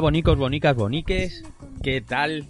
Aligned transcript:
Bonicos, 0.00 0.38
bonicas, 0.38 0.76
boniques, 0.76 1.44
¿qué 1.82 2.00
tal? 2.00 2.48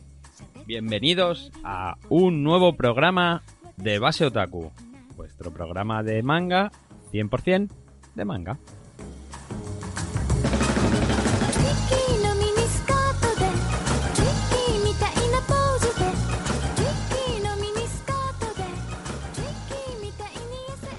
Bienvenidos 0.67 1.51
a 1.65 1.97
un 2.09 2.45
nuevo 2.45 2.77
programa 2.77 3.43
de 3.77 3.99
Base 3.99 4.25
Otaku, 4.25 4.71
vuestro 5.17 5.53
programa 5.53 6.05
de 6.05 6.23
manga, 6.23 6.71
100% 7.13 7.69
de 8.15 8.25
manga. 8.25 8.61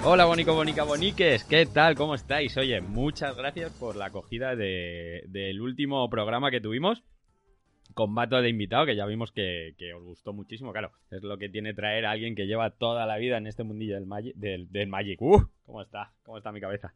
Hola 0.03 0.25
bonicos, 0.25 0.55
bonicas, 0.55 0.87
boniques, 0.87 1.43
¿qué 1.43 1.65
tal? 1.67 1.95
¿Cómo 1.95 2.15
estáis? 2.15 2.57
Oye, 2.57 2.81
muchas 2.81 3.35
gracias 3.37 3.71
por 3.79 3.95
la 3.95 4.05
acogida 4.05 4.55
de- 4.55 5.23
del 5.27 5.61
último 5.61 6.09
programa 6.09 6.49
que 6.49 6.59
tuvimos. 6.59 7.03
Con 7.93 8.15
Vato 8.15 8.41
de 8.41 8.49
invitado, 8.49 8.85
que 8.85 8.95
ya 8.95 9.05
vimos 9.05 9.31
que, 9.31 9.75
os 9.95 10.03
gustó 10.03 10.33
muchísimo. 10.33 10.71
Claro, 10.71 10.91
es 11.11 11.21
lo 11.23 11.37
que 11.37 11.49
tiene 11.49 11.73
traer 11.73 12.05
a 12.05 12.11
alguien 12.11 12.35
que 12.35 12.47
lleva 12.47 12.71
toda 12.71 13.05
la 13.05 13.17
vida 13.17 13.37
en 13.37 13.47
este 13.47 13.63
mundillo 13.63 13.95
del 13.95 14.05
Magic. 14.05 14.33
Del, 14.35 14.87
Magic. 14.87 15.21
¡Uh! 15.21 15.43
¿Cómo 15.65 15.81
está? 15.81 16.11
¿Cómo 16.23 16.37
está 16.37 16.51
mi 16.51 16.61
cabeza? 16.61 16.93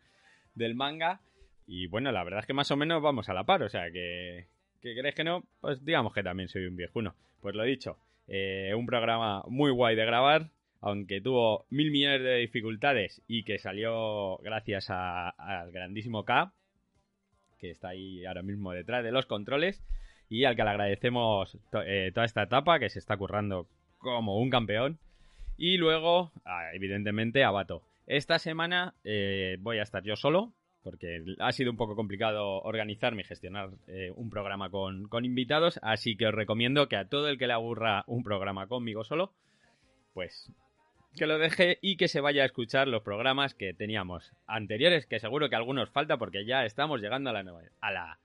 Del 0.56 0.73
manga. 0.73 1.20
Y 1.67 1.88
bueno, 1.88 2.11
la 2.11 2.23
verdad 2.23 2.39
es 2.39 2.45
que 2.45 2.53
más 2.53 2.72
o 2.72 2.78
menos 2.78 3.02
vamos 3.03 3.28
a 3.30 3.33
la 3.33 3.44
par. 3.44 3.61
O 3.64 3.70
sea 3.70 3.92
que. 3.92 4.48
que 4.81 4.95
que 5.14 5.23
no? 5.23 5.44
Pues 5.59 5.83
digamos 5.83 6.14
que 6.14 6.23
también 6.23 6.48
soy 6.48 6.66
un 6.66 6.78
viejuno. 6.78 7.14
Pues 7.42 7.56
lo 7.56 7.64
dicho, 7.64 7.98
eh, 8.30 8.73
un 8.76 8.86
programa 8.86 9.44
muy 9.48 9.72
guay 9.72 9.95
de 9.98 10.06
grabar. 10.06 10.50
Aunque 10.81 11.22
tuvo 11.22 11.66
mil 11.70 11.92
millones 11.92 12.22
de 12.22 12.38
dificultades 12.38 13.22
y 13.28 13.44
que 13.44 13.58
salió 13.58 14.38
gracias 14.38 14.90
al 14.90 15.72
grandísimo 15.72 16.26
K, 16.26 16.54
que 17.59 17.72
está 17.72 17.90
ahí 17.90 18.26
ahora 18.26 18.44
mismo 18.44 18.72
detrás 18.72 19.04
de 19.04 19.12
los 19.12 19.26
controles 19.26 19.84
y 20.30 20.45
al 20.45 20.56
que 20.56 20.64
le 20.64 20.70
agradecemos 20.70 21.58
eh, 21.86 22.12
toda 22.14 22.26
esta 22.26 22.44
etapa 22.44 22.80
que 22.80 22.90
se 22.90 23.00
está 23.00 23.17
currando 23.17 23.67
como 23.98 24.38
un 24.40 24.50
campeón. 24.50 25.00
Y 25.58 25.78
luego, 25.78 26.32
ah, 26.44 26.72
evidentemente, 26.73 27.44
a 27.44 27.52
Bato. 27.52 27.82
Esta 28.08 28.39
semana 28.39 28.94
eh, 29.04 29.58
voy 29.62 29.80
a 29.80 29.84
estar 29.84 30.04
yo 30.04 30.16
solo, 30.16 30.54
porque 30.84 31.23
ha 31.39 31.52
sido 31.52 31.72
un 31.72 31.78
poco 31.78 31.95
complicado 31.95 32.62
organizarme 32.62 33.22
y 33.22 33.26
gestionar 33.26 33.72
eh, 33.88 34.12
un 34.16 34.30
programa 34.30 34.70
con, 34.70 35.08
con 35.08 35.26
invitados, 35.26 35.80
así 35.82 36.16
que 36.16 36.28
os 36.28 36.34
recomiendo 36.34 36.88
que 36.88 36.98
a 36.98 37.08
todo 37.08 37.30
el 37.30 37.39
que 37.39 37.48
le 37.48 37.54
aburra 37.54 38.04
un 38.06 38.23
programa 38.23 38.67
conmigo 38.67 39.04
solo, 39.04 39.34
pues 40.14 40.52
que 41.16 41.25
lo 41.27 41.38
deje 41.38 41.80
y 41.81 41.97
que 41.97 42.08
se 42.08 42.21
vaya 42.21 42.44
a 42.44 42.45
escuchar 42.45 42.88
los 42.88 43.02
programas 43.03 43.53
que 43.55 43.73
teníamos 43.73 44.31
anteriores, 44.47 45.05
que 45.05 45.19
seguro 45.19 45.49
que 45.49 45.55
algunos 45.55 45.89
falta 45.89 46.17
porque 46.17 46.45
ya 46.45 46.66
estamos 46.66 47.02
llegando 47.02 47.30
a 47.30 47.33
la, 47.33 47.43
nove- 47.43 47.71
a 47.81 47.92
la 47.92 48.20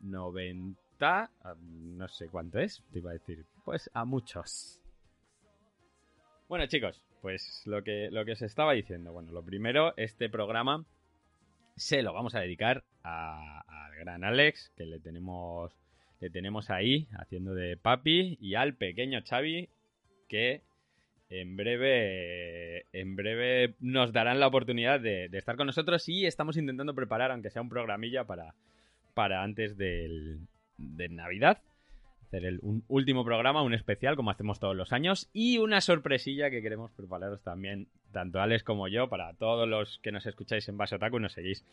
90, 0.00 1.30
a- 1.42 1.54
no 1.60 2.08
sé 2.08 2.28
cuánto 2.28 2.58
es, 2.58 2.82
te 2.92 2.98
iba 2.98 3.10
a 3.10 3.14
decir, 3.14 3.44
pues 3.64 3.90
a 3.94 4.04
muchos. 4.04 4.80
Bueno 6.48 6.66
chicos, 6.66 7.02
pues 7.22 7.62
lo 7.66 7.82
que, 7.82 8.10
lo 8.10 8.24
que 8.24 8.32
os 8.32 8.42
estaba 8.42 8.72
diciendo, 8.74 9.12
bueno, 9.12 9.32
lo 9.32 9.42
primero, 9.42 9.94
este 9.96 10.28
programa 10.28 10.84
se 11.76 12.02
lo 12.02 12.12
vamos 12.12 12.34
a 12.34 12.40
dedicar 12.40 12.84
al 13.02 13.94
gran 13.98 14.24
Alex, 14.24 14.70
que 14.76 14.84
le 14.84 14.98
tenemos, 15.00 15.72
le 16.20 16.28
tenemos 16.30 16.68
ahí 16.70 17.08
haciendo 17.18 17.54
de 17.54 17.76
papi, 17.78 18.36
y 18.40 18.54
al 18.56 18.74
pequeño 18.74 19.20
Xavi, 19.26 19.70
que 20.28 20.60
en 21.40 21.56
breve, 21.56 22.84
en 22.92 23.16
breve 23.16 23.74
nos 23.80 24.12
darán 24.12 24.38
la 24.38 24.46
oportunidad 24.46 25.00
de, 25.00 25.30
estar 25.32 25.56
con 25.56 25.66
nosotros 25.66 26.06
y 26.08 26.26
estamos 26.26 26.56
intentando 26.58 26.94
preparar, 26.94 27.30
aunque 27.30 27.50
sea 27.50 27.62
un 27.62 27.70
programilla, 27.70 28.24
para, 28.24 28.54
para 29.14 29.42
antes 29.42 29.76
del, 29.78 30.40
de 30.76 31.08
Navidad. 31.08 31.62
Hacer 32.26 32.44
el- 32.44 32.60
un 32.62 32.84
último 32.88 33.24
programa, 33.24 33.62
un 33.62 33.72
especial, 33.74 34.14
como 34.14 34.30
hacemos 34.30 34.60
todos 34.60 34.76
los 34.76 34.92
años, 34.92 35.30
y 35.32 35.56
una 35.58 35.80
sorpresilla 35.80 36.50
que 36.50 36.60
queremos 36.62 36.92
prepararos 36.92 37.42
también, 37.42 37.88
tanto 38.12 38.40
Alex 38.40 38.62
como 38.62 38.88
yo, 38.88 39.08
para 39.08 39.32
todos 39.34 39.66
los 39.66 39.98
que 40.00 40.12
nos 40.12 40.26
escucháis 40.26 40.68
en 40.68 40.76
Base 40.76 40.96
Otaku 40.96 41.16
y 41.16 41.22
nos 41.22 41.32
seguís 41.32 41.64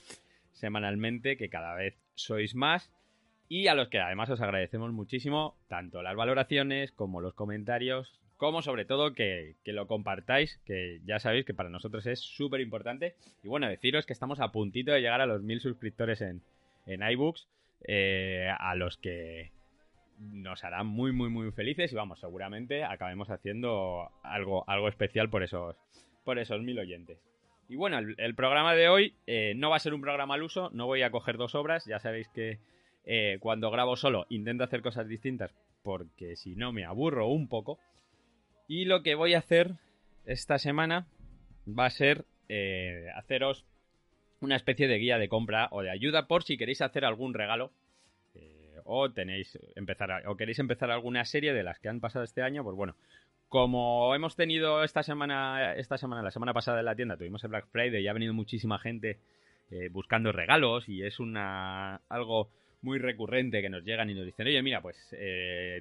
semanalmente, 0.54 1.36
que 1.38 1.50
cada 1.50 1.76
vez 1.76 1.96
sois 2.16 2.56
más. 2.56 2.90
Y 3.50 3.68
a 3.68 3.74
los 3.76 3.90
que 3.90 4.00
además 4.00 4.30
os 4.30 4.42
agradecemos 4.42 4.92
muchísimo 4.94 5.56
tanto 5.68 6.02
las 6.02 6.16
valoraciones 6.16 6.92
como 6.92 7.20
los 7.20 7.34
comentarios, 7.34 8.20
como 8.40 8.62
sobre 8.62 8.86
todo 8.86 9.14
que, 9.14 9.58
que 9.66 9.74
lo 9.74 9.86
compartáis, 9.86 10.62
que 10.66 11.02
ya 11.06 11.20
sabéis 11.20 11.46
que 11.46 11.54
para 11.54 11.68
nosotros 11.68 12.08
es 12.08 12.22
súper 12.22 12.62
importante. 12.62 13.16
Y 13.44 13.50
bueno, 13.50 13.68
deciros 13.68 14.06
que 14.06 14.14
estamos 14.14 14.40
a 14.40 14.54
puntito 14.54 14.94
de 14.94 15.02
llegar 15.02 15.20
a 15.20 15.26
los 15.26 15.44
mil 15.44 15.60
suscriptores 15.60 16.22
en, 16.22 16.42
en 16.86 17.04
iBooks, 17.04 17.50
eh, 17.84 18.50
a 18.58 18.76
los 18.76 18.96
que 18.96 19.52
nos 20.20 20.64
harán 20.64 20.88
muy, 20.88 21.12
muy, 21.12 21.30
muy 21.30 21.52
felices 21.52 21.92
y 21.92 21.96
vamos, 21.96 22.22
seguramente 22.22 22.86
acabemos 22.86 23.30
haciendo 23.30 24.10
algo, 24.24 24.64
algo 24.70 24.88
especial 24.88 25.30
por 25.30 25.44
esos, 25.44 25.76
por 26.24 26.40
esos 26.40 26.62
mil 26.62 26.80
oyentes. 26.80 27.20
Y 27.68 27.76
bueno, 27.76 28.00
el, 28.00 28.36
programa 28.36 28.74
de 28.74 28.88
hoy 28.88 29.16
eh, 29.28 29.52
no 29.58 29.70
va 29.70 29.76
a 29.76 29.80
ser 29.80 29.94
un 29.94 30.02
programa 30.02 30.36
al 30.36 30.44
uso, 30.44 30.70
no 30.74 30.86
voy 30.86 31.02
a 31.02 31.12
coger 31.12 31.36
dos 31.36 31.56
obras, 31.56 31.86
ya 31.86 32.00
sabéis 32.00 32.30
que 32.30 32.58
eh, 33.04 33.38
cuando 33.42 33.70
grabo 33.70 33.98
solo 33.98 34.26
intento 34.30 34.64
hacer 34.64 34.82
cosas 34.82 35.10
distintas 35.10 35.54
porque 35.84 36.36
si 36.36 36.56
no 36.56 36.72
me 36.72 36.86
aburro 36.86 37.28
un 37.28 37.48
poco. 37.48 37.80
Y 38.70 38.86
lo 38.86 39.02
que 39.04 39.16
voy 39.16 39.34
a 39.34 39.40
hacer 39.40 39.72
esta 40.26 40.60
semana 40.60 41.08
va 41.68 41.86
a 41.88 41.90
ser 41.90 42.24
eh, 42.50 43.08
haceros 43.16 43.66
una 44.42 44.56
especie 44.56 44.88
de 44.88 44.98
guía 45.00 45.18
de 45.18 45.28
compra 45.28 45.68
o 45.72 45.82
de 45.82 45.90
ayuda 45.90 46.28
por 46.28 46.44
si 46.44 46.56
queréis 46.56 46.82
hacer 46.82 47.04
algún 47.04 47.34
regalo 47.34 47.72
eh, 48.36 48.78
o 48.86 49.12
tenéis 49.12 49.58
empezar 49.76 50.12
a- 50.12 50.30
o 50.30 50.38
queréis 50.38 50.60
empezar 50.60 50.92
alguna 50.92 51.26
serie 51.26 51.52
de 51.54 51.64
las 51.64 51.80
que 51.80 51.90
han 51.90 52.00
pasado 52.00 52.24
este 52.24 52.44
año, 52.44 52.64
pues 52.64 52.76
bueno, 52.76 52.96
como 53.50 54.14
hemos 54.14 54.36
tenido 54.36 54.84
esta 54.84 55.02
semana, 55.02 55.74
esta 55.76 55.98
semana, 55.98 56.22
la 56.22 56.30
semana 56.32 56.54
pasada 56.54 56.80
en 56.80 56.86
la 56.86 56.96
tienda, 56.96 57.18
tuvimos 57.18 57.44
el 57.44 57.50
Black 57.50 57.68
Friday 57.72 58.04
y 58.04 58.08
ha 58.08 58.14
venido 58.14 58.34
muchísima 58.36 58.78
gente 58.78 59.18
eh, 59.72 59.90
buscando 59.90 60.32
regalos 60.32 60.88
y 60.88 61.02
es 61.04 61.20
una 61.20 61.96
algo 62.08 62.52
muy 62.84 63.00
recurrente 63.00 63.62
que 63.64 63.70
nos 63.70 63.84
llegan 63.84 64.10
y 64.12 64.14
nos 64.14 64.26
dicen, 64.26 64.46
oye, 64.48 64.62
mira, 64.62 64.82
pues 64.82 64.96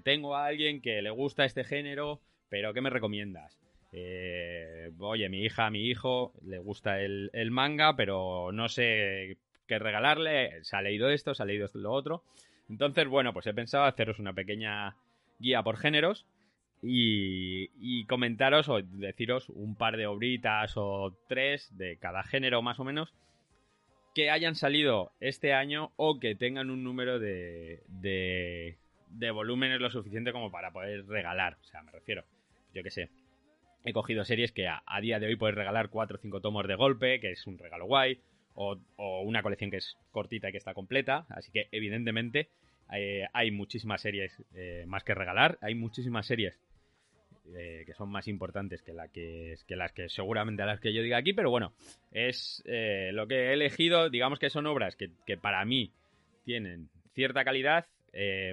tengo 0.04 0.34
a 0.34 0.46
alguien 0.46 0.80
que 0.80 1.00
le 1.02 1.10
gusta 1.10 1.44
este 1.44 1.62
género, 1.64 2.20
pero 2.48 2.72
¿qué 2.72 2.80
me 2.80 2.90
recomiendas? 2.90 3.58
Eh, 3.92 4.90
oye, 4.98 5.28
mi 5.28 5.44
hija, 5.44 5.70
mi 5.70 5.86
hijo, 5.86 6.32
le 6.42 6.58
gusta 6.58 7.00
el, 7.00 7.50
manga, 7.50 7.96
pero 7.96 8.50
no 8.52 8.68
sé 8.68 9.38
qué 9.66 9.78
regalarle, 9.78 10.62
se 10.64 10.76
ha 10.76 10.82
leído 10.82 11.10
esto, 11.10 11.34
se 11.34 11.42
ha 11.42 11.46
leído 11.46 11.66
esto, 11.66 11.78
lo 11.78 11.92
otro. 11.92 12.22
Entonces, 12.68 13.06
bueno, 13.08 13.32
pues 13.32 13.46
he 13.46 13.54
pensado 13.54 13.84
haceros 13.84 14.18
una 14.18 14.32
pequeña 14.32 14.96
guía 15.38 15.62
por 15.62 15.78
géneros 15.78 16.26
y, 16.82 17.70
y 17.80 18.04
comentaros 18.04 18.68
o 18.68 18.82
deciros 18.82 19.48
un 19.48 19.74
par 19.74 19.96
de 19.96 20.06
obritas 20.06 20.74
o 20.76 21.16
tres 21.28 21.76
de 21.76 21.96
cada 21.96 22.22
género 22.22 22.62
más 22.62 22.78
o 22.78 22.84
menos 22.84 23.14
que 24.14 24.30
hayan 24.30 24.56
salido 24.56 25.12
este 25.20 25.52
año 25.52 25.92
o 25.96 26.18
que 26.18 26.34
tengan 26.34 26.70
un 26.70 26.82
número 26.82 27.18
de, 27.18 27.82
de, 27.86 28.76
de 29.10 29.30
volúmenes 29.30 29.80
lo 29.80 29.90
suficiente 29.90 30.32
como 30.32 30.50
para 30.50 30.72
poder 30.72 31.06
regalar. 31.06 31.56
O 31.60 31.64
sea, 31.64 31.82
me 31.82 31.92
refiero, 31.92 32.24
yo 32.74 32.82
qué 32.82 32.90
sé. 32.90 33.10
He 33.84 33.92
cogido 33.92 34.24
series 34.24 34.52
que 34.52 34.66
a, 34.68 34.82
día 35.00 35.20
de 35.20 35.26
hoy 35.26 35.36
puedes 35.36 35.54
regalar 35.54 35.88
4 35.88 36.16
o 36.16 36.20
5 36.20 36.40
tomos 36.40 36.66
de 36.66 36.74
golpe, 36.74 37.20
que 37.20 37.32
es 37.32 37.46
un 37.46 37.58
regalo 37.58 37.86
guay, 37.86 38.20
o, 38.54 38.76
una 39.22 39.42
colección 39.42 39.70
que 39.70 39.78
es 39.78 39.96
cortita 40.10 40.48
y 40.48 40.52
que 40.52 40.58
está 40.58 40.74
completa. 40.74 41.26
Así 41.30 41.52
que, 41.52 41.68
evidentemente, 41.70 42.48
eh, 42.92 43.26
hay 43.32 43.50
muchísimas 43.50 44.00
series 44.00 44.32
eh, 44.54 44.84
más 44.86 45.04
que 45.04 45.14
regalar. 45.14 45.58
Hay 45.60 45.74
muchísimas 45.74 46.26
series 46.26 46.58
eh, 47.56 47.84
que 47.86 47.94
son 47.94 48.10
más 48.10 48.26
importantes 48.26 48.82
que, 48.82 48.92
la 48.92 49.08
que, 49.08 49.54
que 49.66 49.76
las 49.76 49.92
que 49.92 50.08
seguramente 50.08 50.62
a 50.62 50.66
las 50.66 50.80
que 50.80 50.92
yo 50.92 51.02
diga 51.02 51.16
aquí, 51.16 51.32
pero 51.32 51.50
bueno, 51.50 51.72
es 52.10 52.62
lo 52.66 53.26
que 53.26 53.50
he 53.50 53.52
elegido, 53.52 54.10
digamos 54.10 54.38
que 54.38 54.50
son 54.50 54.66
obras 54.66 54.96
que, 54.96 55.36
para 55.38 55.64
mí 55.64 55.92
tienen 56.44 56.90
cierta 57.14 57.44
calidad, 57.44 57.86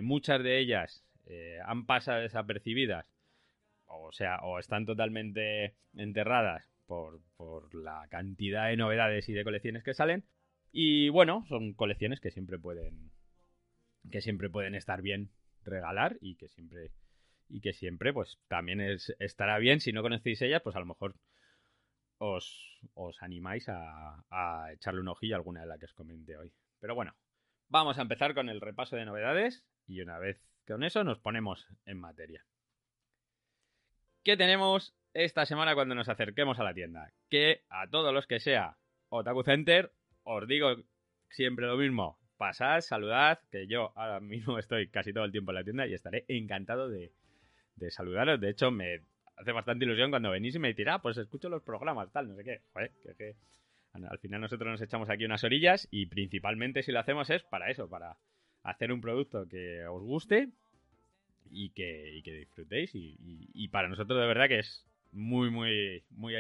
muchas 0.02 0.42
de 0.44 0.60
ellas 0.60 1.04
han 1.66 1.86
pasado 1.86 2.22
desapercibidas, 2.22 3.06
o 3.88 4.12
sea, 4.12 4.40
o 4.44 4.60
están 4.60 4.86
totalmente 4.86 5.76
enterradas 5.96 6.70
por, 6.86 7.22
por 7.38 7.74
la 7.76 8.08
cantidad 8.10 8.68
de 8.68 8.78
novedades 8.78 9.28
y 9.30 9.34
de 9.34 9.44
colecciones 9.44 9.84
que 9.84 9.94
salen, 9.94 10.26
y 10.72 11.10
bueno, 11.10 11.46
son 11.48 11.74
colecciones 11.74 12.20
que 12.20 12.32
siempre 12.32 12.60
pueden 12.60 13.12
que 14.12 14.22
siempre 14.22 14.50
pueden 14.50 14.76
estar 14.76 15.02
bien 15.02 15.32
regalar 15.64 16.18
y 16.22 16.36
que 16.36 16.48
siempre 16.48 16.92
y 17.48 17.62
que 17.62 17.74
siempre, 17.74 18.12
pues 18.12 18.40
también 18.48 18.82
es, 18.82 19.16
estará 19.20 19.58
bien. 19.60 19.80
Si 19.80 19.94
no 19.94 20.02
conocéis 20.02 20.42
ellas, 20.42 20.62
pues 20.64 20.76
a 20.76 20.80
lo 20.80 20.86
mejor 20.86 21.16
os, 22.18 22.80
os 22.94 23.22
animáis 23.22 23.70
a, 23.70 24.24
a 24.30 24.74
echarle 24.74 25.02
un 25.02 25.08
ojillo 25.08 25.36
a 25.36 25.38
alguna 25.38 25.62
de 25.62 25.68
las 25.68 25.80
que 25.80 25.86
os 25.86 25.94
comenté 25.94 26.38
hoy. 26.38 26.52
Pero 26.80 26.96
bueno, 26.96 27.16
vamos 27.70 27.98
a 27.98 28.02
empezar 28.02 28.34
con 28.34 28.50
el 28.50 28.62
repaso 28.62 28.96
de 28.96 29.06
novedades 29.06 29.64
y 29.88 30.02
una 30.02 30.18
vez 30.20 30.42
con 30.68 30.84
eso 30.84 31.04
nos 31.04 31.20
ponemos 31.20 31.68
en 31.86 32.00
materia. 32.00 32.46
¿Qué 34.26 34.38
tenemos 34.38 34.96
esta 35.14 35.46
semana 35.46 35.76
cuando 35.76 35.94
nos 35.94 36.10
acerquemos 36.10 36.60
a 36.60 36.64
la 36.64 36.74
tienda? 36.74 37.14
Que 37.30 37.62
a 37.70 37.88
todos 37.88 38.12
los 38.12 38.26
que 38.26 38.40
sea 38.40 38.76
Otaku 39.10 39.44
Center, 39.44 39.92
os 40.24 40.48
digo 40.48 40.78
siempre 41.30 41.68
lo 41.68 41.78
mismo. 41.78 42.18
Pasad, 42.36 42.82
saludad, 42.82 43.40
que 43.52 43.68
yo 43.68 43.94
ahora 43.96 44.20
mismo 44.20 44.58
estoy 44.58 44.90
casi 44.90 45.14
todo 45.14 45.26
el 45.26 45.32
tiempo 45.32 45.52
en 45.52 45.56
la 45.58 45.64
tienda 45.64 45.86
y 45.86 45.94
estaré 45.94 46.26
encantado 46.28 46.90
de, 46.90 47.14
de 47.76 47.92
saludaros. 47.92 48.42
De 48.42 48.50
hecho, 48.50 48.72
me 48.72 49.02
hace 49.38 49.52
bastante 49.52 49.86
ilusión 49.86 50.10
cuando 50.10 50.32
venís 50.32 50.56
y 50.56 50.60
me 50.60 50.70
decís, 50.70 50.88
ah, 50.90 51.04
pues 51.04 51.18
escucho 51.18 51.48
los 51.48 51.62
programas, 51.62 52.12
tal, 52.12 52.28
no 52.28 52.36
sé 52.36 52.44
qué. 52.44 52.62
Joder, 52.74 52.92
que, 53.04 53.14
que 53.14 53.36
al 53.94 54.18
final 54.18 54.42
nosotros 54.42 54.72
nos 54.72 54.82
echamos 54.82 55.08
aquí 55.12 55.26
unas 55.26 55.44
orillas 55.44 55.88
y 55.92 56.08
principalmente 56.08 56.82
si 56.82 56.92
lo 56.92 57.00
hacemos 57.00 57.30
es 57.30 57.44
para 57.44 57.70
eso, 57.70 57.88
para 57.88 58.18
hacer 58.64 58.92
un 58.92 59.02
producto 59.02 59.48
que 59.48 59.86
os 59.86 60.02
guste 60.02 60.50
y 61.52 61.70
que, 61.70 62.16
y 62.16 62.22
que 62.22 62.34
disfrutéis. 62.34 62.94
Y, 62.96 63.16
y- 63.54 63.68
para 63.70 63.88
nosotros 63.88 64.20
de 64.20 64.28
verdad 64.28 64.48
que 64.48 64.60
es 64.60 64.86
muy, 65.12 65.50
muy, 65.50 66.04
muy 66.12 66.36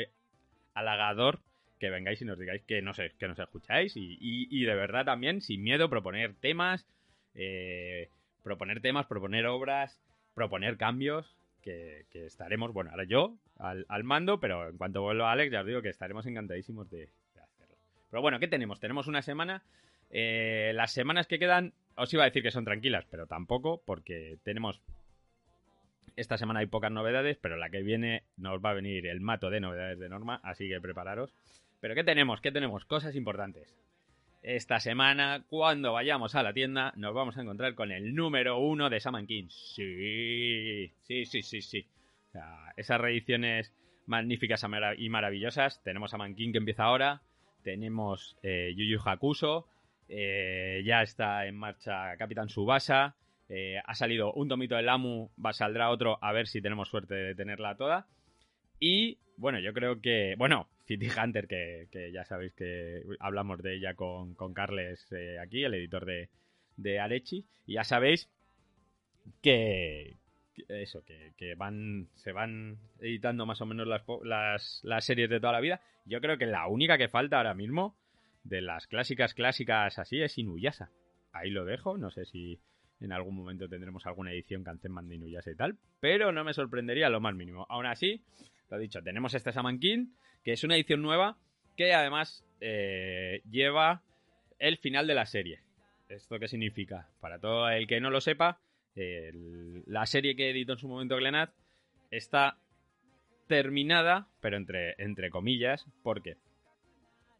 halagador 0.74 1.40
que 1.80 1.90
vengáis 1.90 2.22
y 2.22 2.25
nos 2.25 2.40
digáis 2.40 2.62
que 2.63 2.81
nos, 2.81 2.98
que 2.98 3.28
nos 3.28 3.40
escucháis 3.40 3.94
y, 3.96 4.63
de 4.63 4.75
verdad 4.75 5.06
también 5.06 5.42
sin 5.42 5.62
miedo 5.63 5.90
proponer 5.90 6.34
temas, 6.36 6.86
eh, 7.34 8.10
proponer 8.44 8.81
temas, 8.81 9.06
proponer 9.07 9.46
obras, 9.48 10.00
proponer 10.34 10.78
cambios. 10.78 11.36
Que, 11.62 12.06
estaremos, 12.13 12.74
bueno, 12.74 12.92
ahora 12.92 13.06
yo 13.06 13.34
al, 13.57 13.88
al 13.90 14.04
mando, 14.04 14.40
pero 14.40 14.69
en 14.69 14.78
cuanto 14.78 15.02
vuelva 15.02 15.31
Alex, 15.31 15.52
ya 15.52 15.62
os 15.62 15.66
digo 15.66 15.81
que 15.81 15.90
estaremos 15.90 16.24
encantadísimos 16.28 16.88
de, 16.92 17.10
de 17.34 17.42
hacerlo. 17.42 17.75
Pero 18.12 18.22
bueno, 18.22 18.40
¿qué 18.40 18.48
tenemos? 18.48 18.80
Tenemos 18.80 19.07
una 19.07 19.24
semana. 19.24 19.63
eh, 20.12 20.74
las 20.75 20.94
semanas 20.94 21.25
que 21.25 21.40
quedan, 21.40 21.74
os 21.95 22.13
iba 22.13 22.24
a 22.24 22.25
decir 22.25 22.44
que 22.44 22.51
son 22.51 22.65
tranquilas, 22.65 23.06
pero 23.09 23.27
tampoco, 23.27 23.81
porque 23.86 24.38
tenemos. 24.44 24.81
Esta 26.15 26.38
semana 26.38 26.62
hay 26.62 26.68
pocas 26.68 26.92
novedades, 26.92 27.38
pero 27.42 27.57
la 27.57 27.69
que 27.69 27.81
viene 27.83 28.24
nos 28.38 28.63
va 28.63 28.69
a 28.71 28.74
venir 28.75 29.06
el 29.07 29.19
mato 29.19 29.50
de 29.50 29.59
novedades 29.59 30.00
de 30.00 30.07
Norma, 30.09 30.39
así 30.44 30.68
que 30.69 30.80
prepararos. 30.80 31.33
Pero 31.81 31.94
¿qué 31.94 32.03
tenemos? 32.03 32.39
¿Qué 32.42 32.51
tenemos? 32.51 32.86
Cosas 32.86 33.15
importantes. 33.15 33.75
Esta 34.42 34.80
semana, 34.80 35.44
cuando 35.50 35.92
vayamos 35.94 36.36
a 36.36 36.44
la 36.44 36.53
tienda, 36.53 36.94
nos 36.95 37.13
vamos 37.13 37.38
a 37.38 37.42
encontrar 37.42 37.74
con 37.75 37.92
el 37.92 38.13
número 38.15 38.59
uno 38.59 38.89
de 38.89 39.00
Saman 39.00 39.27
King. 39.27 39.47
Sí, 39.50 40.94
sí, 41.01 41.25
sí, 41.25 41.42
sí, 41.42 41.62
sí. 41.62 41.88
O 42.30 42.31
sea, 42.31 42.74
esas 42.77 43.01
reediciones 43.01 43.74
magníficas 44.06 44.63
y 44.63 44.68
mara- 44.68 44.95
y 44.95 45.09
maravillosas. 45.09 45.81
Tenemos 45.83 46.13
a 46.13 46.18
King 46.36 46.51
que 46.51 46.59
empieza 46.59 46.83
ahora. 46.83 47.21
Tenemos 47.63 48.38
eh, 48.44 48.74
Yu 48.77 48.86
Yu 48.86 49.00
Hakusho. 49.03 49.65
Eh, 50.07 50.81
ya 50.86 51.02
está 51.02 51.46
en 51.48 51.56
marcha 51.56 52.16
Capitán 52.18 52.50
Subasa. 52.50 53.16
eh, 53.50 53.80
ha 53.84 53.96
salido 53.96 54.34
un 54.34 54.48
tomito 54.48 54.75
de 54.75 54.84
Lamu. 54.84 55.30
Va, 55.44 55.54
saldrá 55.54 55.90
otro. 55.90 56.18
A 56.22 56.31
ver 56.34 56.48
si 56.48 56.62
tenemos 56.62 56.90
suerte 56.90 57.16
de 57.16 57.36
tenerla 57.36 57.75
toda. 57.75 58.07
Y 58.80 59.19
bueno, 59.38 59.60
yo 59.60 59.74
creo 59.74 60.02
que. 60.02 60.36
Bueno, 60.38 60.69
City 60.86 61.07
Hunter, 61.10 61.48
que, 61.48 62.12
ya 62.13 62.25
sabéis 62.25 62.54
que 62.54 63.02
hablamos 63.19 63.62
de 63.62 63.75
ella 63.75 63.96
con, 63.96 64.36
con 64.36 64.54
Carles 64.54 65.12
eh, 65.12 65.38
aquí, 65.40 65.63
el 65.63 65.74
editor 65.74 66.06
de, 66.06 66.30
de 66.78 67.00
Arechi. 67.00 67.46
Y 67.66 67.74
ya 67.74 67.84
sabéis 67.84 68.30
que. 69.42 70.18
Eso, 70.69 71.04
que, 71.04 71.34
que 71.38 71.56
van. 71.56 72.07
Se 72.16 72.31
van 72.31 72.78
editando 73.00 73.46
más 73.46 73.62
o 73.62 73.66
menos 73.66 73.88
las, 73.88 74.04
las, 74.24 74.81
las 74.84 75.06
series 75.06 75.30
de 75.30 75.40
toda 75.40 75.54
la 75.54 75.60
vida. 75.60 75.81
Yo 76.06 76.22
creo 76.22 76.38
que 76.38 76.46
la 76.46 76.68
única 76.68 76.98
que 76.98 77.10
falta 77.10 77.38
ahora 77.38 77.54
mismo 77.54 77.98
de 78.45 78.62
las 78.62 78.88
clásicas 78.88 79.33
clásicas 79.33 80.00
así 80.00 80.21
es 80.21 80.38
Inuyasha. 80.38 80.89
Ahí 81.33 81.50
lo 81.50 81.65
dejo, 81.65 81.97
no 81.97 82.12
sé 82.12 82.25
si 82.25 82.62
en 83.01 83.12
algún 83.12 83.36
momento 83.36 83.68
tendremos 83.68 84.06
alguna 84.06 84.31
edición 84.31 84.63
que 84.63 84.69
Antenman 84.69 85.09
de 85.09 85.15
Inuyasha 85.15 85.51
y 85.51 85.56
tal, 85.56 85.77
pero 86.00 86.31
no 86.31 86.44
me 86.45 86.53
sorprendería 86.53 87.09
lo 87.09 87.19
más 87.19 87.36
mínimo. 87.36 87.65
Aún 87.69 87.86
así, 87.86 88.24
lo 88.69 88.77
dicho, 88.77 89.03
tenemos 89.03 89.33
este 89.33 89.51
Saman 89.51 89.80
King, 89.80 90.13
que 90.44 90.53
es 90.53 90.63
una 90.63 90.75
edición 90.75 91.01
nueva 91.01 91.38
que 91.75 91.94
además 91.94 92.45
eh, 92.62 93.42
lleva 93.50 94.01
el 94.59 94.77
final 94.77 95.07
de 95.07 95.15
la 95.15 95.25
serie. 95.25 95.59
¿Esto 96.07 96.39
qué 96.39 96.47
significa? 96.47 97.09
Para 97.19 97.39
todo 97.39 97.68
el 97.69 97.88
que 97.88 98.00
no 98.00 98.12
lo 98.12 98.21
sepa, 98.21 98.62
la 98.95 100.06
serie 100.06 100.36
que 100.36 100.51
editó 100.51 100.74
en 100.74 100.80
su 100.80 100.88
momento 100.88 101.18
Glenad 101.18 101.50
está 102.12 102.57
terminada, 103.47 104.30
pero 104.39 104.56
entre, 104.56 104.95
entre 105.00 105.30
comillas, 105.30 105.86
porque 106.01 106.38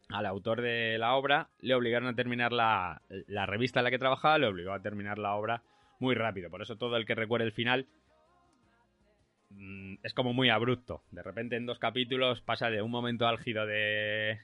al 0.08 0.26
autor 0.26 0.60
de 0.62 0.98
la 0.98 1.14
obra 1.14 1.48
le 1.60 1.74
obligaron 1.74 2.08
a 2.08 2.14
terminar 2.14 2.52
la, 2.52 3.02
la 3.26 3.46
revista 3.46 3.80
en 3.80 3.84
la 3.84 3.90
que 3.90 3.98
trabajaba, 3.98 4.38
le 4.38 4.46
obligó 4.46 4.72
a 4.72 4.80
terminar 4.82 5.18
la 5.18 5.34
obra 5.34 5.62
muy 5.98 6.14
rápido. 6.14 6.50
Por 6.50 6.62
eso 6.62 6.76
todo 6.76 6.96
el 6.96 7.06
que 7.06 7.14
recuerde 7.14 7.46
el 7.46 7.52
final 7.52 7.86
mm, 9.50 9.96
es 10.02 10.14
como 10.14 10.32
muy 10.32 10.50
abrupto. 10.50 11.02
De 11.10 11.22
repente 11.22 11.56
en 11.56 11.66
dos 11.66 11.78
capítulos 11.78 12.40
pasa 12.42 12.70
de 12.70 12.82
un 12.82 12.90
momento 12.90 13.26
álgido 13.26 13.66
de, 13.66 14.38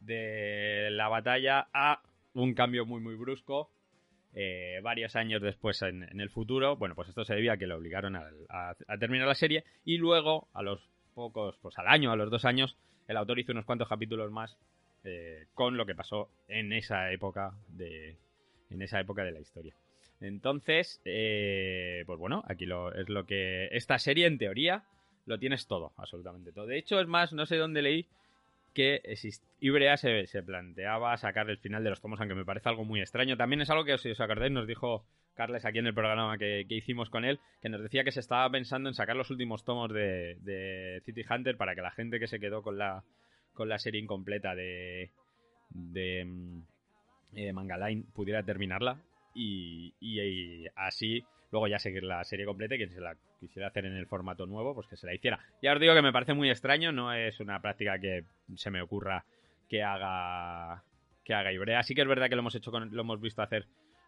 de 0.00 0.88
la 0.90 1.08
batalla 1.08 1.68
a 1.72 2.02
un 2.34 2.54
cambio 2.54 2.84
muy 2.86 3.00
muy 3.00 3.14
brusco. 3.16 3.70
eh, 4.34 4.80
varios 4.82 5.14
años 5.16 5.40
después 5.42 5.80
en, 5.82 6.02
el 6.20 6.28
futuro, 6.30 6.76
bueno, 6.76 6.94
pues 6.96 7.08
esto 7.08 7.24
se 7.24 7.34
debía 7.34 7.52
a 7.52 7.56
que 7.56 7.66
le 7.68 7.74
obligaron 7.74 8.16
a- 8.16 8.30
a 8.88 8.98
terminar 8.98 9.28
la 9.28 9.34
serie 9.36 9.64
y 9.84 9.96
luego, 9.98 10.48
a 10.52 10.62
los 10.62 10.90
pocos, 11.14 11.56
pues 11.62 11.78
al 11.78 11.86
año, 11.86 12.10
a 12.10 12.16
los 12.16 12.30
dos 12.30 12.44
años, 12.44 12.76
el 13.06 13.16
autor 13.16 13.38
hizo 13.38 13.52
unos 13.52 13.64
cuantos 13.64 13.88
capítulos 13.88 14.32
más 14.32 14.58
eh, 15.04 15.46
con 15.54 15.76
lo 15.76 15.86
que 15.86 15.94
pasó 15.94 16.30
en 16.48 16.72
esa 16.72 17.12
época 17.12 17.52
de, 17.68 18.16
en 18.70 18.82
esa 18.82 19.00
época 19.00 19.24
de 19.24 19.32
la 19.32 19.40
historia. 19.40 19.74
Entonces, 20.20 21.00
eh, 21.04 22.04
pues 22.06 22.18
bueno, 22.18 22.42
aquí 22.48 22.66
lo, 22.66 22.94
es 22.94 23.08
lo 23.08 23.26
que. 23.26 23.68
Esta 23.72 23.98
serie, 23.98 24.26
en 24.26 24.38
teoría, 24.38 24.84
lo 25.26 25.38
tienes 25.38 25.66
todo, 25.66 25.92
absolutamente 25.96 26.52
todo. 26.52 26.66
De 26.66 26.78
hecho, 26.78 27.00
es 27.00 27.06
más, 27.06 27.32
no 27.32 27.46
sé 27.46 27.56
dónde 27.56 27.82
leí 27.82 28.06
que 28.72 29.02
Ibrea 29.60 29.96
se, 29.96 30.26
se 30.26 30.42
planteaba 30.42 31.16
sacar 31.16 31.48
el 31.48 31.58
final 31.58 31.84
de 31.84 31.90
los 31.90 32.00
tomos, 32.00 32.18
aunque 32.20 32.34
me 32.34 32.44
parece 32.44 32.68
algo 32.68 32.84
muy 32.84 33.00
extraño. 33.00 33.36
También 33.36 33.60
es 33.60 33.70
algo 33.70 33.84
que, 33.84 33.96
si 33.98 34.10
os 34.10 34.20
acordáis, 34.20 34.52
nos 34.52 34.66
dijo 34.66 35.04
Carles 35.34 35.64
aquí 35.64 35.78
en 35.78 35.86
el 35.86 35.94
programa 35.94 36.38
que, 36.38 36.64
que 36.68 36.74
hicimos 36.74 37.08
con 37.10 37.24
él, 37.24 37.38
que 37.62 37.68
nos 37.68 37.82
decía 37.82 38.04
que 38.04 38.12
se 38.12 38.20
estaba 38.20 38.50
pensando 38.50 38.88
en 38.88 38.94
sacar 38.94 39.16
los 39.16 39.30
últimos 39.30 39.64
tomos 39.64 39.92
de, 39.92 40.38
de 40.40 41.02
City 41.04 41.24
Hunter 41.28 41.56
para 41.56 41.74
que 41.74 41.82
la 41.82 41.90
gente 41.92 42.18
que 42.18 42.26
se 42.26 42.40
quedó 42.40 42.62
con 42.62 42.78
la, 42.78 43.04
con 43.54 43.68
la 43.68 43.78
serie 43.78 44.00
incompleta 44.00 44.54
de, 44.54 45.10
de 45.70 46.24
mm, 46.24 46.58
eh, 47.34 47.52
Manga 47.52 47.76
Line 47.88 48.04
pudiera 48.14 48.42
terminarla 48.42 48.98
y, 49.34 49.94
y- 50.00 50.20
y 50.20 50.66
así 50.76 51.24
luego 51.50 51.66
ya 51.68 51.78
seguir 51.78 52.02
la 52.02 52.22
serie 52.24 52.46
completa 52.46 52.76
quien 52.76 52.90
se 52.90 53.00
la 53.00 53.16
quisiera 53.40 53.68
hacer 53.68 53.86
en 53.86 53.94
el 53.96 54.06
formato 54.06 54.46
nuevo, 54.46 54.74
pues 54.74 54.86
que 54.88 54.96
se 54.96 55.06
la 55.06 55.14
hiciera. 55.14 55.38
Ya 55.62 55.72
os 55.72 55.80
digo 55.80 55.94
que 55.94 56.02
me 56.02 56.12
parece 56.12 56.34
muy 56.34 56.50
extraño, 56.50 56.92
no 56.92 57.12
es 57.12 57.38
una 57.40 57.60
práctica 57.60 57.98
que 57.98 58.24
se 58.56 58.70
me 58.70 58.82
ocurra 58.82 59.24
que 59.68 59.82
haga 59.82 60.82
que 61.24 61.32
haga 61.34 61.52
Ibrea. 61.52 61.82
Que 61.82 62.00
es 62.02 62.08
verdad 62.08 62.28
que 62.28 62.34
lo 62.36 62.40
hemos 62.40 62.54
hecho 62.54 62.70
lo 62.70 63.00
hemos 63.00 63.20
visto 63.20 63.40
hacer 63.42 63.66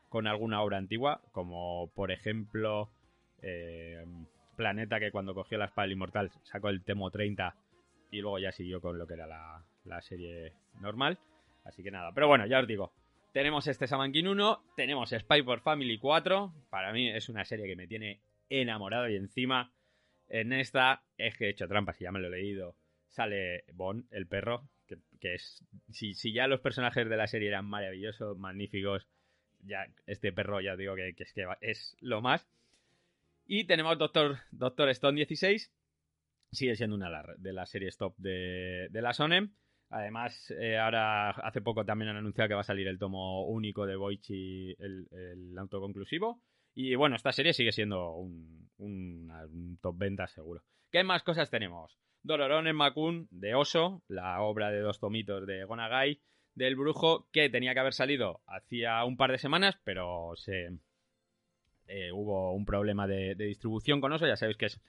con 0.09 0.27
alguna 0.27 0.61
obra 0.63 0.77
antigua, 0.79 1.21
como 1.33 1.89
por 1.95 2.11
ejemplo 2.11 2.91
eh, 3.43 4.05
Planeta, 4.57 4.99
que 4.99 5.11
cuando 5.11 5.35
cogió 5.35 5.59
la 5.59 5.67
espada 5.67 5.85
del 5.85 5.93
inmortal 5.93 6.31
sacó 6.45 6.69
el 6.69 6.83
Temo 6.83 7.11
30 7.11 7.55
y 8.17 8.21
luego 8.21 8.39
ya 8.39 8.53
siguió 8.53 8.81
con 8.81 8.99
lo 8.99 9.07
que 9.07 9.15
era 9.15 9.27
la, 9.27 9.65
la 9.85 10.01
serie 10.03 10.53
normal. 10.81 11.19
Así 11.65 11.83
que 11.83 11.91
nada, 11.91 12.13
pero 12.15 12.29
bueno, 12.29 12.47
ya 12.47 12.61
os 12.61 12.67
digo, 12.67 12.93
tenemos 13.33 13.67
este 13.67 13.87
Saman 13.87 14.13
King 14.13 14.27
1, 14.27 14.65
tenemos 14.77 15.11
Spy 15.11 15.43
for 15.43 15.61
Family 15.61 15.99
4, 15.99 16.53
para 16.71 16.93
mí 16.93 17.09
es 17.09 17.29
una 17.29 17.45
serie 17.45 17.67
que 17.67 17.77
me 17.77 17.87
tiene 17.87 18.21
enamorado 18.49 19.09
y 19.09 19.17
encima 19.17 19.73
en 20.29 20.53
esta 20.53 21.03
es 21.19 21.37
que 21.37 21.47
he 21.47 21.51
hecho 21.51 21.69
trampas 21.69 22.01
y 22.01 22.05
ya 22.05 22.13
me 22.13 22.21
lo 22.21 22.29
he 22.29 22.31
leído. 22.31 22.77
Sale 23.09 23.65
Bon, 23.73 24.07
el 24.11 24.27
perro, 24.27 24.69
que, 24.87 24.99
que 25.21 25.35
es. 25.35 25.65
Si, 25.91 26.15
si 26.15 26.33
ya 26.33 26.47
los 26.47 26.61
personajes 26.61 27.09
de 27.09 27.17
la 27.17 27.27
serie 27.27 27.49
eran 27.49 27.65
maravillosos, 27.65 28.37
magníficos, 28.39 29.07
ya 29.61 29.87
este 30.07 30.33
perro 30.33 30.61
ya 30.61 30.77
digo 30.77 30.95
que, 30.95 31.15
es 31.17 31.33
que 31.33 31.47
es 31.61 31.97
lo 32.01 32.21
más. 32.21 32.47
Y 33.47 33.65
tenemos 33.65 33.97
Doctor, 33.99 34.39
Doctor 34.51 34.89
Stone 34.91 35.17
16, 35.17 35.73
sigue 36.53 36.77
siendo 36.77 36.97
una 36.97 37.11
de 37.39 37.53
las- 37.53 37.71
series 37.71 37.97
top 37.97 38.15
de, 38.19 38.89
de 38.91 39.03
la 39.03 39.13
Sonem. 39.13 39.53
Además, 39.91 40.51
eh, 40.59 40.79
ahora 40.79 41.31
hace 41.31 41.61
poco 41.61 41.85
también 41.85 42.11
han 42.11 42.17
anunciado 42.17 42.49
que 42.49 42.55
va 42.55 42.61
a 42.63 42.65
salir 42.65 42.89
el 42.89 42.99
tomo 42.99 43.47
único 43.47 43.87
de 43.87 43.97
Boichi, 43.97 44.75
el, 44.79 45.07
el 45.13 45.57
autoconclusivo. 45.59 46.41
Y 46.75 46.95
bueno, 46.97 47.15
esta 47.17 47.33
serie 47.33 47.53
sigue 47.53 47.73
siendo 47.73 48.13
un, 48.15 48.69
un- 48.79 49.79
top 49.81 49.97
venta 49.97 50.27
seguro. 50.27 50.63
¿Qué 50.91 51.05
más 51.05 51.23
cosas 51.23 51.51
tenemos? 51.51 51.97
Dororón 52.23 52.67
en 52.67 52.75
Makun 52.77 53.29
de 53.31 53.55
Oso, 53.55 54.03
la 54.09 54.41
obra 54.41 54.71
de 54.71 54.81
dos 54.81 54.99
tomitos 54.99 55.47
de 55.47 55.65
Gonagai, 55.65 56.21
del 56.55 56.75
brujo, 56.75 57.29
que 57.31 57.49
tenía 57.49 57.73
que 57.75 57.81
haber 57.81 57.93
salido 57.93 58.41
hacía 58.47 59.05
un 59.05 59.17
par 59.17 59.31
de 59.31 59.39
semanas, 59.39 59.79
pero 59.85 60.33
se, 60.37 60.71
eh, 61.87 62.11
hubo 62.13 62.53
un 62.53 62.65
problema 62.65 63.07
de, 63.07 63.35
de 63.35 63.45
distribución 63.47 64.01
con 64.01 64.13
eso. 64.13 64.27
Ya 64.27 64.37
sabéis 64.37 64.57
que 64.57 64.67
es, 64.67 64.81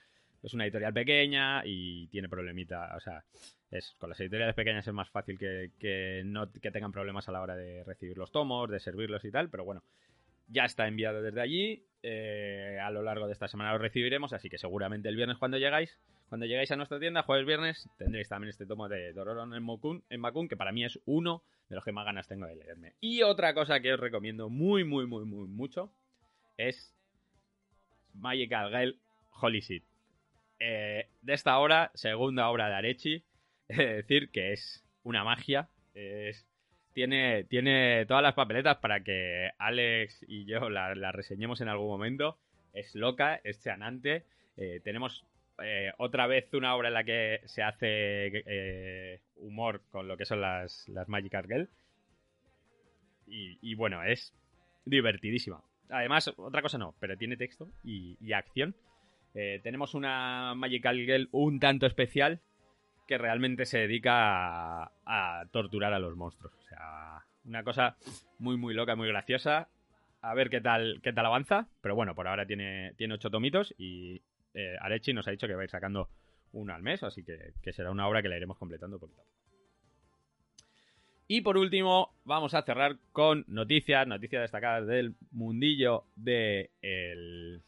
es 0.44 0.54
una 0.54 0.66
editorial 0.66 0.94
pequeña 0.94 1.64
y 1.66 2.08
tiene 2.08 2.30
problemita. 2.30 2.96
O 2.96 3.00
sea, 3.00 3.24
es, 3.72 3.96
con 4.00 4.10
las 4.10 4.20
editoriales 4.20 4.56
pequeñas 4.56 4.88
es 4.88 4.94
más 4.94 5.10
fácil 5.10 5.38
que, 5.38 5.72
que 5.80 6.72
tengan 6.72 6.92
problemas 6.92 7.28
a 7.28 7.32
la 7.32 7.42
hora 7.42 7.56
de 7.56 7.84
recibir 7.84 8.18
los 8.18 8.32
tomos, 8.32 8.70
de 8.70 8.80
servirlos 8.80 9.24
y 9.26 9.32
tal. 9.32 9.50
Pero 9.50 9.66
bueno, 9.66 9.84
ya 10.48 10.66
está 10.66 10.88
enviado 10.88 11.22
desde 11.22 11.42
allí. 11.42 11.84
eh, 12.04 12.80
a 12.82 12.90
lo 12.92 13.02
largo 13.02 13.28
de 13.28 13.34
esta 13.34 13.48
semana 13.48 13.74
lo 13.74 13.80
recibiremos, 13.80 14.32
así 14.34 14.50
que 14.50 14.58
seguramente 14.58 15.10
el 15.10 15.16
viernes 15.16 15.38
cuando 15.38 15.58
llegáis, 15.58 15.98
cuando 16.30 16.46
llegáis 16.46 16.72
a 16.72 16.76
nuestra 16.76 17.00
tienda, 17.00 17.24
jueves 17.24 17.46
viernes, 17.46 17.90
tendréis 17.98 18.30
también 18.30 18.50
este 18.50 18.66
tomo 18.66 18.88
de 18.88 19.14
Dororon 19.14 19.54
en 19.54 19.64
Mokun, 19.64 20.04
en 20.10 20.22
Bakun, 20.22 20.48
que 20.48 20.56
para 20.56 20.72
mí 20.72 20.86
es 20.86 21.00
uno 21.06 21.44
de 21.70 21.76
los 21.76 21.84
que 21.84 21.92
más 21.92 22.06
ganas 22.06 22.28
tengo 22.28 22.46
de 22.46 22.56
leerme. 22.56 22.94
Y 23.02 23.24
otra 23.24 23.54
cosa 23.54 23.80
que 23.80 23.94
os 23.94 24.00
recomiendo 24.00 24.50
muy, 24.50 24.84
muy, 24.84 25.06
muy, 25.06 25.26
muy 25.26 25.48
mucho 25.48 25.92
es 26.56 26.94
Magical 28.14 28.70
Girl 28.70 29.00
Holy 29.42 29.62
Seed. 29.62 29.84
Eh, 30.60 31.08
de 31.22 31.34
esta 31.34 31.60
obra, 31.60 31.92
segunda 31.94 32.50
obra 32.50 32.68
de 32.68 32.76
Arechi, 32.76 33.24
he 33.70 33.76
de 33.78 33.94
decir 33.96 34.32
que 34.32 34.54
es 34.54 34.84
una 35.04 35.24
magia, 35.24 35.70
es 35.94 36.46
tiene, 36.94 37.44
tiene 37.44 38.08
todas 38.08 38.24
las 38.24 38.34
papeletas 38.34 38.78
para 38.78 39.04
que 39.04 39.52
Alex 39.60 40.26
y 40.28 40.46
yo 40.46 40.68
la, 40.70 41.12
reseñemos 41.12 41.62
en 41.62 41.68
algún 41.68 41.90
momento. 41.90 42.40
Es 42.74 42.96
loca, 42.96 43.40
es 43.44 43.62
chanante. 43.62 44.26
Eh, 44.58 44.82
tenemos 44.84 45.24
eh, 45.62 45.92
otra 46.00 46.26
vez 46.26 46.52
una 46.54 46.76
obra 46.76 46.88
en 46.88 46.96
la 46.96 47.04
que 47.04 47.42
se 47.46 47.62
hace 47.62 49.22
humor 49.36 49.84
con 49.92 50.08
lo 50.08 50.18
que 50.18 50.26
son 50.26 50.42
las, 50.42 50.90
las 50.90 51.08
Magic. 51.08 51.36
Y, 53.28 53.76
bueno, 53.76 54.04
es 54.04 54.34
divertidísima. 54.86 55.62
Además, 55.90 56.34
otra 56.36 56.64
cosa 56.64 56.80
no, 56.80 56.96
pero 57.00 57.16
tiene 57.16 57.38
texto 57.38 57.70
y 57.84 58.34
acción. 58.34 58.76
Eh, 59.40 59.60
tenemos 59.62 59.94
una 59.94 60.56
Magical 60.56 60.98
Girl 60.98 61.30
un 61.32 61.60
tanto 61.60 61.86
especial 61.86 62.42
que 63.08 63.20
realmente 63.20 63.68
se 63.68 63.78
dedica 63.78 64.86
a, 65.06 65.46
torturar 65.52 65.94
a 65.94 66.00
los 66.00 66.16
monstruos. 66.16 66.56
O 66.58 66.64
sea, 66.64 67.24
una 67.46 67.64
cosa 67.64 67.98
muy, 68.40 68.58
muy 68.58 68.74
loca, 68.74 68.96
muy 68.96 69.08
graciosa. 69.08 69.70
A 70.22 70.34
ver 70.34 70.50
qué 70.50 70.60
tal, 70.60 71.02
qué 71.04 71.14
tal 71.14 71.28
avanza. 71.28 71.68
Pero 71.82 71.94
bueno, 71.94 72.16
por 72.16 72.28
ahora 72.28 72.48
tiene, 72.48 72.94
tiene 72.98 73.14
ocho 73.14 73.30
tomitos 73.30 73.76
y 73.78 74.24
eh, 74.56 74.76
Arechi 74.82 75.14
nos 75.14 75.28
ha 75.28 75.32
dicho 75.32 75.46
que 75.46 75.54
va 75.54 75.62
a 75.62 75.66
ir 75.66 75.70
sacando 75.70 76.10
uno 76.54 76.74
al 76.74 76.82
mes, 76.82 77.04
así 77.04 77.24
que, 77.24 77.54
que 77.62 77.74
será 77.74 77.92
una 77.92 78.08
obra 78.08 78.24
que 78.24 78.30
la 78.30 78.38
iremos 78.38 78.58
completando 78.58 78.98
poquito. 78.98 79.22
Y 81.28 81.42
por 81.42 81.58
último, 81.58 82.12
vamos 82.26 82.56
a 82.56 82.64
cerrar 82.64 82.98
con 83.12 83.46
noticias, 83.48 84.08
noticias 84.08 84.42
destacadas 84.42 84.88
del 84.88 85.14
mundillo 85.30 86.06
de 86.16 86.72
el- 86.82 87.62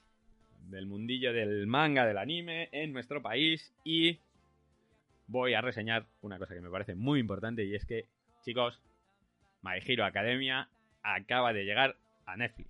del 0.70 0.86
mundillo 0.86 1.34
del 1.34 1.68
manga, 1.68 2.06
del 2.06 2.18
anime 2.18 2.70
en 2.72 2.94
nuestro 2.94 3.22
país 3.22 3.74
y 3.84 4.20
voy 5.28 5.54
a 5.54 5.62
reseñar 5.62 6.06
una 6.22 6.38
cosa 6.38 6.54
que 6.54 6.62
me 6.62 6.70
parece 6.70 6.96
muy 6.96 7.20
importante 7.20 7.64
y 7.66 7.76
es 7.76 7.86
que, 7.86 8.06
chicos, 8.44 8.82
My 9.62 9.80
Academia 10.02 10.70
acaba 11.04 11.54
de 11.54 11.66
llegar 11.66 11.96
a 12.26 12.38
Netflix. 12.38 12.70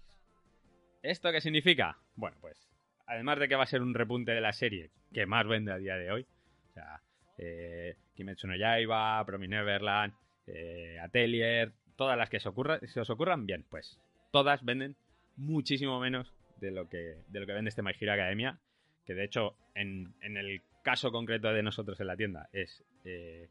¿Esto 1.04 1.32
qué 1.32 1.42
significa? 1.42 1.98
Bueno, 2.16 2.38
pues, 2.42 2.70
además 3.06 3.40
de 3.40 3.48
que 3.48 3.56
va 3.56 3.64
a 3.64 3.68
ser 3.68 3.82
un 3.82 3.94
repunte 3.94 4.32
de 4.32 4.42
la 4.42 4.54
serie 4.54 4.92
que 5.14 5.26
más 5.26 5.48
vende 5.48 5.72
a 5.72 5.78
día 5.78 5.96
de 5.96 6.12
hoy, 6.12 6.26
o 6.70 6.74
sea, 6.74 7.02
eh, 7.38 7.96
Kimetsu 8.16 8.48
no 8.48 8.56
Yaiba, 8.56 9.24
Promi 9.26 9.48
Neverland, 9.48 10.14
eh, 10.48 10.98
Atelier, 11.02 11.72
todas 11.96 12.18
las 12.18 12.30
que 12.30 12.40
se, 12.40 12.50
se 12.88 13.00
os 13.00 13.10
ocurran, 13.10 13.46
bien, 13.46 13.66
pues 13.70 13.98
todas 14.32 14.64
venden 14.64 14.96
muchísimo 15.38 16.00
menos 16.00 16.34
de 16.60 16.72
lo 16.72 16.90
que, 16.90 17.18
de 17.28 17.40
lo 17.40 17.46
que 17.46 17.54
vende 17.54 17.70
este 17.70 17.82
My 17.82 17.92
Hero 18.00 18.14
Academia, 18.14 18.60
que 19.06 19.14
de 19.14 19.24
hecho, 19.24 19.56
en, 19.76 20.14
en 20.22 20.38
el 20.38 20.62
caso 20.84 21.12
concreto 21.12 21.52
de 21.52 21.64
nosotros 21.64 22.00
en 22.00 22.08
la 22.08 22.16
tienda, 22.16 22.50
es 22.54 22.84
eh, 23.06 23.50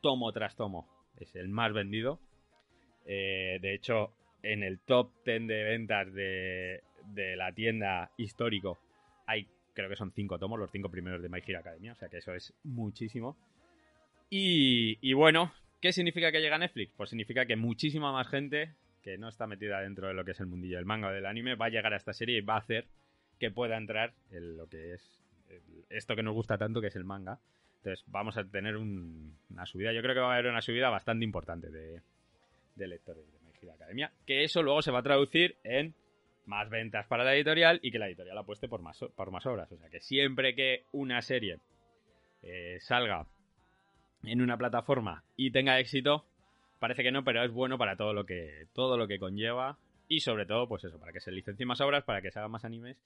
tomo 0.00 0.32
tras 0.32 0.56
tomo, 0.56 0.88
es 1.18 1.34
el 1.36 1.48
más 1.48 1.72
vendido. 1.72 2.20
Eh, 3.06 3.58
de 3.60 3.74
hecho, 3.74 4.12
en 4.42 4.62
el 4.62 4.80
top 4.80 5.12
10 5.24 5.46
de 5.46 5.64
ventas 5.64 6.12
de, 6.12 6.82
de 7.14 7.36
la 7.36 7.52
tienda 7.52 8.10
histórico 8.16 8.78
hay, 9.26 9.46
creo 9.74 9.88
que 9.88 9.96
son 9.96 10.12
5 10.12 10.38
tomos, 10.38 10.58
los 10.58 10.70
5 10.70 10.90
primeros 10.90 11.22
de 11.22 11.28
My 11.28 11.40
Hero 11.46 11.58
Academia, 11.60 11.92
o 11.92 11.96
sea 11.96 12.08
que 12.08 12.18
eso 12.18 12.34
es 12.34 12.54
muchísimo. 12.64 13.36
Y, 14.30 14.98
y 15.00 15.12
bueno, 15.14 15.52
¿qué 15.80 15.92
significa 15.92 16.32
que 16.32 16.40
llega 16.40 16.58
Netflix? 16.58 16.92
Pues 16.96 17.10
significa 17.10 17.46
que 17.46 17.56
muchísima 17.56 18.12
más 18.12 18.28
gente 18.28 18.74
que 19.02 19.18
no 19.18 19.28
está 19.28 19.46
metida 19.46 19.80
dentro 19.80 20.08
de 20.08 20.14
lo 20.14 20.24
que 20.24 20.32
es 20.32 20.40
el 20.40 20.46
mundillo 20.46 20.76
del 20.76 20.84
manga 20.86 21.08
o 21.08 21.12
del 21.12 21.26
anime 21.26 21.54
va 21.54 21.66
a 21.66 21.70
llegar 21.70 21.92
a 21.92 21.96
esta 21.96 22.12
serie 22.12 22.38
y 22.38 22.40
va 22.40 22.54
a 22.54 22.58
hacer 22.58 22.86
que 23.38 23.50
pueda 23.50 23.76
entrar 23.76 24.12
en 24.30 24.56
lo 24.56 24.68
que 24.68 24.94
es 24.94 25.22
esto 25.90 26.14
que 26.16 26.22
nos 26.22 26.34
gusta 26.34 26.58
tanto, 26.58 26.80
que 26.80 26.88
es 26.88 26.96
el 26.96 27.04
manga. 27.04 27.38
Entonces 27.78 28.04
vamos 28.08 28.36
a 28.36 28.44
tener 28.44 28.76
un- 28.76 29.36
una 29.50 29.64
subida, 29.66 29.92
yo 29.92 30.02
creo 30.02 30.14
que 30.14 30.20
va 30.20 30.30
a 30.32 30.38
haber 30.38 30.50
una 30.50 30.60
subida 30.60 30.90
bastante 30.90 31.24
importante 31.24 31.70
de, 31.70 32.02
de 32.74 32.86
lectores 32.88 33.24
de 33.32 33.38
My 33.40 33.70
Academia, 33.70 34.12
que 34.26 34.44
eso 34.44 34.62
luego 34.62 34.82
se 34.82 34.90
va 34.90 34.98
a 35.00 35.02
traducir 35.02 35.56
en 35.64 35.94
más 36.46 36.68
ventas 36.70 37.06
para 37.06 37.24
la 37.24 37.34
editorial 37.34 37.78
y 37.82 37.90
que 37.90 37.98
la 37.98 38.08
editorial 38.08 38.36
apueste 38.38 38.68
por 38.68 38.82
más, 38.82 38.98
por 39.14 39.30
más 39.30 39.46
obras. 39.46 39.70
O 39.72 39.76
sea 39.78 39.88
que 39.90 40.00
siempre 40.00 40.54
que 40.54 40.84
una 40.92 41.20
serie 41.22 41.58
eh, 42.42 42.78
salga 42.80 43.26
en 44.24 44.40
una 44.40 44.56
plataforma 44.56 45.22
y 45.36 45.50
tenga 45.50 45.78
éxito, 45.78 46.24
parece 46.78 47.02
que 47.02 47.12
no, 47.12 47.24
pero 47.24 47.42
es 47.44 47.50
bueno 47.50 47.78
para 47.78 47.96
todo 47.96 48.12
lo 48.12 48.26
que, 48.26 48.66
todo 48.72 48.96
lo 48.96 49.08
que 49.08 49.18
conlleva 49.18 49.78
y 50.08 50.20
sobre 50.20 50.46
todo, 50.46 50.68
pues 50.68 50.84
eso, 50.84 50.98
para 50.98 51.12
que 51.12 51.20
se 51.20 51.30
licencien 51.32 51.68
más 51.68 51.80
obras, 51.80 52.04
para 52.04 52.22
que 52.22 52.30
se 52.30 52.38
hagan 52.38 52.50
más 52.50 52.64
animes 52.64 52.96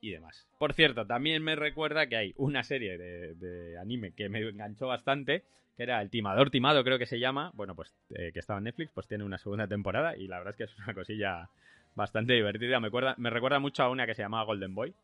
y 0.00 0.10
demás. 0.10 0.46
Por 0.58 0.74
cierto, 0.74 1.06
también 1.06 1.42
me 1.42 1.56
recuerda 1.56 2.06
que 2.06 2.16
hay 2.16 2.34
una 2.36 2.62
serie 2.62 2.98
de, 2.98 3.78
anime 3.78 4.12
que 4.12 4.28
me 4.28 4.40
enganchó 4.40 4.86
bastante, 4.86 5.44
que 5.76 5.82
era 5.82 6.00
El 6.02 6.10
Timador 6.10 6.50
Timado, 6.50 6.84
creo 6.84 6.98
que 6.98 7.06
se 7.06 7.18
llama, 7.18 7.50
bueno, 7.54 7.74
pues 7.74 7.92
eh, 8.14 8.30
que 8.32 8.38
estaba 8.38 8.58
en 8.58 8.64
Netflix, 8.64 8.92
pues 8.92 9.08
tiene 9.08 9.24
una 9.24 9.38
segunda 9.38 9.66
temporada 9.66 10.16
y 10.16 10.28
la 10.28 10.38
verdad 10.38 10.52
es 10.52 10.56
que 10.56 10.64
es 10.64 10.78
una 10.78 10.94
cosilla 10.94 11.48
bastante 11.94 12.34
divertida. 12.34 12.80
Me, 12.80 12.88
acuerda- 12.88 13.14
me 13.18 13.30
recuerda 13.30 13.58
mucho 13.58 13.82
a 13.82 13.90
una 13.90 14.06
que 14.06 14.14
se 14.14 14.22
llamaba 14.22 14.44
Golden 14.44 14.74
Boy, 14.74 14.94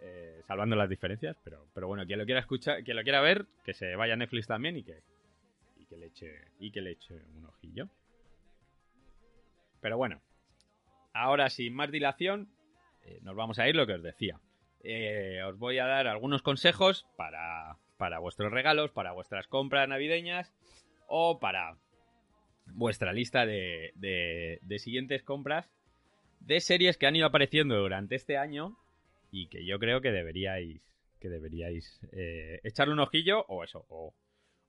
eh, 0.00 0.42
salvando 0.46 0.76
las 0.76 0.88
diferencias, 0.88 1.36
pero, 1.42 1.66
pero 1.74 1.86
bueno, 1.86 2.04
quien 2.06 2.18
lo 2.18 2.24
quiera 2.24 2.40
escuchar, 2.40 2.82
quien 2.84 2.96
lo 2.96 3.02
quiera 3.04 3.20
ver, 3.20 3.46
que 3.64 3.72
se 3.72 3.96
vaya 3.96 4.14
a 4.14 4.16
Netflix 4.16 4.46
también 4.46 4.76
y 4.76 4.82
que, 4.82 5.00
que 5.92 5.98
le 5.98 6.06
eche, 6.06 6.32
y 6.58 6.70
que 6.70 6.80
le 6.80 6.92
eche 6.92 7.14
un 7.36 7.44
ojillo. 7.44 7.88
Pero 9.82 9.98
bueno, 9.98 10.22
ahora 11.12 11.50
sin 11.50 11.74
más 11.74 11.90
dilación, 11.90 12.48
eh, 13.02 13.18
nos 13.22 13.36
vamos 13.36 13.58
a 13.58 13.68
ir 13.68 13.76
lo 13.76 13.86
que 13.86 13.94
os 13.94 14.02
decía. 14.02 14.40
Eh, 14.84 15.42
os 15.46 15.58
voy 15.58 15.78
a 15.78 15.86
dar 15.86 16.06
algunos 16.06 16.40
consejos 16.40 17.06
para, 17.16 17.76
para 17.98 18.20
vuestros 18.20 18.50
regalos, 18.50 18.90
para 18.90 19.12
vuestras 19.12 19.46
compras 19.48 19.86
navideñas 19.86 20.54
o 21.08 21.38
para 21.40 21.76
vuestra 22.66 23.12
lista 23.12 23.44
de, 23.44 23.92
de- 23.96 24.78
siguientes 24.78 25.22
compras 25.22 25.68
de 26.40 26.60
series 26.60 26.96
que 26.96 27.06
han 27.06 27.16
ido 27.16 27.26
apareciendo 27.26 27.76
durante 27.76 28.14
este 28.14 28.38
año 28.38 28.78
y 29.30 29.48
que 29.48 29.66
yo 29.66 29.78
creo 29.78 30.00
que 30.00 30.10
deberíais 30.10 30.80
que 31.20 31.28
deberíais 31.28 32.00
eh, 32.12 32.60
echarle 32.64 32.94
un 32.94 32.98
ojillo 33.00 33.44
o 33.46 33.62
eso 33.62 33.84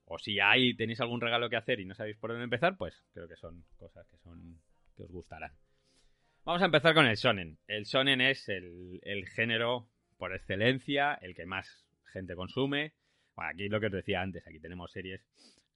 o 0.06 0.18
si 0.18 0.40
hay 0.40 0.74
tenéis 0.76 1.00
algún 1.00 1.20
regalo 1.20 1.48
que 1.48 1.56
hacer 1.56 1.80
y 1.80 1.84
no 1.84 1.94
sabéis 1.94 2.16
por 2.16 2.30
dónde 2.30 2.44
empezar 2.44 2.76
pues 2.76 3.04
creo 3.12 3.28
que 3.28 3.36
son 3.36 3.64
cosas 3.76 4.06
que 4.08 4.18
son 4.18 4.60
que 4.96 5.02
os 5.02 5.10
gustarán 5.10 5.52
Vamos 6.44 6.60
a 6.60 6.66
empezar 6.66 6.92
con 6.92 7.06
el 7.06 7.16
shonen. 7.16 7.58
El 7.66 7.84
shonen 7.84 8.20
es 8.20 8.50
el, 8.50 9.00
género 9.34 9.88
por 10.18 10.34
excelencia, 10.34 11.14
el 11.22 11.34
que 11.34 11.46
más 11.46 11.86
gente 12.12 12.34
consume. 12.34 12.92
Bueno, 13.34 13.50
aquí 13.50 13.68
lo 13.70 13.80
que 13.80 13.86
os 13.86 13.92
decía 13.92 14.20
antes, 14.20 14.46
aquí 14.46 14.60
tenemos 14.60 14.92
series 14.92 15.24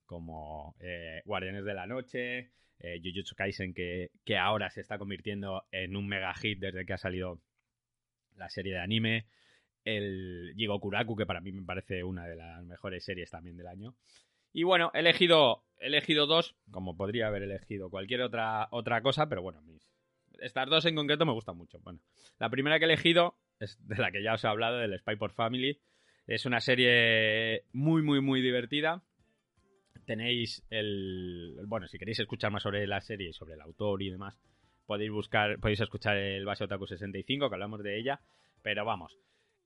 como 0.05 0.75
eh, 0.79 1.23
Guardianes 1.25 1.65
de 1.65 1.73
la 1.73 1.87
Noche, 1.87 2.51
eh, 2.77 3.01
Jujutsu 3.03 3.35
Kaisen, 3.35 3.73
que, 3.73 4.11
que 4.23 4.37
ahora 4.37 4.69
se 4.69 4.81
está 4.81 4.99
convirtiendo 4.99 5.63
en 5.71 5.95
un 5.95 6.07
mega 6.07 6.35
hit 6.35 6.59
desde 6.59 6.85
que 6.85 6.93
ha 6.93 6.99
salido 6.99 7.41
la 8.35 8.47
serie 8.49 8.73
de 8.73 8.79
anime. 8.79 9.25
El 9.85 10.53
Jigokuraku, 10.55 11.15
que 11.15 11.25
para 11.25 11.41
mí 11.41 11.51
me 11.51 11.63
parece 11.63 12.03
una 12.03 12.27
de 12.27 12.35
las 12.35 12.63
mejores 12.63 13.03
series 13.03 13.31
también 13.31 13.57
del 13.57 13.67
año. 13.67 13.95
Y 14.51 14.63
bueno, 14.63 14.91
he 14.93 14.99
elegido, 14.99 15.63
he 15.79 15.87
elegido 15.87 16.25
dos, 16.25 16.55
como 16.71 16.97
podría 16.97 17.27
haber 17.27 17.43
elegido 17.43 17.89
cualquier 17.89 18.21
otra, 18.21 18.67
otra 18.71 19.01
cosa, 19.01 19.29
pero 19.29 19.41
bueno, 19.41 19.61
estas 20.41 20.69
dos 20.69 20.85
en 20.85 20.95
concreto 20.95 21.25
me 21.25 21.33
gustan 21.33 21.57
mucho. 21.57 21.79
Bueno, 21.79 21.99
la 22.39 22.49
primera 22.49 22.79
que 22.79 22.85
he 22.85 22.87
elegido 22.87 23.35
es 23.59 23.77
de 23.87 23.97
la 23.97 24.11
que 24.11 24.23
ya 24.23 24.33
os 24.33 24.43
he 24.43 24.47
hablado, 24.47 24.77
del 24.77 24.97
Spy 24.97 25.15
por 25.17 25.31
Family. 25.31 25.79
Es 26.27 26.45
una 26.45 26.61
serie 26.61 27.63
muy, 27.73 28.01
muy, 28.01 28.21
muy 28.21 28.41
divertida. 28.41 29.03
Tenéis 30.05 30.63
el. 30.69 31.57
Bueno, 31.67 31.87
si 31.87 31.97
queréis 31.97 32.19
escuchar 32.19 32.51
más 32.51 32.63
sobre 32.63 32.85
la 32.87 33.01
serie 33.01 33.29
y 33.29 33.33
sobre 33.33 33.53
el 33.53 33.61
autor 33.61 34.01
y 34.01 34.09
demás, 34.09 34.39
podéis 34.85 35.11
buscar, 35.11 35.59
podéis 35.59 35.81
escuchar 35.81 36.17
el 36.17 36.45
Base 36.45 36.63
Otaku 36.63 36.87
65, 36.87 37.49
que 37.49 37.55
hablamos 37.55 37.83
de 37.83 37.99
ella. 37.99 38.21
Pero 38.61 38.85
vamos. 38.85 39.17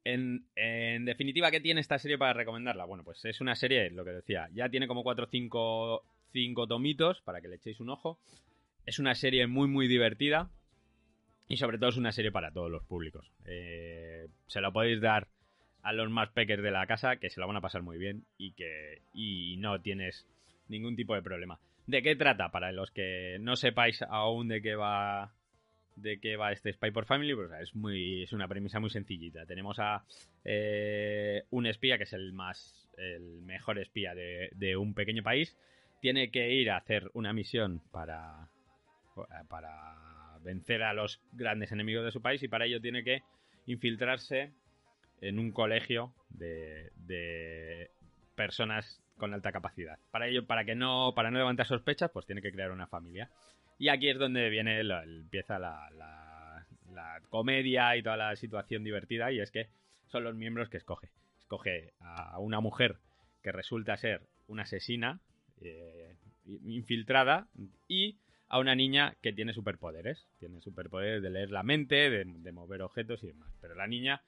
En, 0.06 1.06
definitiva, 1.06 1.50
¿qué 1.52 1.62
tiene 1.62 1.82
esta 1.82 1.98
serie 1.98 2.18
para 2.18 2.34
recomendarla? 2.34 2.86
Bueno, 2.86 3.04
pues 3.04 3.24
es 3.26 3.40
una 3.42 3.56
serie, 3.56 3.90
lo 3.90 4.04
que 4.04 4.12
decía, 4.12 4.50
ya 4.54 4.70
tiene 4.70 4.88
como 4.88 5.04
4 5.04 5.26
o 5.26 5.30
5, 5.30 6.04
5 6.34 6.68
tomitos 6.68 7.22
para 7.22 7.42
que 7.42 7.48
le 7.48 7.56
echéis 7.56 7.80
un 7.80 7.90
ojo. 7.90 8.20
Es 8.86 9.00
una 9.00 9.16
serie 9.16 9.48
muy, 9.48 9.68
muy 9.68 9.88
divertida. 9.88 10.50
Y 11.48 11.58
sobre 11.58 11.78
todo 11.78 11.90
es 11.90 11.98
una 11.98 12.12
serie 12.12 12.32
para 12.32 12.52
todos 12.52 12.72
los 12.72 12.84
públicos. 12.84 13.32
Eh, 13.46 14.28
se 14.48 14.62
lo 14.62 14.72
podéis 14.72 15.02
dar 15.02 15.28
a 15.84 15.92
los 15.92 16.10
más 16.10 16.30
pequeños 16.30 16.64
de 16.64 16.72
la 16.72 16.88
casa, 16.88 17.18
que 17.18 17.30
se 17.30 17.40
lo 17.40 17.48
van 17.48 17.58
a 17.58 17.62
pasar 17.62 17.82
muy 17.82 17.98
bien 17.98 18.26
y 18.38 18.54
que 18.54 19.02
y 19.14 19.58
no 19.58 19.82
tienes 19.82 20.26
ningún 20.70 20.96
tipo 20.96 21.14
de 21.14 21.22
problema. 21.22 21.60
¿De 21.86 22.02
qué 22.02 22.16
trata? 22.16 22.50
Para 22.50 22.72
los 22.72 22.92
que 22.92 23.38
no 23.42 23.58
sepáis 23.58 24.02
aún 24.04 24.48
de 24.48 24.62
qué 24.62 24.76
va 24.76 25.34
de 25.96 26.20
qué 26.20 26.36
va 26.38 26.52
este 26.52 26.74
Spy 26.74 26.92
por 26.92 27.06
Family, 27.06 27.36
pues 27.36 27.52
es 27.62 27.76
muy 27.76 28.24
es 28.24 28.34
una 28.34 28.48
premisa 28.48 28.80
muy 28.80 28.90
sencillita. 28.90 29.46
Tenemos 29.46 29.80
a 29.80 30.04
eh, 30.44 31.44
un 31.50 31.66
espía 31.66 31.98
que 31.98 32.04
es 32.04 32.14
el 32.14 32.34
más 32.34 32.90
el 32.98 33.42
mejor 33.42 33.80
espía 33.80 34.14
de, 34.14 34.50
de 34.54 34.78
un 34.78 34.94
pequeño 34.94 35.24
país. 35.24 35.58
Tiene 36.02 36.32
que 36.32 36.52
ir 36.52 36.72
a 36.72 36.78
hacer 36.78 37.10
una 37.14 37.34
misión 37.34 37.82
para 37.92 38.50
para 39.48 40.40
vencer 40.44 40.84
a 40.84 40.94
los 40.94 41.22
grandes 41.32 41.72
enemigos 41.72 42.04
de 42.04 42.12
su 42.12 42.22
país 42.22 42.42
y 42.44 42.48
para 42.48 42.66
ello 42.66 42.82
tiene 42.82 43.04
que 43.04 43.22
infiltrarse 43.66 44.52
en 45.22 45.40
un 45.40 45.52
colegio 45.52 46.14
de, 46.30 46.92
de 46.96 47.92
personas 48.36 49.02
con 49.18 49.34
alta 49.34 49.52
capacidad. 49.52 49.98
Para 50.12 50.28
ello, 50.28 50.46
para 50.46 50.66
que 50.66 50.76
no, 50.76 51.14
para 51.16 51.32
no 51.32 51.38
levantar 51.38 51.66
sospechas, 51.66 52.12
pues 52.12 52.26
tiene 52.26 52.42
que 52.42 52.52
crear 52.52 52.72
una 52.72 52.88
familia. 52.88 53.30
Y 53.84 53.90
aquí 53.90 54.08
es 54.08 54.18
donde 54.18 54.50
viene 54.50 54.80
empieza 54.80 55.60
la, 55.60 55.90
la- 55.92 56.66
la 56.94 57.20
comedia 57.30 57.98
y 57.98 58.02
toda 58.02 58.16
la 58.16 58.36
situación 58.38 58.86
divertida. 58.86 59.30
Y 59.34 59.42
es 59.42 59.52
que 59.52 59.68
son 60.08 60.24
los 60.24 60.36
miembros 60.36 60.70
que 60.70 60.78
escoge. 60.78 61.10
Escoge 61.40 61.92
a 62.00 62.40
una 62.40 62.62
mujer 62.62 62.96
que 63.42 63.52
resulta 63.52 63.98
ser 63.98 64.22
una 64.48 64.64
asesina 64.64 65.20
eh, 65.60 66.16
infiltrada 66.64 67.50
y 67.90 68.16
a 68.48 68.60
una 68.60 68.74
niña 68.74 69.16
que 69.22 69.34
tiene 69.34 69.52
superpoderes. 69.52 70.26
Tiene 70.40 70.62
superpoderes 70.62 71.22
de 71.22 71.30
leer 71.32 71.52
la 71.52 71.64
mente, 71.64 72.10
de, 72.10 72.24
de 72.26 72.52
mover 72.54 72.84
objetos 72.84 73.22
y 73.22 73.28
demás. 73.28 73.52
Pero 73.60 73.76
la 73.76 73.88
niña, 73.88 74.22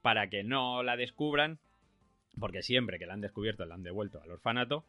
para 0.00 0.30
que 0.30 0.42
no 0.42 0.82
la 0.82 0.96
descubran, 0.96 1.58
porque 2.40 2.62
siempre 2.62 2.98
que 2.98 3.04
la 3.04 3.12
han 3.12 3.20
descubierto 3.20 3.66
la 3.66 3.74
han 3.74 3.82
devuelto 3.82 4.22
al 4.22 4.30
orfanato, 4.30 4.86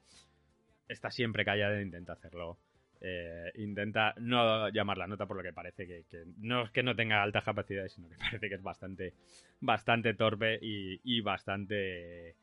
está 0.88 1.12
siempre 1.12 1.44
callada 1.44 1.78
e 1.78 1.82
intenta 1.82 2.14
hacerlo. 2.14 2.58
Eh, 3.06 3.52
intenta 3.56 4.14
no 4.18 4.70
llamar 4.70 4.98
la 4.98 5.08
nota 5.08 5.26
por 5.26 5.36
lo 5.36 5.44
que 5.44 5.52
parece 5.52 5.86
que, 5.86 6.06
no 6.38 6.64
es 6.64 6.72
que 6.72 6.84
no 6.84 6.96
tenga 6.96 7.22
altas 7.22 7.44
capacidades, 7.44 7.92
sino 7.92 8.08
que 8.08 8.16
parece 8.20 8.48
que 8.48 8.56
es 8.56 8.64
bastante, 8.64 9.14
bastante 9.60 10.14
torpe 10.14 10.58
y, 10.62 11.20
bastante 11.22 12.36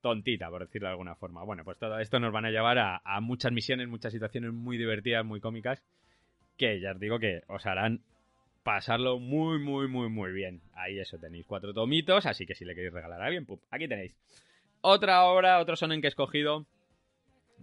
tontita, 0.00 0.48
por 0.48 0.62
decirlo 0.64 0.88
de 0.88 0.92
alguna 0.92 1.16
forma. 1.16 1.44
Bueno, 1.44 1.64
pues 1.64 1.78
todo 1.78 1.98
esto 1.98 2.18
nos 2.18 2.32
van 2.32 2.46
a 2.46 2.50
llevar 2.50 2.78
a, 2.78 3.02
a 3.04 3.20
muchas 3.20 3.52
misiones, 3.52 3.88
muchas 3.88 4.12
situaciones 4.12 4.54
muy 4.54 4.78
divertidas, 4.78 5.24
muy 5.24 5.40
cómicas, 5.40 5.82
que 6.56 6.80
ya 6.80 6.92
os 6.92 7.00
digo 7.00 7.18
que 7.18 7.42
os 7.46 7.66
harán 7.66 8.00
pasarlo 8.62 9.18
muy, 9.18 9.58
muy, 9.58 9.86
muy, 9.86 10.08
muy 10.08 10.32
bien. 10.32 10.62
Ahí 10.72 10.98
eso 10.98 11.18
tenéis 11.18 11.44
cuatro 11.46 11.74
tomitos, 11.74 12.24
así 12.24 12.46
que 12.46 12.54
si 12.54 12.64
le 12.64 12.74
queréis 12.74 12.94
regalar 12.94 13.20
a 13.20 13.26
alguien, 13.26 13.44
pum, 13.44 13.58
aquí 13.70 13.86
tenéis. 13.86 14.16
Otra 14.80 15.24
obra, 15.24 15.58
otro 15.58 15.76
sonen 15.76 16.00
que 16.00 16.06
he 16.06 16.08
escogido, 16.08 16.66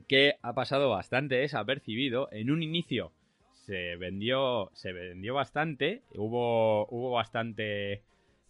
que 0.08 0.36
ha 0.42 0.54
pasado 0.54 0.90
bastante 0.90 1.36
desapercibido. 1.36 2.30
En 2.32 2.52
un 2.52 2.64
inicio 2.64 3.12
se 3.54 3.96
vendió, 3.98 4.72
se 4.74 4.94
vendió 4.94 5.34
bastante, 5.34 6.02
hubo, 6.16 6.88
hubo 6.88 7.12
bastante... 7.12 8.04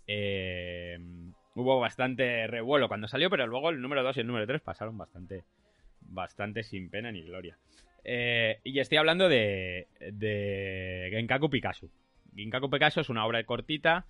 eh, 0.08 1.00
hubo 1.56 1.80
bastante 1.80 2.46
revuelo 2.46 2.88
cuando 2.88 3.08
salió, 3.08 3.30
pero 3.30 3.48
luego 3.48 3.72
el 3.72 3.82
número 3.82 4.04
2 4.04 4.18
y 4.18 4.20
el 4.20 4.28
número 4.28 4.46
3 4.46 4.62
pasaron 4.62 4.96
bastante, 4.98 5.44
bastante 6.02 6.62
sin 6.62 6.90
pena 6.90 7.12
ni 7.12 7.24
gloria. 7.24 7.58
Eh, 8.04 8.60
y 8.64 8.80
estoy 8.80 9.00
hablando 9.00 9.28
de, 9.28 9.88
de 10.00 11.08
Genkaku 11.12 11.50
Picasso. 11.50 11.90
Genkaku 12.36 12.70
Picasso 12.70 13.02
es 13.02 13.10
una 13.10 13.26
obra 13.26 13.44
cortita 13.44 14.06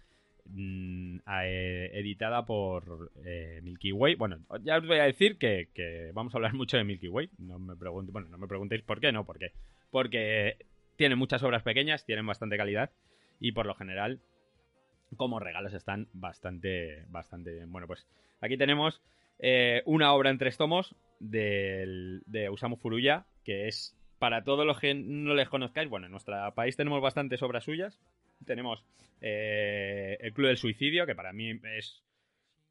mm, 0.50 1.18
eh, 1.44 1.92
editada 1.94 2.46
por 2.46 3.12
eh, 3.26 3.60
Milky 3.64 3.92
Way. 3.92 4.16
Bueno, 4.16 4.40
ya 4.64 4.78
os 4.78 4.88
voy 4.88 5.00
a 5.00 5.04
decir 5.04 5.38
que, 5.38 6.12
vamos 6.14 6.34
a 6.34 6.38
hablar 6.38 6.54
mucho 6.56 6.78
de 6.78 6.84
Milky 6.84 7.08
Way. 7.08 7.30
No 7.38 7.60
me 7.60 7.76
pregunte, 7.76 8.12
bueno, 8.12 8.30
no 8.30 8.38
me 8.38 8.48
preguntéis 8.48 8.84
por 8.84 9.00
qué, 9.00 9.12
no, 9.12 9.26
por 9.26 9.40
qué. 9.40 9.52
Porque 9.92 10.58
tiene 10.96 11.16
muchas 11.16 11.44
obras 11.44 11.64
pequeñas, 11.64 12.06
tienen 12.06 12.26
bastante 12.26 12.58
calidad 12.58 12.92
y 13.40 13.52
por 13.52 13.66
lo 13.66 13.76
general 13.76 14.20
como 15.16 15.40
regalos 15.40 15.74
están 15.74 16.08
bastante, 16.14 17.06
bastante 17.10 17.54
bien. 17.54 17.72
Bueno, 17.72 17.88
pues 17.88 18.08
aquí 18.42 18.58
tenemos 18.58 19.02
eh, 19.40 19.84
una 19.86 20.14
obra 20.14 20.30
en 20.30 20.38
tres 20.38 20.58
tomos 20.58 20.96
de 21.20 22.50
Osamu 22.52 22.76
Furuya, 22.76 23.26
que 23.44 23.68
es 23.68 23.98
para 24.20 24.44
todos 24.44 24.66
los 24.66 24.80
que 24.80 24.94
no 24.94 25.34
les 25.34 25.50
conozcáis. 25.50 25.90
Bueno, 25.90 26.08
en 26.08 26.12
nuestro 26.12 26.36
país 26.56 26.76
tenemos 26.76 27.02
bastantes 27.02 27.42
obras 27.42 27.64
suyas. 27.64 28.00
Tenemos 28.46 28.84
eh, 29.22 30.18
El 30.20 30.34
Club 30.34 30.48
del 30.48 30.58
Suicidio, 30.58 31.06
que 31.06 31.16
para 31.16 31.34
mí 31.34 31.60
es 31.76 32.02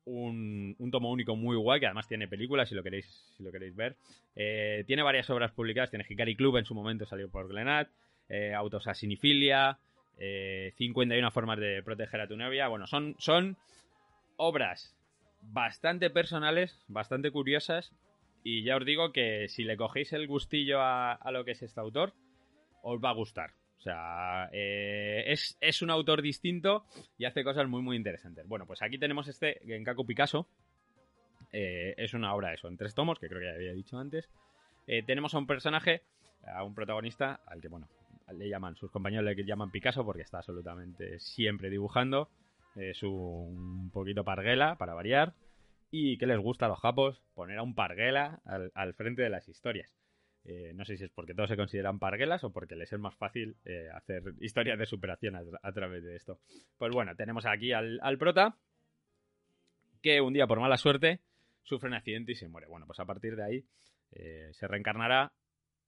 un, 0.06 0.74
un 0.78 0.90
tomo 0.90 1.10
único 1.10 1.36
muy 1.36 1.56
guay, 1.56 1.80
que 1.80 1.86
además 1.86 2.08
tiene 2.08 2.28
películas, 2.28 2.68
si 2.68 2.74
lo 2.74 2.82
queréis, 2.82 3.06
si 3.36 3.42
lo 3.42 3.52
queréis 3.52 3.74
ver. 3.74 3.96
Eh, 4.34 4.84
tiene 4.86 5.02
varias 5.02 5.28
obras 5.30 5.52
publicadas, 5.52 5.90
tiene 5.90 6.06
Hikari 6.08 6.36
Club, 6.36 6.56
en 6.56 6.64
su 6.64 6.74
momento 6.74 7.04
salió 7.06 7.28
por 7.28 7.48
Glenat, 7.48 7.90
eh, 8.28 8.54
Autosasinifilia, 8.54 9.78
eh, 10.18 10.72
51 10.76 11.30
formas 11.30 11.58
de 11.58 11.82
proteger 11.82 12.20
a 12.20 12.28
tu 12.28 12.36
novia. 12.36 12.68
Bueno, 12.68 12.86
son, 12.86 13.16
son 13.18 13.56
obras 14.36 14.96
bastante 15.42 16.08
personales, 16.08 16.84
bastante 16.88 17.30
curiosas, 17.30 17.92
y 18.44 18.62
ya 18.62 18.76
os 18.76 18.84
digo 18.84 19.12
que 19.12 19.48
si 19.48 19.64
le 19.64 19.76
cogéis 19.76 20.12
el 20.12 20.28
gustillo 20.28 20.80
a, 20.80 21.12
a 21.12 21.30
lo 21.32 21.44
que 21.44 21.50
es 21.50 21.62
este 21.62 21.80
autor, 21.80 22.14
os 22.82 23.00
va 23.02 23.10
a 23.10 23.14
gustar. 23.14 23.50
Sea, 23.86 24.48
eh, 24.50 25.22
es, 25.28 25.56
es 25.60 25.80
un 25.80 25.90
autor 25.90 26.20
distinto 26.20 26.86
y 27.18 27.24
hace 27.24 27.44
cosas 27.44 27.68
muy, 27.68 27.82
muy 27.82 27.96
interesantes. 27.96 28.44
Bueno, 28.48 28.66
pues 28.66 28.82
aquí 28.82 28.98
tenemos 28.98 29.28
este 29.28 29.60
Genkaku 29.64 30.04
Picasso. 30.04 30.48
Eh, 31.52 31.94
es 31.96 32.12
una 32.12 32.34
obra 32.34 32.52
eso, 32.52 32.66
en 32.66 32.76
tres 32.76 32.96
tomos, 32.96 33.20
que 33.20 33.28
creo 33.28 33.38
que 33.38 33.46
ya 33.46 33.54
había 33.54 33.72
dicho 33.72 33.96
antes. 33.96 34.28
Eh, 34.88 35.04
tenemos 35.04 35.34
a 35.34 35.38
un 35.38 35.46
personaje, 35.46 36.02
a 36.52 36.64
un 36.64 36.74
protagonista, 36.74 37.38
al 37.46 37.60
que, 37.60 37.68
bueno, 37.68 37.86
le 38.36 38.48
llaman, 38.48 38.74
sus 38.74 38.90
compañeros 38.90 39.24
le 39.24 39.44
llaman 39.44 39.70
Picasso 39.70 40.04
porque 40.04 40.22
está 40.22 40.38
absolutamente 40.38 41.20
siempre 41.20 41.70
dibujando. 41.70 42.28
Es 42.74 43.04
un 43.04 43.92
poquito 43.92 44.24
parguela, 44.24 44.74
para 44.74 44.94
variar. 44.94 45.34
Y 45.92 46.18
que 46.18 46.26
les 46.26 46.40
gusta 46.40 46.66
a 46.66 46.70
los 46.70 46.80
japos 46.80 47.22
poner 47.36 47.58
a 47.58 47.62
un 47.62 47.76
parguela 47.76 48.40
al 48.74 48.94
frente 48.94 49.22
de 49.22 49.30
las 49.30 49.48
historias. 49.48 49.94
Eh, 50.48 50.72
no 50.74 50.84
sé 50.84 50.96
si 50.96 51.02
es 51.04 51.10
porque 51.10 51.34
todos 51.34 51.48
se 51.50 51.56
consideran 51.56 51.98
parguelas 51.98 52.44
o 52.44 52.52
porque 52.52 52.76
les 52.76 52.92
es 52.92 53.00
más 53.00 53.16
fácil 53.16 53.56
eh, 53.64 53.88
hacer 53.92 54.22
historias 54.40 54.78
de 54.78 54.86
superación 54.86 55.34
a, 55.34 55.42
tra- 55.42 55.58
a 55.60 55.72
través 55.72 56.04
de 56.04 56.14
esto. 56.14 56.38
Pues 56.78 56.92
bueno, 56.92 57.16
tenemos 57.16 57.44
aquí 57.46 57.72
al, 57.72 57.98
prota 58.16 58.56
que 60.02 60.20
un 60.20 60.32
día 60.32 60.46
por 60.46 60.60
mala 60.60 60.76
suerte 60.76 61.18
sufre 61.64 61.88
un 61.88 61.94
accidente 61.94 62.30
y 62.30 62.36
se 62.36 62.46
muere. 62.46 62.68
Bueno, 62.68 62.86
pues 62.86 63.00
a 63.00 63.04
partir 63.04 63.34
de 63.34 63.42
ahí 63.42 63.64
eh, 64.12 64.50
se 64.52 64.68
reencarnará, 64.68 65.32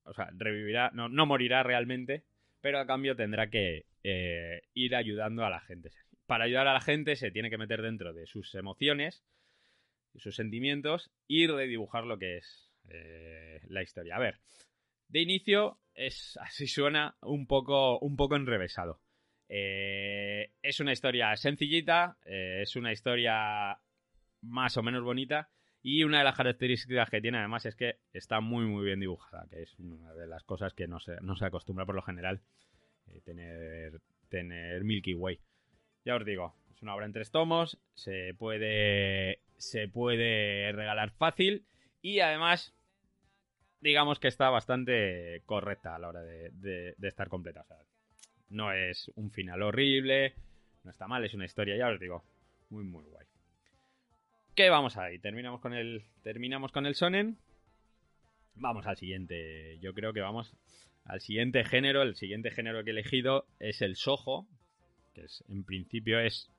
o 0.03 0.13
sea, 0.13 0.29
revivirá, 0.35 0.91
no, 0.93 1.07
no 1.07 1.25
morirá 1.25 1.63
realmente, 1.63 2.23
pero 2.59 2.79
a 2.79 2.85
cambio 2.85 3.15
tendrá 3.15 3.49
que 3.49 3.85
ir 4.73 4.95
ayudando 4.95 5.45
a 5.45 5.49
la 5.49 5.59
gente. 5.61 5.91
Para 6.25 6.45
ayudar 6.45 6.67
a 6.67 6.73
la 6.73 6.81
gente 6.81 7.15
se 7.15 7.31
tiene 7.31 7.49
que 7.49 7.57
meter 7.57 7.81
dentro 7.81 8.13
de 8.13 8.25
sus 8.27 8.53
emociones, 8.55 9.23
sus 10.17 10.35
sentimientos 10.35 11.11
y 11.27 11.47
redibujar 11.47 12.05
lo 12.05 12.17
que 12.17 12.37
es 12.37 12.68
eh, 12.87 13.61
la 13.67 13.81
historia. 13.81 14.15
A 14.15 14.19
ver, 14.19 14.39
de 15.07 15.21
inicio 15.21 15.79
es 15.93 16.37
así 16.41 16.67
suena 16.67 17.15
un 17.21 17.47
poco, 17.47 17.99
un 17.99 18.15
poco 18.15 18.35
enrevesado. 18.35 19.01
Eh, 19.47 20.51
es 20.61 20.79
una 20.79 20.91
historia 20.91 21.35
sencillita, 21.35 22.17
eh, 22.25 22.59
es 22.61 22.75
una 22.75 22.91
historia 22.91 23.79
más 24.41 24.77
o 24.77 24.83
menos 24.83 25.03
bonita 25.03 25.49
y 25.81 26.03
una 26.03 26.19
de 26.19 26.23
las 26.23 26.35
características 26.35 27.09
que 27.09 27.19
tiene 27.19 27.39
además 27.39 27.65
es 27.65 27.75
que 27.75 27.99
está 28.13 28.41
muy 28.41 28.65
muy 28.65 28.85
bien 28.85 28.99
dibujada, 28.99 29.47
que 29.49 29.63
es 29.63 29.79
una 29.79 30.13
de 30.13 30.27
las 30.27 30.43
cosas 30.43 30.73
que 30.73 30.87
no 30.87 30.99
se, 30.99 31.15
no 31.21 31.35
se 31.35 31.45
acostumbra 31.45 31.85
por 31.85 31.95
lo 31.95 32.03
general 32.03 32.41
tener, 33.23 34.01
tener 34.29 34.83
Milky 34.83 35.13
Way. 35.13 35.39
Ya 36.05 36.15
os 36.15 36.25
digo, 36.25 36.55
es 36.71 36.81
una 36.81 36.95
obra 36.95 37.05
en 37.05 37.13
tres 37.13 37.31
tomos, 37.31 37.79
se 37.93 38.33
puede, 38.35 39.41
se 39.57 39.87
puede 39.87 40.71
regalar 40.71 41.11
fácil 41.11 41.65
y 42.01 42.19
además 42.19 42.73
digamos 43.81 44.19
que 44.19 44.27
está 44.27 44.49
bastante 44.49 45.41
correcta 45.45 45.95
a 45.95 45.99
la 45.99 46.09
hora 46.09 46.21
de, 46.21 46.95
estar 47.01 47.29
completa. 47.29 47.61
O 47.61 47.65
sea, 47.65 47.77
no 48.49 48.71
es 48.73 49.11
un 49.15 49.31
final 49.31 49.61
horrible, 49.61 50.33
no 50.83 50.91
está 50.91 51.07
mal, 51.07 51.23
es 51.23 51.33
una 51.33 51.45
historia, 51.45 51.77
ya 51.77 51.87
os 51.87 51.99
digo, 51.99 52.23
muy 52.69 52.83
muy 52.83 53.03
guay. 53.05 53.25
¿Qué 54.55 54.69
vamos 54.69 54.97
ahí? 54.97 55.19
Terminamos 55.19 55.61
con 55.61 55.73
el 55.73 56.03
terminamos 56.23 56.71
con 56.71 56.85
el 56.85 56.95
sonen. 56.95 57.37
Vamos 58.55 58.85
al 58.87 58.97
siguiente. 58.97 59.79
Yo 59.79 59.93
creo 59.93 60.11
que 60.11 60.19
vamos 60.19 60.53
al 61.05 61.21
siguiente 61.21 61.63
género. 61.63 62.01
El 62.01 62.15
siguiente 62.15 62.51
género 62.51 62.83
que 62.83 62.89
he 62.89 62.93
elegido 62.93 63.45
es 63.59 63.81
el 63.81 63.95
sojo, 63.95 64.47
que 65.13 65.21
es 65.21 65.45
en 65.47 65.63
principio 65.63 66.19
es 66.19 66.49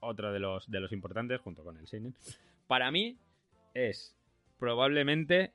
otro 0.00 0.32
de 0.32 0.40
los 0.40 0.70
de 0.70 0.80
los 0.80 0.92
importantes 0.92 1.40
junto 1.40 1.64
con 1.64 1.78
el 1.78 1.86
seinen. 1.86 2.14
Para 2.66 2.90
mí 2.90 3.16
es 3.72 4.14
probablemente 4.62 5.50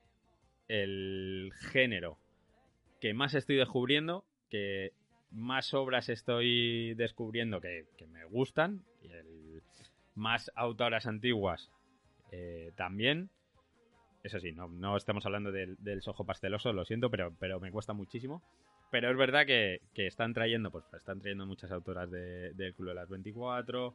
el 0.68 1.50
género 1.72 2.18
que 3.00 3.14
más 3.14 3.32
estoy 3.32 3.56
descubriendo, 3.56 4.26
que 4.50 4.92
más 5.30 5.72
obras 5.72 6.10
estoy 6.10 6.92
descubriendo 6.92 7.58
que, 7.58 7.86
que 7.96 8.06
me 8.06 8.26
gustan, 8.26 8.84
y 9.00 9.08
el, 9.08 9.62
más 10.14 10.52
autoras 10.56 11.06
antiguas 11.06 11.70
eh, 12.32 12.72
también. 12.76 13.30
Eso 14.22 14.40
sí, 14.40 14.52
no, 14.52 14.94
estamos 14.98 15.24
hablando 15.24 15.52
del, 15.52 15.76
del 15.82 16.02
sojo 16.02 16.26
pasteloso, 16.26 16.74
lo 16.74 16.84
siento, 16.84 17.08
pero, 17.10 17.32
pero 17.38 17.60
me 17.60 17.70
cuesta 17.72 17.94
muchísimo. 17.94 18.42
Pero 18.90 19.10
es 19.10 19.16
verdad 19.16 19.46
que, 19.46 19.80
que 19.94 20.06
están 20.06 20.34
trayendo, 20.34 20.70
pues 20.70 20.84
están 20.92 21.20
trayendo 21.20 21.46
muchas 21.46 21.72
autoras 21.72 22.10
de- 22.10 22.52
del 22.52 22.74
Club 22.74 22.88
de 22.88 22.94
las 22.94 23.08
24. 23.08 23.94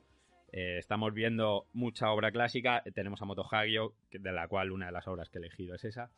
Eh, 0.54 0.78
estamos 0.78 1.16
viendo 1.16 1.66
mucha 1.74 2.12
obra 2.12 2.32
clásica. 2.32 2.84
Tenemos 2.94 3.20
a 3.22 3.26
Moto 3.26 3.44
Hagio, 3.52 3.96
de 4.12 4.32
la 4.32 4.48
cual 4.48 4.72
una 4.72 4.86
de 4.86 4.92
las 4.92 5.08
obras 5.08 5.28
que 5.30 5.40
he 5.40 5.42
elegido 5.42 5.74
es 5.74 5.84
esa. 5.84 6.12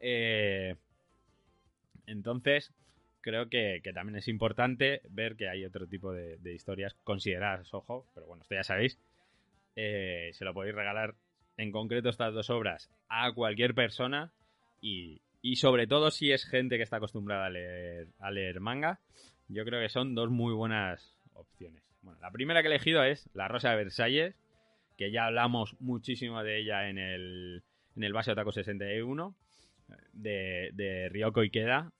Eh, 0.00 0.74
entonces, 2.06 2.72
creo 3.20 3.50
que, 3.50 3.80
que 3.84 3.92
también 3.92 4.16
es 4.16 4.26
importante 4.28 5.02
ver 5.10 5.36
que 5.36 5.50
hay 5.50 5.66
otro 5.66 5.86
tipo 5.86 6.12
de, 6.12 6.38
de 6.38 6.54
historias 6.54 6.94
consideradas 7.04 7.74
ojo, 7.74 8.06
pero 8.14 8.26
bueno, 8.26 8.42
esto 8.42 8.54
ya 8.54 8.64
sabéis. 8.64 8.98
Eh, 9.76 10.30
se 10.32 10.46
lo 10.46 10.54
podéis 10.54 10.74
regalar 10.74 11.14
en 11.58 11.70
concreto 11.70 12.08
estas 12.08 12.32
dos 12.32 12.48
obras 12.48 12.90
a 13.10 13.32
cualquier 13.32 13.74
persona 13.74 14.32
y, 14.80 15.20
y 15.42 15.56
sobre 15.56 15.86
todo 15.86 16.10
si 16.10 16.32
es 16.32 16.46
gente 16.46 16.78
que 16.78 16.84
está 16.84 16.96
acostumbrada 16.96 17.46
a 17.46 17.50
leer, 17.50 18.08
a 18.18 18.30
leer 18.30 18.60
manga, 18.60 18.98
yo 19.48 19.62
creo 19.66 19.82
que 19.82 19.90
son 19.90 20.14
dos 20.14 20.30
muy 20.30 20.54
buenas 20.54 21.18
opciones. 21.34 21.93
Bueno, 22.04 22.18
la 22.20 22.30
primera 22.30 22.62
que 22.62 22.68
he 22.68 22.70
elegido 22.70 23.02
es 23.02 23.28
La 23.34 23.48
Rosa 23.48 23.70
de 23.70 23.76
Versalles, 23.76 24.34
que 24.96 25.10
ya 25.10 25.26
hablamos 25.26 25.74
muchísimo 25.80 26.42
de 26.42 26.58
ella 26.58 26.88
en 26.88 26.98
el, 26.98 27.62
en 27.96 28.04
el 28.04 28.12
base 28.12 28.30
Otaku 28.32 28.52
61, 28.52 29.34
de, 30.12 30.70
de 30.74 31.08
Ryoko 31.08 31.40
Ikeda. 31.42 31.92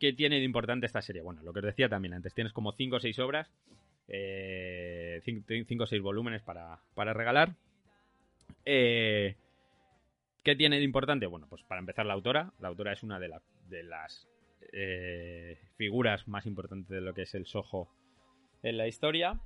¿Qué 0.00 0.12
tiene 0.12 0.38
de 0.38 0.44
importante 0.44 0.86
esta 0.86 1.02
serie? 1.02 1.22
Bueno, 1.22 1.42
lo 1.42 1.52
que 1.52 1.58
os 1.60 1.64
decía 1.66 1.88
también 1.88 2.14
antes, 2.14 2.34
tienes 2.34 2.52
como 2.52 2.72
5 2.72 2.96
o 2.96 3.00
6 3.00 3.18
obras, 3.20 3.50
5 4.08 5.82
o 5.82 5.86
6 5.86 6.02
volúmenes 6.02 6.42
para, 6.42 6.78
para 6.94 7.12
regalar. 7.12 7.54
Eh, 8.64 9.36
¿Qué 10.42 10.56
tiene 10.56 10.78
de 10.78 10.84
importante? 10.84 11.26
Bueno, 11.26 11.46
pues 11.48 11.62
para 11.62 11.80
empezar 11.80 12.06
la 12.06 12.14
autora. 12.14 12.52
La 12.60 12.68
autora 12.68 12.92
es 12.92 13.02
una 13.02 13.18
de, 13.20 13.28
la- 13.28 13.42
de 13.68 13.82
las 13.84 14.28
eh, 14.72 15.58
figuras 15.76 16.26
más 16.26 16.46
importantes 16.46 16.88
de 16.88 17.00
lo 17.00 17.14
que 17.14 17.22
es 17.22 17.34
el 17.34 17.46
Soho 17.46 17.88
en 18.62 18.76
la 18.78 18.86
historia. 18.86 19.38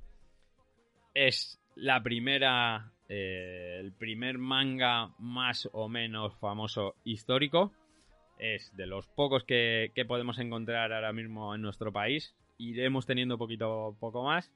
Es 1.13 1.59
la 1.75 2.01
primera, 2.03 2.91
eh, 3.09 3.77
el 3.79 3.91
primer 3.93 4.37
manga 4.37 5.09
más 5.19 5.67
o 5.71 5.89
menos 5.89 6.35
famoso 6.39 6.95
histórico. 7.03 7.73
Es 8.37 8.75
de 8.75 8.85
los 8.85 9.07
pocos 9.07 9.43
que, 9.43 9.91
que 9.95 10.05
podemos 10.05 10.37
encontrar 10.39 10.93
ahora 10.93 11.11
mismo 11.13 11.55
en 11.55 11.61
nuestro 11.61 11.91
país. 11.91 12.35
Iremos 12.59 13.05
teniendo 13.05 13.37
poquito 13.37 13.95
poco 13.99 14.23
más, 14.23 14.51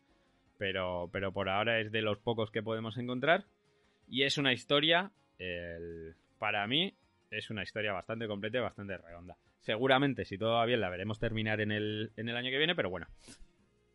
pero, 0.58 1.10
pero 1.12 1.32
por 1.32 1.50
ahora 1.50 1.80
es 1.80 1.91
de 1.91 2.02
los 2.02 2.19
pocos 2.19 2.52
que 2.52 2.62
podemos 2.62 2.97
encontrar. 2.97 3.45
Y 4.08 4.24
es 4.24 4.38
una 4.38 4.54
historia, 4.54 5.12
el- 5.39 6.15
para 6.38 6.67
mí, 6.67 6.93
es 7.32 7.50
una 7.50 7.63
historia 7.63 7.93
bastante 7.93 8.28
completa 8.28 8.58
y 8.58 8.62
bastante 8.62 8.97
redonda. 8.97 9.36
Seguramente, 9.62 10.26
si 10.26 10.38
todo 10.38 10.54
va 10.54 10.65
bien, 10.65 10.82
la 10.82 10.89
veremos 10.89 11.19
terminar 11.19 11.62
en 11.62 11.71
el, 11.71 12.12
en 12.17 12.30
el 12.30 12.36
año 12.36 12.50
que 12.50 12.58
viene, 12.58 12.76
pero 12.76 12.89
bueno, 12.89 13.08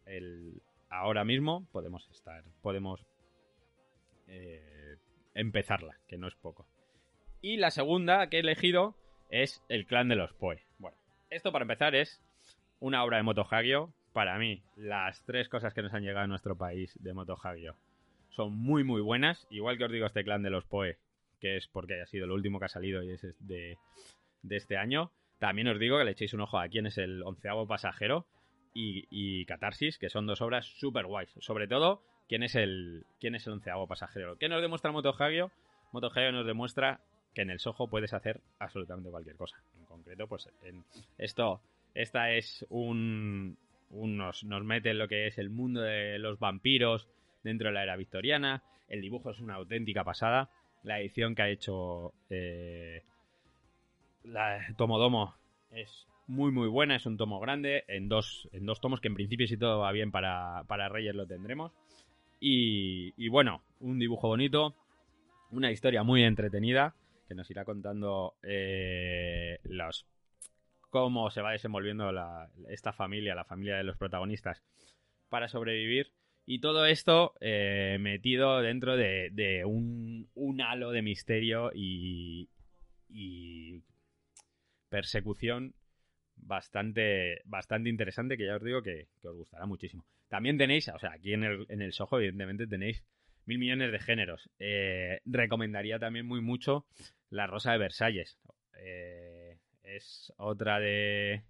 el, 0.07 0.62
ahora 0.88 1.25
mismo 1.25 1.66
podemos 1.73 2.09
estar, 2.11 2.45
podemos 2.62 3.05
eh, 4.29 4.97
empezarla, 5.35 5.99
que 6.09 6.19
no 6.19 6.29
es 6.29 6.35
poco. 6.35 6.66
Y 7.42 7.59
la 7.59 7.71
segunda 7.71 8.29
que 8.29 8.38
he 8.38 8.40
elegido 8.40 8.97
es 9.31 9.62
El 9.69 9.87
clan 9.87 10.09
de 10.09 10.16
los 10.16 10.33
Poe. 10.33 10.62
Bueno, 10.79 10.97
esto 11.31 11.53
para 11.53 11.64
empezar 11.64 11.95
es 11.95 12.23
una 12.81 13.05
obra 13.05 13.19
de 13.19 13.23
Moto 13.23 13.47
Hagio. 13.49 13.92
Para 14.12 14.38
mí, 14.38 14.62
las 14.77 15.23
tres 15.25 15.49
cosas 15.49 15.75
que 15.75 15.83
nos 15.83 15.92
han 15.92 16.03
llegado 16.03 16.25
a 16.25 16.29
nuestro 16.29 16.57
país 16.57 16.97
de 17.03 17.12
Moto 17.12 17.37
Hagio 17.42 17.77
son 18.31 18.57
muy 18.57 18.85
muy 18.85 19.01
buenas. 19.01 19.47
Igual 19.51 19.77
que 19.79 19.85
os 19.85 19.92
digo 19.92 20.07
este 20.07 20.25
clan 20.25 20.42
de 20.42 20.51
los 20.51 20.64
Poe, 20.64 20.99
que 21.40 21.57
es 21.57 21.69
porque 21.69 21.95
haya 21.95 22.07
sido 22.07 22.27
lo 22.27 22.35
último 22.35 22.59
que 22.59 22.66
ha 22.66 22.69
salido 22.69 23.03
y 23.03 23.11
es 23.11 23.23
de, 23.40 23.79
de 24.42 24.57
este 24.57 24.77
año. 24.77 25.12
También 25.38 25.69
os 25.69 25.79
digo 25.79 25.99
que 25.99 26.05
le 26.05 26.12
echéis 26.12 26.33
un 26.33 26.40
ojo 26.40 26.59
a 26.59 26.69
quién 26.69 26.87
es 26.87 26.97
el 26.97 27.23
onceavo 27.23 27.66
pasajero 27.66 28.27
y, 28.77 29.45
Catarsis, 29.47 29.99
que 29.99 30.11
son 30.11 30.27
dos 30.27 30.41
obras 30.43 30.67
súper 30.67 31.07
guays. 31.07 31.31
Sobre 31.39 31.67
todo, 31.67 32.03
quién 32.29 32.43
es 32.43 32.55
el 32.55 33.07
quién 33.21 33.35
es 33.35 33.47
el 33.47 33.55
onceavo 33.55 33.87
pasajero. 33.87 34.37
¿Qué 34.37 34.49
nos 34.49 34.61
demuestra 34.61 34.93
Moto 34.93 35.15
Hagio? 35.19 35.51
Moto 35.93 36.11
nos 36.33 36.47
demuestra 36.47 37.01
que 37.35 37.43
en 37.43 37.51
el 37.51 37.59
Soho 37.59 37.89
puedes 37.89 38.12
hacer 38.12 38.41
absolutamente 38.59 39.11
cualquier 39.11 39.37
cosa. 39.37 39.57
En 39.79 39.85
concreto, 39.85 40.27
pues 40.27 40.49
en 40.62 40.85
esto, 41.19 41.61
esta 41.95 42.31
es 42.33 42.67
un, 42.69 43.57
nos 43.91 44.65
mete 44.65 44.91
en 44.91 44.99
lo 44.99 45.09
que 45.09 45.27
es 45.27 45.39
el 45.39 45.51
mundo 45.51 45.81
de 45.81 46.19
los 46.19 46.39
vampiros 46.39 47.09
dentro 47.43 47.69
de 47.69 47.75
la 47.75 47.83
era 47.83 47.97
victoriana. 47.97 48.62
El 48.89 49.01
dibujo 49.01 49.31
es 49.31 49.41
una 49.41 49.55
auténtica 49.55 50.05
pasada. 50.05 50.51
La 50.83 51.01
edición 51.01 51.35
que 51.35 51.43
ha 51.43 51.49
hecho 51.49 52.12
eh, 52.31 53.03
la 54.25 54.61
Tomodomo 54.77 55.35
es 55.71 56.07
muy 56.27 56.51
muy 56.53 56.69
buena, 56.69 56.97
es 56.97 57.07
un 57.07 57.17
tomo 57.17 57.41
grande, 57.41 57.85
en 57.89 58.09
dos, 58.09 58.49
en 58.53 58.67
dos 58.67 58.81
tomos 58.81 59.01
que 59.01 59.09
en 59.09 59.15
principio 59.15 59.47
si 59.47 59.57
todo 59.57 59.81
va 59.81 59.93
bien 59.93 60.11
para, 60.11 60.65
para 60.67 60.89
Reyes 60.89 61.15
lo 61.15 61.27
tendremos. 61.27 61.73
Y, 62.41 63.15
y 63.17 63.29
bueno, 63.29 63.62
un 63.81 63.99
dibujo 63.99 64.29
bonito, 64.29 64.75
una 65.51 65.71
historia 65.71 66.03
muy 66.03 66.23
entretenida 66.23 66.95
que 67.29 67.35
nos 67.35 67.51
irá 67.51 67.65
contando 67.65 68.35
eh, 68.43 69.59
los 69.65 70.07
cómo 70.91 71.31
se 71.31 71.43
va 71.43 71.53
desenvolviendo 71.53 72.11
esta 72.69 72.93
familia, 72.93 73.35
la 73.35 73.45
familia 73.45 73.77
de 73.77 73.85
los 73.85 73.97
protagonistas 73.97 74.62
para 75.29 75.49
sobrevivir. 75.49 76.12
Y 76.47 76.61
todo 76.61 76.87
esto 76.87 77.35
eh, 77.41 77.99
metido 78.01 78.62
dentro 78.62 78.97
de, 78.97 79.31
de 79.33 79.65
un, 79.65 80.29
un 80.35 80.61
halo 80.61 80.93
de 80.93 81.03
misterio 81.03 81.73
y, 81.75 82.49
y 83.09 83.83
persecución 84.89 85.75
bastante, 86.37 87.40
bastante 87.44 87.88
interesante 87.88 88.37
que 88.37 88.46
ya 88.46 88.57
os 88.57 88.62
digo 88.62 88.83
que, 88.83 89.09
os 89.22 89.37
gustará 89.37 89.66
muchísimo. 89.66 90.05
También 90.29 90.59
tenéis, 90.59 90.88
o 90.88 90.99
sea, 90.99 91.12
aquí 91.12 91.33
en 91.33 91.44
el, 91.44 91.66
en 91.68 91.83
el 91.83 91.92
Soho 91.92 92.18
evidentemente 92.18 92.66
tenéis 92.66 93.05
mil 93.44 93.59
millones 93.59 93.92
de 93.92 93.99
géneros. 93.99 94.51
Eh, 94.59 95.20
recomendaría 95.25 95.99
también 95.99 96.27
muy 96.27 96.40
mucho 96.40 96.87
La 97.31 97.46
Rosa 97.46 97.72
de 97.72 97.79
Versalles. 97.79 98.38
Eh, 98.79 99.59
es 99.83 100.33
otra 100.37 100.81
de... 100.81 101.44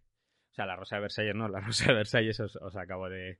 O 0.52 0.54
sea, 0.54 0.66
La 0.66 0.76
Rosa 0.76 0.96
de 0.96 1.02
Versalles 1.02 1.34
no, 1.34 1.48
La 1.48 1.60
Rosa 1.60 1.86
de 1.88 1.94
Versalles 1.94 2.38
os, 2.40 2.56
os 2.56 2.76
acabo 2.76 3.08
de, 3.08 3.38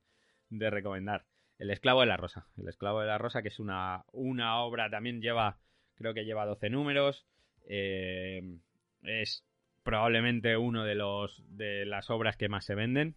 de 0.49 0.69
recomendar. 0.69 1.25
El 1.59 1.71
esclavo 1.71 2.01
de 2.01 2.07
la 2.07 2.17
rosa. 2.17 2.47
El 2.57 2.67
esclavo 2.67 3.01
de 3.01 3.07
la 3.07 3.17
rosa, 3.17 3.41
que 3.41 3.47
es 3.47 3.59
una, 3.59 4.03
una 4.11 4.61
obra, 4.61 4.89
también 4.89 5.21
lleva, 5.21 5.57
creo 5.95 6.13
que 6.13 6.25
lleva 6.25 6.45
12 6.45 6.69
números. 6.69 7.25
Eh, 7.67 8.59
es 9.03 9.43
probablemente 9.87 10.57
uno 10.57 10.83
de 10.83 10.95
los 10.95 11.41
de 11.47 11.85
las 11.85 12.09
obras 12.09 12.35
que 12.35 12.49
más 12.49 12.65
se 12.65 12.75
venden. 12.75 13.15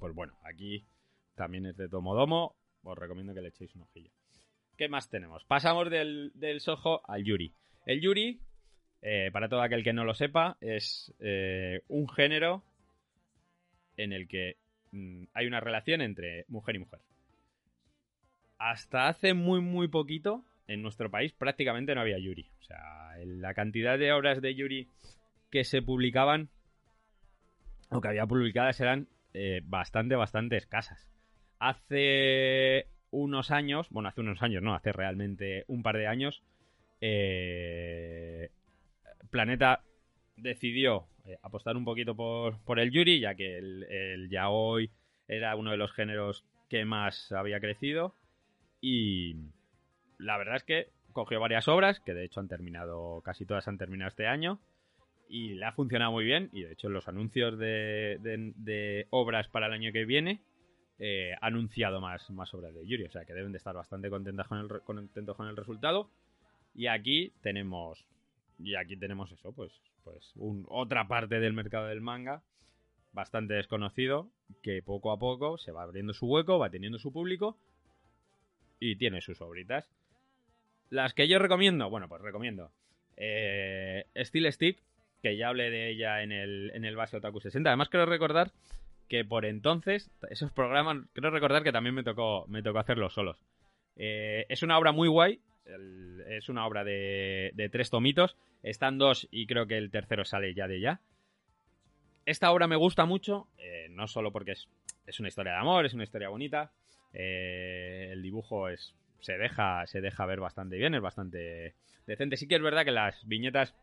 Pues 0.00 0.12
bueno, 0.12 0.36
aquí 0.42 0.84
también 1.36 1.66
es 1.66 1.76
de 1.76 1.88
Tomodomo. 1.88 2.56
Os 2.82 2.98
recomiendo 2.98 3.32
que 3.32 3.42
le 3.42 3.50
echéis 3.50 3.76
un 3.76 3.82
ojillo. 3.82 4.10
¿Qué 4.76 4.88
más 4.88 5.08
tenemos? 5.08 5.44
Pasamos 5.44 5.88
del, 5.88 6.32
del 6.34 6.58
Soho 6.60 7.00
al 7.08 7.22
Yuri. 7.22 7.52
El 7.86 8.00
Yuri, 8.00 8.40
eh, 9.02 9.30
para 9.32 9.48
todo 9.48 9.62
aquel 9.62 9.84
que 9.84 9.92
no 9.92 10.04
lo 10.04 10.14
sepa, 10.14 10.56
es 10.60 11.14
eh, 11.20 11.82
un 11.86 12.08
género 12.08 12.64
en 13.96 14.12
el 14.12 14.26
que 14.26 14.56
mm, 14.90 15.26
hay 15.32 15.46
una 15.46 15.60
relación 15.60 16.00
entre 16.00 16.44
mujer 16.48 16.74
y 16.74 16.80
mujer. 16.80 16.98
Hasta 18.58 19.06
hace 19.06 19.32
muy, 19.32 19.60
muy 19.60 19.86
poquito, 19.86 20.44
en 20.66 20.82
nuestro 20.82 21.08
país 21.08 21.32
prácticamente 21.34 21.94
no 21.94 22.00
había 22.00 22.18
Yuri. 22.18 22.50
O 22.62 22.64
sea, 22.64 23.12
la 23.24 23.54
cantidad 23.54 23.96
de 23.96 24.12
obras 24.12 24.42
de 24.42 24.56
Yuri 24.56 24.88
que 25.50 25.64
se 25.64 25.82
publicaban 25.82 26.50
o 27.90 28.00
que 28.00 28.08
había 28.08 28.26
publicadas 28.26 28.80
eran 28.80 29.08
eh, 29.34 29.62
bastante, 29.64 30.14
bastante 30.14 30.56
escasas. 30.56 31.10
Hace 31.58 32.86
unos 33.10 33.50
años, 33.50 33.88
bueno, 33.90 34.08
hace 34.08 34.20
unos 34.20 34.42
años, 34.42 34.62
no, 34.62 34.74
hace 34.74 34.92
realmente 34.92 35.64
un 35.68 35.82
par 35.82 35.96
de 35.96 36.06
años, 36.06 36.42
eh, 37.00 38.50
Planeta 39.30 39.82
decidió 40.36 41.06
eh, 41.24 41.38
apostar 41.42 41.76
un 41.76 41.84
poquito 41.84 42.14
por, 42.14 42.58
por 42.64 42.78
el 42.78 42.90
Yuri, 42.90 43.20
ya 43.20 43.34
que 43.34 43.58
el, 43.58 43.84
el 43.84 44.28
yaoi 44.30 44.90
era 45.26 45.56
uno 45.56 45.70
de 45.70 45.76
los 45.76 45.92
géneros 45.92 46.44
que 46.68 46.84
más 46.84 47.32
había 47.32 47.60
crecido. 47.60 48.14
Y 48.80 49.36
la 50.18 50.38
verdad 50.38 50.56
es 50.56 50.64
que 50.64 50.90
cogió 51.12 51.40
varias 51.40 51.68
obras, 51.68 52.00
que 52.00 52.14
de 52.14 52.24
hecho 52.24 52.40
han 52.40 52.48
terminado, 52.48 53.20
casi 53.22 53.44
todas 53.44 53.66
han 53.68 53.78
terminado 53.78 54.08
este 54.08 54.26
año. 54.26 54.60
Y 55.28 55.54
le 55.54 55.64
ha 55.66 55.72
funcionado 55.72 56.12
muy 56.12 56.24
bien. 56.24 56.48
Y 56.52 56.62
de 56.62 56.72
hecho, 56.72 56.88
los 56.88 57.06
anuncios 57.08 57.58
de, 57.58 58.18
de- 58.20 59.06
obras 59.10 59.48
para 59.48 59.66
el 59.66 59.72
año 59.72 59.92
que 59.92 60.04
viene 60.04 60.40
eh, 60.98 61.34
ha 61.40 61.46
anunciado 61.46 62.00
más, 62.00 62.28
obras 62.54 62.74
de 62.74 62.86
Yuri. 62.86 63.04
O 63.04 63.10
sea 63.10 63.24
que 63.24 63.34
deben 63.34 63.52
de 63.52 63.58
estar 63.58 63.74
bastante 63.74 64.08
contentas 64.10 64.48
con 64.48 64.58
el, 64.58 64.68
contentos 64.82 65.36
con 65.36 65.48
el 65.48 65.56
resultado. 65.56 66.10
Y 66.74 66.86
aquí 66.86 67.32
tenemos. 67.42 68.04
Y 68.58 68.74
aquí 68.74 68.96
tenemos 68.96 69.30
eso, 69.32 69.52
pues. 69.52 69.72
Pues 70.04 70.32
otra 70.68 71.06
parte 71.06 71.38
del 71.40 71.52
mercado 71.52 71.86
del 71.88 72.00
manga. 72.00 72.42
bastante 73.12 73.54
desconocido 73.54 74.30
que 74.62 74.82
poco 74.82 75.12
a 75.12 75.18
poco 75.18 75.58
se 75.58 75.72
va 75.72 75.82
abriendo 75.82 76.14
su 76.14 76.26
hueco, 76.26 76.58
va 76.58 76.70
teniendo 76.70 76.98
su 76.98 77.12
público 77.12 77.58
y 78.80 78.96
tiene 78.96 79.20
sus 79.20 79.40
obritas. 79.42 79.90
Las 80.90 81.12
que 81.12 81.28
yo 81.28 81.38
recomiendo, 81.38 81.90
bueno, 81.90 82.08
pues 82.08 82.22
recomiendo 82.22 82.70
eh, 83.16 84.06
Steel 84.16 84.50
Stick, 84.52 84.78
que 85.22 85.36
ya 85.36 85.48
hablé 85.48 85.70
de 85.70 85.90
ella 85.90 86.22
en 86.22 86.32
el, 86.32 86.70
en 86.74 86.84
el 86.84 86.96
base 86.96 87.16
Otaku 87.16 87.40
60. 87.40 87.68
Además, 87.68 87.88
quiero 87.88 88.06
recordar 88.06 88.52
que 89.08 89.24
por 89.24 89.44
entonces, 89.44 90.10
esos 90.30 90.52
programas, 90.52 90.98
quiero 91.12 91.30
recordar 91.30 91.62
que 91.62 91.72
también 91.72 91.94
me 91.94 92.02
tocó, 92.02 92.46
me 92.48 92.62
tocó 92.62 92.78
hacerlos 92.78 93.14
solos. 93.14 93.38
Eh, 93.96 94.46
es 94.48 94.62
una 94.62 94.78
obra 94.78 94.92
muy 94.92 95.08
guay, 95.08 95.40
es 96.28 96.48
una 96.48 96.66
obra 96.66 96.84
de, 96.84 97.50
de 97.54 97.68
tres 97.68 97.90
tomitos, 97.90 98.36
están 98.62 98.98
dos 98.98 99.28
y 99.30 99.46
creo 99.46 99.66
que 99.66 99.76
el 99.76 99.90
tercero 99.90 100.24
sale 100.24 100.54
ya 100.54 100.68
de 100.68 100.80
ya. 100.80 101.00
Esta 102.26 102.52
obra 102.52 102.66
me 102.66 102.76
gusta 102.76 103.06
mucho, 103.06 103.48
eh, 103.58 103.88
no 103.90 104.06
solo 104.06 104.30
porque 104.32 104.52
es, 104.52 104.68
es 105.06 105.18
una 105.18 105.28
historia 105.28 105.52
de 105.52 105.58
amor, 105.58 105.86
es 105.86 105.94
una 105.94 106.04
historia 106.04 106.28
bonita, 106.28 106.72
eh, 107.12 108.10
el 108.12 108.22
dibujo 108.22 108.68
es 108.68 108.94
se 109.20 109.36
deja, 109.36 109.86
se 109.86 110.00
deja 110.00 110.26
ver 110.26 110.40
bastante 110.40 110.76
bien, 110.76 110.94
es 110.94 111.00
bastante 111.00 111.74
decente. 112.06 112.36
Sí 112.36 112.46
que 112.46 112.56
es 112.56 112.62
verdad 112.62 112.84
que 112.84 112.92
las 112.92 113.26
viñetas 113.26 113.74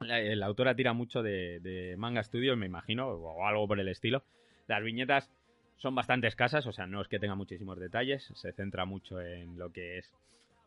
la, 0.00 0.20
la 0.20 0.46
autora 0.46 0.74
tira 0.74 0.92
mucho 0.92 1.22
de, 1.22 1.60
de 1.60 1.96
manga 1.96 2.22
studio, 2.22 2.56
me 2.56 2.66
imagino, 2.66 3.08
o 3.08 3.46
algo 3.46 3.66
por 3.66 3.80
el 3.80 3.88
estilo. 3.88 4.22
Las 4.66 4.82
viñetas 4.82 5.30
son 5.78 5.94
bastante 5.94 6.26
escasas, 6.26 6.66
o 6.66 6.72
sea, 6.72 6.86
no 6.86 7.00
es 7.00 7.08
que 7.08 7.18
tenga 7.18 7.34
muchísimos 7.34 7.78
detalles, 7.78 8.30
se 8.34 8.52
centra 8.52 8.84
mucho 8.84 9.20
en 9.20 9.58
lo 9.58 9.72
que 9.72 9.98
es 9.98 10.12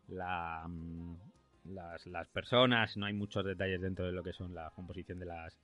la, 0.08 0.66
mm, 0.68 1.14
las, 1.66 2.06
las 2.06 2.28
personas, 2.28 2.96
no 2.96 3.06
hay 3.06 3.12
muchos 3.12 3.44
detalles 3.44 3.80
dentro 3.80 4.06
de 4.06 4.12
lo 4.12 4.22
que 4.22 4.32
son 4.32 4.54
la 4.54 4.70
composición 4.70 5.18
de 5.18 5.26
las, 5.26 5.58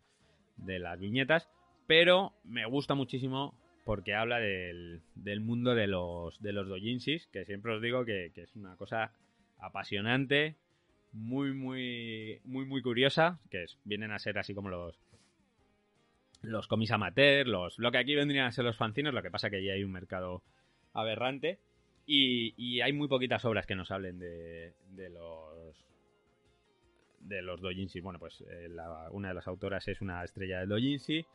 de 0.57 0.79
las 0.79 0.99
viñetas, 0.99 1.49
pero 1.87 2.35
me 2.45 2.67
gusta 2.67 2.95
muchísimo 2.95 3.55
porque 3.85 4.15
habla 4.15 4.39
del, 4.39 5.01
del 5.15 5.41
mundo 5.41 5.75
de 5.75 5.87
los, 5.87 6.41
de 6.43 6.53
los 6.53 6.69
doujinshis, 6.69 7.27
que 7.29 7.47
siempre 7.47 7.75
os 7.75 7.81
digo 7.81 8.05
que, 8.05 8.33
que 8.35 8.43
es 8.43 8.55
una 8.55 8.77
cosa 8.77 9.13
apasionante, 9.59 10.57
muy, 11.13 11.53
muy, 11.53 12.41
muy, 12.45 12.65
muy 12.67 12.83
curiosa, 12.83 13.41
que 13.51 13.65
es- 13.65 13.79
vienen 13.85 14.11
a 14.13 14.19
ser 14.19 14.39
así 14.39 14.55
como 14.55 14.69
los 14.69 14.99
los 16.43 16.69
cómics 16.69 16.93
amateur, 16.93 17.47
los, 17.49 17.79
lo 17.79 17.91
que 17.91 17.99
aquí 17.99 18.15
vendrían 18.15 18.47
a 18.47 18.53
ser 18.53 18.65
los 18.65 18.77
fanzines, 18.77 19.13
lo 19.13 19.23
que 19.23 19.31
pasa 19.31 19.51
que 19.51 19.63
ya 19.65 19.73
hay 19.73 19.83
un 19.85 19.91
mercado 19.93 20.43
aberrante. 20.93 21.59
Y, 22.07 22.55
y 22.57 22.81
hay 22.81 22.93
muy 22.93 23.09
poquitas 23.09 23.45
obras 23.45 23.67
que 23.67 23.75
nos 23.75 23.91
hablen 23.91 24.19
de, 24.19 24.73
de 24.91 25.11
los 25.11 25.77
de 27.21 27.43
los 27.43 27.61
doujinshi. 27.61 28.01
Bueno, 28.01 28.19
pues 28.19 28.43
eh, 28.49 28.69
una 29.11 29.29
de 29.29 29.35
las 29.35 29.49
autoras 29.49 29.87
es 29.89 30.01
una 30.01 30.25
estrella 30.25 30.61
del 30.61 30.69
doujinshi, 30.71 31.27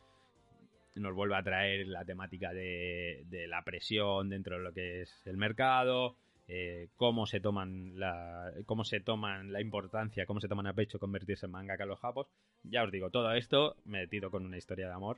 nos 0.96 1.14
vuelve 1.14 1.36
a 1.36 1.44
traer 1.44 1.86
la 1.88 2.06
temática 2.06 2.54
de 2.54 3.46
la 3.48 3.64
presión 3.64 4.30
dentro 4.30 4.58
de 4.58 4.64
lo 4.64 4.74
que 4.74 5.02
es 5.02 5.22
el 5.28 5.38
mercado, 5.38 6.18
eh, 6.48 6.90
cómo 6.98 7.26
se 7.26 7.40
toman 7.40 8.00
la 8.00 8.52
cómo 8.66 8.84
se 8.84 9.00
toman 9.00 9.54
la 9.54 9.62
importancia, 9.62 10.26
cómo 10.26 10.42
se 10.42 10.48
toman 10.48 10.68
a 10.68 10.74
pecho 10.74 11.00
convertirse 11.00 11.46
en 11.46 11.52
mangaka 11.52 11.86
los 11.86 12.00
japos. 12.00 12.28
Ya 12.64 12.84
os 12.84 12.92
digo, 12.92 13.10
todo 13.10 13.32
esto 13.34 13.76
metido 13.86 14.30
con 14.30 14.46
una 14.46 14.58
historia 14.58 14.88
de 14.88 14.94
amor 14.94 15.18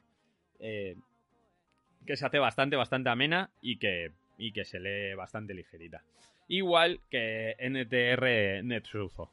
eh, 0.60 0.96
que 2.06 2.16
se 2.16 2.26
hace 2.26 2.40
bastante, 2.40 2.76
bastante 2.76 3.10
amena 3.10 3.50
y 3.62 3.78
que, 3.78 4.12
y 4.38 4.52
que 4.52 4.66
se 4.66 4.80
lee 4.80 5.16
bastante 5.16 5.54
ligerita. 5.54 6.04
Igual 6.48 7.02
que 7.10 7.56
NTR 7.60 8.64
Netsuzo. 8.64 9.32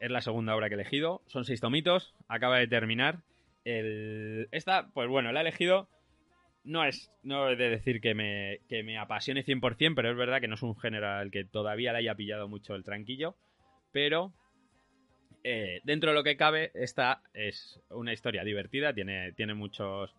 Es 0.00 0.10
la 0.10 0.22
segunda 0.22 0.56
obra 0.56 0.68
que 0.68 0.74
he 0.74 0.80
elegido. 0.80 1.22
Son 1.26 1.44
seis 1.44 1.60
tomitos. 1.60 2.14
Acaba 2.28 2.58
de 2.58 2.66
terminar. 2.66 3.18
El... 3.64 4.48
Esta, 4.50 4.88
pues 4.92 5.08
bueno, 5.08 5.32
la 5.32 5.40
he 5.40 5.42
elegido. 5.42 5.88
No 6.64 6.84
es 6.84 7.10
no 7.22 7.48
he 7.50 7.56
de 7.56 7.68
decir 7.68 8.00
que 8.00 8.14
me, 8.14 8.60
que 8.68 8.82
me 8.82 8.98
apasione 8.98 9.44
100%, 9.44 9.94
pero 9.94 10.10
es 10.10 10.16
verdad 10.16 10.40
que 10.40 10.48
no 10.48 10.54
es 10.54 10.62
un 10.62 10.76
género 10.76 11.08
al 11.08 11.30
que 11.30 11.44
todavía 11.44 11.92
le 11.92 11.98
haya 11.98 12.14
pillado 12.14 12.48
mucho 12.48 12.74
el 12.74 12.84
tranquillo. 12.84 13.36
Pero 13.92 14.32
eh, 15.44 15.80
dentro 15.84 16.10
de 16.10 16.14
lo 16.16 16.24
que 16.24 16.38
cabe, 16.38 16.70
esta 16.74 17.22
es 17.34 17.80
una 17.90 18.14
historia 18.14 18.42
divertida. 18.44 18.94
Tiene, 18.94 19.32
tiene 19.32 19.54
muchos. 19.54 20.14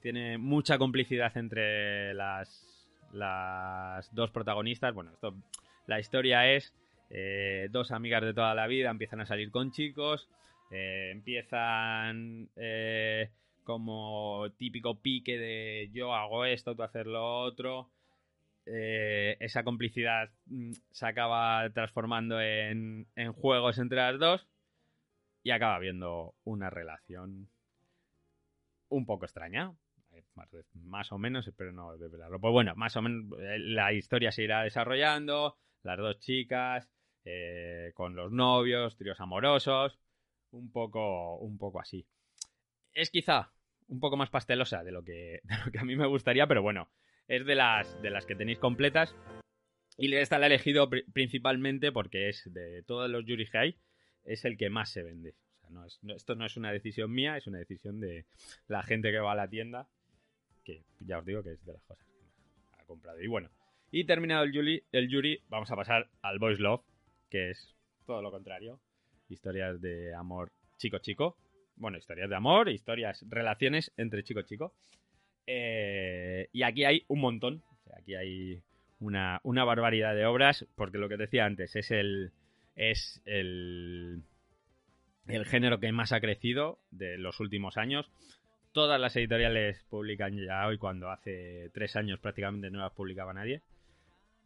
Tiene 0.00 0.38
mucha 0.38 0.78
complicidad 0.78 1.36
entre 1.36 2.12
las, 2.14 2.88
las 3.12 4.12
dos 4.14 4.30
protagonistas. 4.30 4.92
Bueno, 4.94 5.12
esto, 5.12 5.36
la 5.86 6.00
historia 6.00 6.50
es 6.50 6.74
eh, 7.10 7.68
dos 7.70 7.92
amigas 7.92 8.22
de 8.22 8.34
toda 8.34 8.54
la 8.54 8.66
vida 8.66 8.90
empiezan 8.90 9.20
a 9.20 9.26
salir 9.26 9.50
con 9.50 9.70
chicos, 9.70 10.28
eh, 10.70 11.10
empiezan 11.12 12.48
como 13.62 14.46
típico 14.56 15.00
pique 15.00 15.38
de 15.38 15.90
yo 15.92 16.14
hago 16.14 16.44
esto, 16.44 16.74
tú 16.74 16.82
haces 16.82 17.06
lo 17.06 17.40
otro. 17.42 17.90
Eh, 18.64 19.36
esa 19.40 19.64
complicidad 19.64 20.30
mm, 20.46 20.72
se 20.90 21.06
acaba 21.06 21.68
transformando 21.70 22.40
en, 22.40 23.08
en 23.16 23.32
juegos 23.32 23.78
entre 23.78 23.98
las 23.98 24.18
dos 24.20 24.46
y 25.42 25.50
acaba 25.50 25.74
habiendo 25.74 26.34
una 26.44 26.70
relación 26.70 27.48
un 28.88 29.06
poco 29.06 29.24
extraña. 29.24 29.72
Eh, 30.12 30.22
Más, 30.74 31.10
o 31.12 31.18
menos, 31.18 31.46
espero 31.48 31.72
no 31.72 31.96
desvelarlo. 31.96 32.38
Pues 32.40 32.52
bueno, 32.52 32.74
más 32.76 32.96
o 32.96 33.02
menos 33.02 33.38
eh, 33.40 33.58
la 33.58 33.92
historia 33.92 34.30
se 34.30 34.44
irá 34.44 34.62
desarrollando. 34.62 35.56
Las 35.82 35.98
dos 35.98 36.20
chicas, 36.20 36.88
con 37.94 38.14
los 38.14 38.30
novios, 38.30 38.96
tríos 38.96 39.20
amorosos. 39.20 39.98
Un 40.52 40.70
poco, 40.70 41.38
un 41.38 41.58
poco 41.58 41.80
así. 41.80 42.06
Es 42.94 43.10
quizá 43.10 43.52
un 43.88 44.00
poco 44.00 44.16
más 44.16 44.30
pastelosa 44.30 44.82
de 44.84 44.92
lo 44.92 45.02
que, 45.04 45.40
de 45.44 45.56
lo 45.64 45.70
que 45.72 45.78
a 45.78 45.84
mí 45.84 45.96
me 45.96 46.06
gustaría, 46.06 46.46
pero 46.46 46.62
bueno, 46.62 46.88
es 47.28 47.44
de 47.46 47.54
las, 47.54 48.00
de 48.02 48.10
las 48.10 48.26
que 48.26 48.34
tenéis 48.36 48.58
completas. 48.58 49.14
Y 49.98 50.12
esta 50.14 50.38
la 50.38 50.46
he 50.46 50.48
elegido 50.48 50.88
pri- 50.88 51.04
principalmente 51.12 51.92
porque 51.92 52.28
es 52.28 52.50
de 52.52 52.82
todos 52.84 53.10
los 53.10 53.24
Yuri 53.26 53.46
High, 53.46 53.76
es 54.24 54.44
el 54.44 54.56
que 54.56 54.70
más 54.70 54.90
se 54.90 55.02
vende. 55.02 55.34
O 55.56 55.60
sea, 55.60 55.70
no 55.70 55.84
es- 55.86 56.00
esto 56.16 56.34
no 56.34 56.46
es 56.46 56.56
una 56.56 56.72
decisión 56.72 57.12
mía, 57.12 57.36
es 57.36 57.46
una 57.46 57.58
decisión 57.58 58.00
de 58.00 58.24
la 58.68 58.82
gente 58.82 59.10
que 59.10 59.18
va 59.18 59.32
a 59.32 59.36
la 59.36 59.48
tienda, 59.48 59.88
que 60.64 60.84
ya 61.00 61.18
os 61.18 61.26
digo 61.26 61.42
que 61.42 61.52
es 61.52 61.64
de 61.64 61.74
las 61.74 61.82
cosas 61.84 62.06
que 62.06 62.12
más 62.22 62.80
ha 62.80 62.84
comprado. 62.86 63.20
Y 63.20 63.26
bueno, 63.26 63.50
y 63.90 64.04
terminado 64.04 64.44
el 64.44 64.52
Yuri, 64.52 64.82
el 64.92 65.08
Yuri, 65.08 65.42
vamos 65.48 65.70
a 65.70 65.76
pasar 65.76 66.08
al 66.22 66.38
Boys 66.38 66.58
Love, 66.58 66.82
que 67.28 67.50
es 67.50 67.74
todo 68.06 68.22
lo 68.22 68.30
contrario. 68.30 68.80
Historias 69.28 69.80
de 69.80 70.14
amor 70.14 70.50
chico-chico. 70.78 71.36
Bueno, 71.82 71.98
historias 71.98 72.30
de 72.30 72.36
amor, 72.36 72.68
historias, 72.68 73.24
relaciones 73.28 73.90
entre 73.96 74.22
chico-chico. 74.22 74.72
Eh, 75.48 76.48
y 76.52 76.62
aquí 76.62 76.84
hay 76.84 77.02
un 77.08 77.18
montón. 77.18 77.64
Aquí 77.98 78.14
hay 78.14 78.62
una, 79.00 79.40
una 79.42 79.64
barbaridad 79.64 80.14
de 80.14 80.24
obras, 80.24 80.64
porque 80.76 80.98
lo 80.98 81.08
que 81.08 81.16
decía 81.16 81.44
antes 81.44 81.74
es 81.74 81.90
el. 81.90 82.30
es 82.76 83.20
el. 83.24 84.22
el 85.26 85.44
género 85.44 85.80
que 85.80 85.90
más 85.90 86.12
ha 86.12 86.20
crecido 86.20 86.78
de 86.92 87.18
los 87.18 87.40
últimos 87.40 87.76
años. 87.76 88.08
Todas 88.70 89.00
las 89.00 89.16
editoriales 89.16 89.84
publican 89.90 90.38
ya 90.38 90.64
hoy, 90.68 90.78
cuando 90.78 91.10
hace 91.10 91.68
tres 91.74 91.96
años 91.96 92.20
prácticamente 92.20 92.70
no 92.70 92.78
las 92.78 92.92
publicaba 92.92 93.34
nadie. 93.34 93.60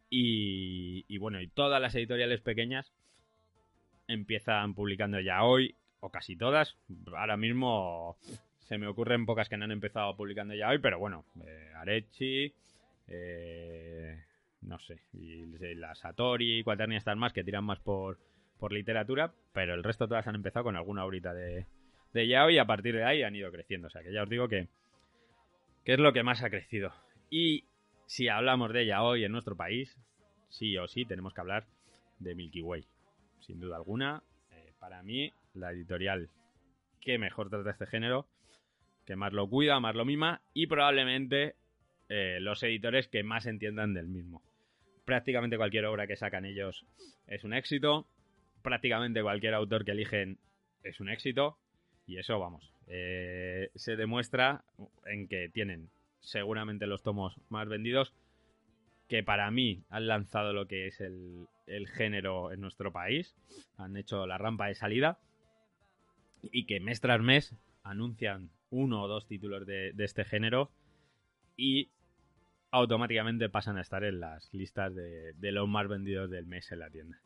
Y, 0.09 1.05
y 1.07 1.19
bueno, 1.19 1.39
y 1.39 1.47
todas 1.47 1.79
las 1.79 1.93
editoriales 1.93 2.41
pequeñas 2.41 2.91
empiezan 4.07 4.73
publicando 4.73 5.19
ya 5.19 5.43
hoy, 5.43 5.75
o 5.99 6.09
casi 6.09 6.35
todas. 6.35 6.77
Ahora 7.15 7.37
mismo 7.37 8.17
se 8.59 8.77
me 8.77 8.87
ocurren 8.87 9.25
pocas 9.25 9.49
que 9.49 9.57
no 9.57 9.65
han 9.65 9.71
empezado 9.71 10.15
publicando 10.15 10.53
ya 10.53 10.69
hoy, 10.69 10.79
pero 10.79 10.99
bueno, 10.99 11.25
eh, 11.45 11.71
Arechi, 11.75 12.53
eh, 13.07 14.23
no 14.61 14.79
sé, 14.79 14.99
y 15.13 15.45
la 15.75 15.95
Satori, 15.95 16.63
Quaternia 16.63 16.97
están 16.97 17.17
más, 17.17 17.33
que 17.33 17.43
tiran 17.43 17.63
más 17.63 17.79
por, 17.79 18.17
por 18.59 18.73
literatura, 18.73 19.31
pero 19.53 19.73
el 19.73 19.83
resto 19.83 20.07
todas 20.07 20.27
han 20.27 20.35
empezado 20.35 20.65
con 20.65 20.75
alguna 20.75 21.05
horita 21.05 21.33
de, 21.33 21.65
de 22.13 22.27
yaoi 22.27 22.55
y 22.55 22.57
a 22.57 22.65
partir 22.65 22.95
de 22.95 23.05
ahí 23.05 23.23
han 23.23 23.35
ido 23.35 23.51
creciendo. 23.51 23.87
O 23.87 23.89
sea 23.89 24.03
que 24.03 24.11
ya 24.11 24.23
os 24.23 24.29
digo 24.29 24.47
que, 24.47 24.67
que 25.85 25.93
es 25.93 25.99
lo 25.99 26.13
que 26.13 26.23
más 26.23 26.43
ha 26.43 26.49
crecido. 26.49 26.91
Y 27.29 27.63
si 28.05 28.27
hablamos 28.27 28.73
de 28.73 28.85
yaoi 28.85 29.23
en 29.23 29.31
nuestro 29.31 29.55
país, 29.55 29.95
sí 30.49 30.77
o 30.77 30.87
sí 30.87 31.05
tenemos 31.05 31.33
que 31.33 31.41
hablar 31.41 31.65
de 32.19 32.35
Milky 32.35 32.61
Way. 32.61 32.85
Sin 33.39 33.59
duda 33.59 33.77
alguna, 33.77 34.23
eh, 34.51 34.73
para 34.79 35.03
mí, 35.03 35.31
la 35.57 35.71
editorial 35.71 36.29
que 37.01 37.17
mejor 37.17 37.49
trata 37.49 37.71
este 37.71 37.87
género, 37.87 38.27
que 39.05 39.15
más 39.15 39.33
lo 39.33 39.49
cuida, 39.49 39.79
más 39.79 39.95
lo 39.95 40.05
mima 40.05 40.41
y 40.53 40.67
probablemente 40.67 41.55
eh, 42.09 42.39
los 42.41 42.63
editores 42.63 43.07
que 43.07 43.23
más 43.23 43.45
entiendan 43.45 43.93
del 43.93 44.07
mismo. 44.07 44.43
Prácticamente 45.05 45.57
cualquier 45.57 45.85
obra 45.85 46.07
que 46.07 46.17
sacan 46.17 46.45
ellos 46.45 46.85
es 47.27 47.43
un 47.43 47.53
éxito. 47.53 48.07
Prácticamente 48.61 49.21
cualquier 49.21 49.53
autor 49.53 49.85
que 49.85 49.91
eligen 49.91 50.37
es 50.83 50.99
un 50.99 51.09
éxito. 51.09 51.57
Y 52.05 52.17
eso, 52.17 52.39
vamos, 52.39 52.73
eh, 52.87 53.69
se 53.75 53.95
demuestra 53.95 54.63
en 55.05 55.27
que 55.27 55.49
tienen 55.49 55.89
seguramente 56.19 56.87
los 56.87 57.03
tomos 57.03 57.39
más 57.49 57.67
vendidos. 57.67 58.13
Que 59.07 59.23
para 59.23 59.49
mí 59.51 59.83
han 59.89 60.07
lanzado 60.07 60.51
lo 60.51 60.67
que 60.67 60.87
es 60.87 60.99
el, 60.99 61.47
el 61.67 61.87
género 61.87 62.51
en 62.51 62.59
nuestro 62.59 62.91
país. 62.91 63.35
Han 63.77 63.95
hecho 63.95 64.27
la 64.27 64.37
rampa 64.37 64.67
de 64.67 64.75
salida. 64.75 65.19
Y 66.43 66.65
que 66.65 66.79
mes 66.79 67.01
tras 67.01 67.21
mes 67.21 67.55
anuncian 67.83 68.49
uno 68.69 69.03
o 69.03 69.07
dos 69.07 69.27
títulos 69.27 69.65
de, 69.65 69.93
de 69.93 70.05
este 70.05 70.25
género 70.25 70.69
y 71.55 71.89
automáticamente 72.71 73.49
pasan 73.49 73.77
a 73.77 73.81
estar 73.81 74.03
en 74.03 74.19
las 74.19 74.53
listas 74.53 74.93
de, 74.93 75.33
de 75.33 75.51
los 75.51 75.67
más 75.67 75.87
vendidos 75.87 76.29
del 76.29 76.45
mes 76.45 76.71
en 76.71 76.79
la 76.79 76.89
tienda. 76.89 77.19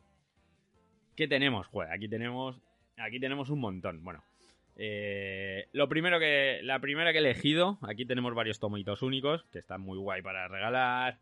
¿Qué 1.16 1.28
tenemos? 1.28 1.66
Joder, 1.66 1.90
aquí 1.90 2.08
tenemos, 2.08 2.60
aquí 2.96 3.20
tenemos 3.20 3.50
un 3.50 3.60
montón. 3.60 4.02
Bueno, 4.02 4.24
eh, 4.76 5.68
lo 5.72 5.88
primero 5.88 6.18
que, 6.18 6.60
la 6.62 6.78
primera 6.78 7.12
que 7.12 7.18
he 7.18 7.20
elegido, 7.20 7.78
aquí 7.82 8.06
tenemos 8.06 8.34
varios 8.34 8.60
tomitos 8.60 9.02
únicos 9.02 9.44
que 9.52 9.58
están 9.58 9.82
muy 9.82 9.98
guay 9.98 10.22
para 10.22 10.48
regalar, 10.48 11.18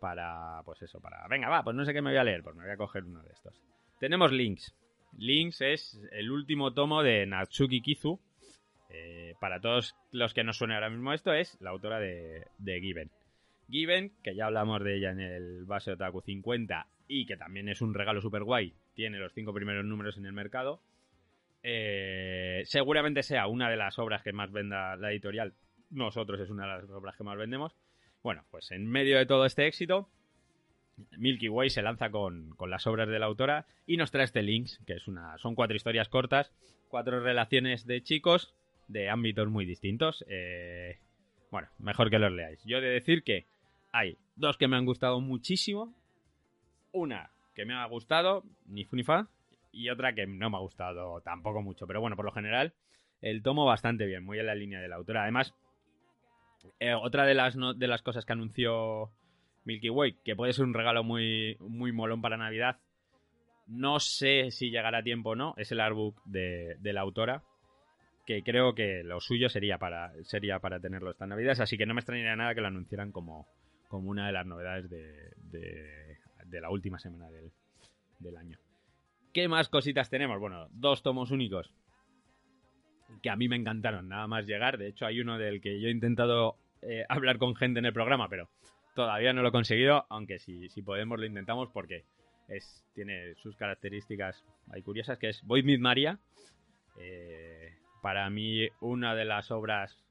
para, 0.00 0.62
pues 0.64 0.82
eso, 0.82 1.00
para, 1.00 1.26
venga, 1.28 1.48
va, 1.48 1.62
pues 1.62 1.76
no 1.76 1.84
sé 1.84 1.92
qué 1.92 2.00
me 2.00 2.10
voy 2.10 2.18
a 2.18 2.24
leer, 2.24 2.42
pues 2.42 2.56
me 2.56 2.62
voy 2.62 2.72
a 2.72 2.76
coger 2.76 3.04
uno 3.04 3.22
de 3.22 3.32
estos. 3.32 3.60
Tenemos 3.98 4.32
Links. 4.32 4.74
Links 5.18 5.60
es 5.60 6.00
el 6.12 6.30
último 6.30 6.72
tomo 6.72 7.02
de 7.02 7.26
Natsuki 7.26 7.80
Kizu. 7.80 8.20
Eh, 8.90 9.34
para 9.40 9.60
todos 9.60 9.96
los 10.12 10.34
que 10.34 10.44
no 10.44 10.52
suene 10.52 10.74
ahora 10.74 10.90
mismo 10.90 11.12
esto, 11.12 11.32
es 11.32 11.56
la 11.60 11.70
autora 11.70 11.98
de, 11.98 12.46
Given. 12.64 13.10
Given, 13.68 14.12
que 14.22 14.34
ya 14.34 14.46
hablamos 14.46 14.82
de 14.84 14.96
ella 14.96 15.10
en 15.10 15.20
el 15.20 15.64
base 15.64 15.92
Otaku 15.92 16.20
50 16.20 16.86
y 17.08 17.26
que 17.26 17.36
también 17.36 17.68
es 17.68 17.80
un 17.80 17.94
regalo 17.94 18.20
super 18.20 18.44
guay, 18.44 18.74
tiene 18.94 19.18
los 19.18 19.32
cinco 19.32 19.52
primeros 19.52 19.84
números 19.84 20.16
en 20.16 20.26
el 20.26 20.32
mercado. 20.32 20.80
Eh, 21.62 22.62
seguramente 22.66 23.22
sea 23.22 23.46
una 23.46 23.70
de 23.70 23.76
las 23.76 23.98
obras 23.98 24.22
que 24.22 24.32
más 24.32 24.52
venda 24.52 24.96
la 24.96 25.10
editorial. 25.10 25.54
Nosotros 25.90 26.40
es 26.40 26.50
una 26.50 26.64
de 26.64 26.82
las 26.82 26.90
obras 26.90 27.16
que 27.16 27.24
más 27.24 27.38
vendemos. 27.38 27.74
Bueno, 28.22 28.44
pues 28.50 28.70
en 28.70 28.86
medio 28.86 29.18
de 29.18 29.26
todo 29.26 29.44
este 29.44 29.66
éxito, 29.66 30.08
Milky 31.18 31.48
Way 31.48 31.70
se 31.70 31.82
lanza 31.82 32.10
con, 32.10 32.50
con 32.56 32.70
las 32.70 32.86
obras 32.86 33.08
de 33.08 33.18
la 33.18 33.26
autora 33.26 33.66
y 33.86 33.96
nos 33.96 34.10
trae 34.10 34.24
este 34.24 34.42
Links, 34.42 34.80
que 34.86 34.94
es 34.94 35.08
una, 35.08 35.36
son 35.38 35.54
cuatro 35.54 35.76
historias 35.76 36.08
cortas, 36.08 36.52
cuatro 36.88 37.20
relaciones 37.20 37.86
de 37.86 38.02
chicos 38.02 38.54
de 38.88 39.10
ámbitos 39.10 39.48
muy 39.48 39.64
distintos. 39.64 40.24
Eh, 40.28 40.98
bueno, 41.50 41.68
mejor 41.78 42.10
que 42.10 42.18
los 42.18 42.32
leáis. 42.32 42.62
Yo 42.64 42.78
he 42.78 42.80
de 42.80 42.88
decir 42.90 43.22
que 43.24 43.46
hay 43.92 44.18
dos 44.36 44.56
que 44.58 44.68
me 44.68 44.76
han 44.76 44.84
gustado 44.86 45.20
muchísimo. 45.20 45.94
Una 46.92 47.30
que 47.54 47.64
me 47.64 47.74
ha 47.74 47.84
gustado, 47.86 48.42
ni 48.66 48.84
fu 48.84 48.96
ni 48.96 49.04
fa, 49.04 49.28
y 49.72 49.88
otra 49.88 50.14
que 50.14 50.26
no 50.26 50.50
me 50.50 50.56
ha 50.56 50.60
gustado 50.60 51.20
tampoco 51.22 51.62
mucho. 51.62 51.86
Pero 51.86 52.00
bueno, 52.00 52.16
por 52.16 52.24
lo 52.24 52.32
general, 52.32 52.72
el 53.20 53.42
tomo 53.42 53.64
bastante 53.64 54.06
bien, 54.06 54.24
muy 54.24 54.38
en 54.38 54.46
la 54.46 54.54
línea 54.54 54.80
de 54.80 54.88
la 54.88 54.96
autora. 54.96 55.22
Además, 55.22 55.54
eh, 56.80 56.94
otra 56.94 57.24
de 57.26 57.34
las, 57.34 57.56
no- 57.56 57.74
de 57.74 57.86
las 57.88 58.02
cosas 58.02 58.24
que 58.24 58.32
anunció 58.32 59.10
Milky 59.64 59.90
Way, 59.90 60.18
que 60.24 60.36
puede 60.36 60.52
ser 60.52 60.64
un 60.64 60.74
regalo 60.74 61.02
muy, 61.04 61.56
muy 61.60 61.92
molón 61.92 62.20
para 62.22 62.36
Navidad, 62.36 62.78
no 63.66 63.98
sé 64.00 64.50
si 64.50 64.70
llegará 64.70 64.98
a 64.98 65.02
tiempo 65.02 65.30
o 65.30 65.36
no, 65.36 65.54
es 65.56 65.72
el 65.72 65.80
artbook 65.80 66.20
de, 66.24 66.76
de 66.80 66.92
la 66.92 67.00
autora, 67.00 67.42
que 68.26 68.42
creo 68.42 68.74
que 68.74 69.02
lo 69.04 69.20
suyo 69.20 69.48
sería 69.48 69.78
para, 69.78 70.12
sería 70.24 70.58
para 70.58 70.80
tenerlo 70.80 71.10
esta 71.10 71.26
Navidad, 71.26 71.60
así 71.60 71.76
que 71.78 71.86
no 71.86 71.94
me 71.94 72.00
extrañaría 72.00 72.36
nada 72.36 72.54
que 72.54 72.60
lo 72.60 72.66
anunciaran 72.68 73.12
como, 73.12 73.46
como 73.88 74.10
una 74.10 74.26
de 74.26 74.32
las 74.32 74.46
novedades 74.46 74.88
de, 74.90 75.30
de- 75.50 76.18
de 76.46 76.60
la 76.60 76.70
última 76.70 76.98
semana 76.98 77.30
del, 77.30 77.50
del 78.18 78.36
año. 78.36 78.58
¿Qué 79.32 79.48
más 79.48 79.68
cositas 79.68 80.08
tenemos? 80.10 80.38
Bueno, 80.38 80.68
dos 80.70 81.02
tomos 81.02 81.30
únicos 81.30 81.72
que 83.22 83.30
a 83.30 83.36
mí 83.36 83.48
me 83.48 83.56
encantaron 83.56 84.08
nada 84.08 84.26
más 84.26 84.46
llegar. 84.46 84.78
De 84.78 84.88
hecho, 84.88 85.06
hay 85.06 85.20
uno 85.20 85.38
del 85.38 85.60
que 85.60 85.80
yo 85.80 85.88
he 85.88 85.90
intentado 85.90 86.56
eh, 86.82 87.04
hablar 87.08 87.38
con 87.38 87.54
gente 87.56 87.78
en 87.78 87.86
el 87.86 87.92
programa, 87.92 88.28
pero 88.28 88.48
todavía 88.94 89.32
no 89.32 89.42
lo 89.42 89.48
he 89.48 89.52
conseguido, 89.52 90.06
aunque 90.08 90.38
si, 90.38 90.68
si 90.70 90.82
podemos 90.82 91.18
lo 91.18 91.26
intentamos 91.26 91.70
porque 91.70 92.04
es, 92.48 92.84
tiene 92.94 93.34
sus 93.36 93.56
características 93.56 94.44
ahí 94.70 94.82
curiosas, 94.82 95.18
que 95.18 95.28
es 95.30 95.42
Void 95.44 95.64
Mid 95.64 95.80
Maria. 95.80 96.18
Eh, 96.98 97.74
para 98.02 98.28
mí, 98.30 98.68
una 98.80 99.14
de 99.14 99.24
las 99.24 99.50
obras 99.50 100.04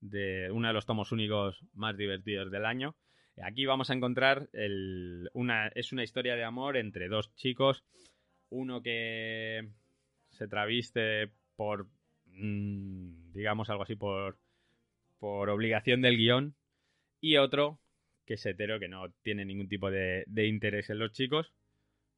de 0.00 0.50
uno 0.50 0.68
de 0.68 0.74
los 0.74 0.86
tomos 0.86 1.12
únicos 1.12 1.64
más 1.74 1.96
divertidos 1.96 2.50
del 2.50 2.66
año. 2.66 2.94
Aquí 3.42 3.66
vamos 3.66 3.90
a 3.90 3.94
encontrar 3.94 4.48
el- 4.52 5.28
una, 5.34 5.68
es 5.68 5.92
una 5.92 6.02
historia 6.02 6.36
de 6.36 6.44
amor 6.44 6.76
entre 6.76 7.08
dos 7.08 7.34
chicos, 7.34 7.84
uno 8.50 8.82
que 8.82 9.68
se 10.30 10.48
traviste 10.48 11.30
por, 11.56 11.86
mm, 12.26 13.32
digamos 13.32 13.68
algo 13.70 13.82
así, 13.82 13.94
por, 13.94 14.38
por 15.18 15.48
obligación 15.50 16.00
del 16.02 16.16
guion, 16.16 16.54
y 17.20 17.36
otro 17.36 17.78
que 18.26 18.34
es 18.34 18.44
hetero, 18.44 18.78
que 18.78 18.88
no 18.88 19.10
tiene 19.22 19.44
ningún 19.44 19.68
tipo 19.68 19.90
de, 19.90 20.24
interés 20.36 20.90
en 20.90 20.98
los 20.98 21.12
chicos, 21.12 21.52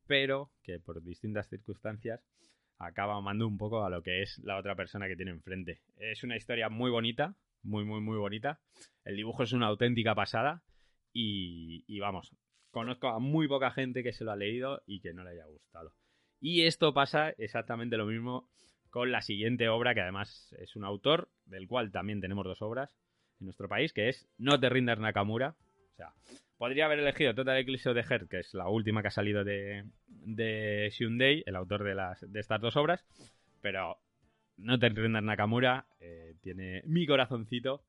pero 0.07 0.51
que 0.63 0.81
por 0.81 1.03
distintas 1.03 1.49
circunstancias 1.49 2.25
acaba 2.79 3.17
amando 3.17 3.47
un 3.47 3.59
poco 3.59 3.85
a 3.85 3.91
lo 3.91 4.03
que 4.03 4.23
es 4.23 4.39
la 4.39 4.57
otra 4.57 4.75
persona 4.75 5.07
que 5.07 5.17
tiene 5.17 5.33
enfrente. 5.33 5.81
Es 5.97 6.25
una 6.25 6.37
historia 6.37 6.69
muy 6.69 6.91
bonita, 6.91 7.37
muy, 7.63 7.85
muy, 7.85 8.01
muy 8.01 8.17
bonita. 8.17 8.61
El 9.05 9.17
dibujo 9.17 9.43
es 9.43 9.53
una 9.53 9.67
auténtica 9.67 10.15
pasada 10.15 10.63
y, 11.13 11.85
y 11.87 11.99
vamos, 11.99 12.33
conozco 12.71 13.09
a 13.09 13.19
muy 13.19 13.49
poca 13.49 13.71
gente 13.71 14.03
que 14.03 14.13
se 14.13 14.25
lo 14.25 14.33
ha 14.33 14.37
leído 14.37 14.83
y 14.87 15.01
que 15.01 15.13
no 15.13 15.25
le 15.25 15.31
haya 15.31 15.47
gustado. 15.47 15.93
Y 16.41 16.63
esto 16.63 16.95
pasa 16.95 17.31
exactamente 17.31 17.97
lo 17.97 18.07
mismo 18.07 18.49
con 18.91 19.13
la 19.13 19.23
siguiente 19.23 19.69
obra, 19.69 19.95
que 19.95 20.01
además 20.01 20.55
es 20.59 20.77
un 20.77 20.85
autor, 20.85 21.29
del 21.45 21.67
cual 21.67 21.91
también 21.91 22.21
tenemos 22.21 22.45
dos 22.45 22.63
obras 22.63 22.97
en 23.41 23.47
nuestro 23.47 23.69
país, 23.69 23.93
que 23.93 24.09
es 24.09 24.29
No 24.39 24.59
te 24.59 24.69
rindas 24.69 24.99
Nakamura. 24.99 25.57
Sea, 25.99 26.13
podría 26.59 26.85
haber 26.85 27.01
elegido 27.01 27.35
Total 27.35 27.59
Eclipse 27.59 27.89
of 27.89 27.97
the 27.97 28.05
Heart, 28.05 28.29
que 28.31 28.39
es 28.39 28.55
la 28.55 28.69
última 28.69 29.03
que 29.03 29.09
ha 29.09 29.11
salido 29.11 29.43
de, 29.43 29.85
de 30.07 30.93
Hyundai, 30.97 31.43
el 31.45 31.57
autor 31.57 31.83
de, 31.83 31.97
las, 31.97 32.21
de 32.33 32.39
estas 32.39 32.61
dos 32.61 32.77
obras, 32.77 33.05
pero 33.61 33.99
No 34.59 34.79
te 34.79 34.91
rindas 34.91 35.25
Nakamura 35.25 35.87
eh, 35.99 36.37
tiene 36.41 36.83
mi 36.85 37.05
corazoncito. 37.05 37.83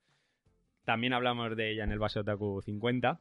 También 0.85 1.13
hablamos 1.13 1.55
de 1.55 1.71
ella 1.71 1.83
en 1.83 1.91
el 1.91 1.99
Base 1.99 2.19
Otaku 2.19 2.63
50 2.63 3.19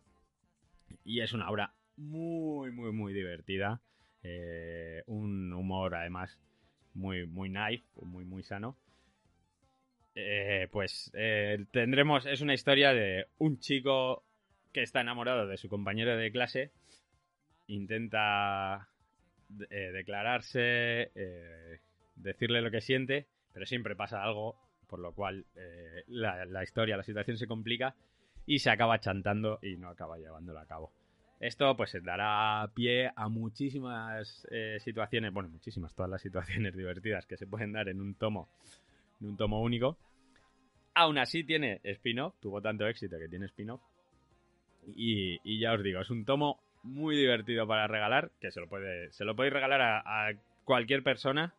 y 1.05 1.21
es 1.21 1.35
una 1.35 1.51
obra 1.51 1.75
muy, 1.99 2.71
muy, 2.71 2.91
muy 2.93 3.13
divertida. 3.13 3.83
Eh, 4.23 5.03
un 5.05 5.53
humor 5.53 5.97
además 5.97 6.39
muy, 6.95 7.27
muy 7.27 7.51
nice, 7.51 7.85
muy, 8.01 8.25
muy 8.25 8.43
sano. 8.43 8.79
Eh, 10.15 10.67
pues 10.73 11.13
tendremos, 11.73 12.25
es 12.25 12.41
una 12.41 12.55
historia 12.55 12.95
de 12.95 13.27
un 13.37 13.59
chico 13.59 14.25
que 14.73 14.83
está 14.83 15.01
enamorado 15.01 15.47
de 15.47 15.57
su 15.57 15.69
compañero 15.69 16.17
de 16.17 16.31
clase, 16.31 16.73
intenta 17.69 18.89
eh, 19.71 19.91
declararse, 19.93 21.11
eh, 21.15 21.81
decirle 22.17 22.61
lo 22.61 22.71
que 22.71 22.81
siente, 22.81 23.27
pero 23.53 23.67
siempre 23.67 23.97
pasa 23.97 24.23
algo, 24.23 24.57
por 24.87 24.99
lo 25.01 25.13
cual 25.13 25.47
eh, 25.57 26.03
la, 26.09 26.45
la 26.45 26.63
historia, 26.63 26.97
la 26.97 27.03
situación 27.03 27.39
se 27.39 27.47
complica 27.47 27.95
y 28.47 28.59
se 28.59 28.71
acaba 28.71 29.01
chantando 29.01 29.59
y 29.63 29.77
no 29.77 29.89
acaba 29.89 30.19
llevándolo 30.19 30.59
a 30.59 30.67
cabo. 30.67 30.93
Esto 31.41 31.77
pues 31.77 31.97
dará 32.03 32.69
pie 32.75 33.13
a 33.15 33.29
muchísimas 33.29 34.45
situaciones, 34.81 35.33
bueno, 35.33 35.49
muchísimas, 35.49 35.95
todas 35.95 36.11
las 36.11 36.21
situaciones 36.21 36.75
divertidas 36.77 37.27
que 37.27 37.37
se 37.37 37.47
pueden 37.47 37.73
dar 37.73 37.89
en 37.89 38.01
un 38.01 38.17
tomo, 38.17 38.49
en 39.21 39.29
un 39.29 39.37
tomo 39.37 39.63
único. 39.63 39.97
Aún 40.95 41.17
así 41.17 41.45
tiene 41.45 41.81
spin-off, 41.85 42.35
tuvo 42.41 42.61
tanto 42.61 42.87
éxito 42.89 43.19
que 43.19 43.29
tiene 43.29 43.47
spin-off. 43.47 43.81
Y, 44.95 45.59
ya 45.59 45.73
os 45.75 45.83
digo, 45.83 46.01
es 46.01 46.11
un 46.11 46.25
tomo 46.25 46.61
muy 46.83 47.17
divertido 47.17 47.67
para 47.67 47.87
regalar, 47.87 48.31
que 48.41 48.51
se 48.51 48.61
lo 48.61 48.69
puede, 48.69 49.13
se 49.13 49.25
lo 49.25 49.37
podéis 49.37 49.53
regalar 49.53 49.81
a, 49.81 50.29
a 50.29 50.33
cualquier 50.65 51.03
persona 51.03 51.55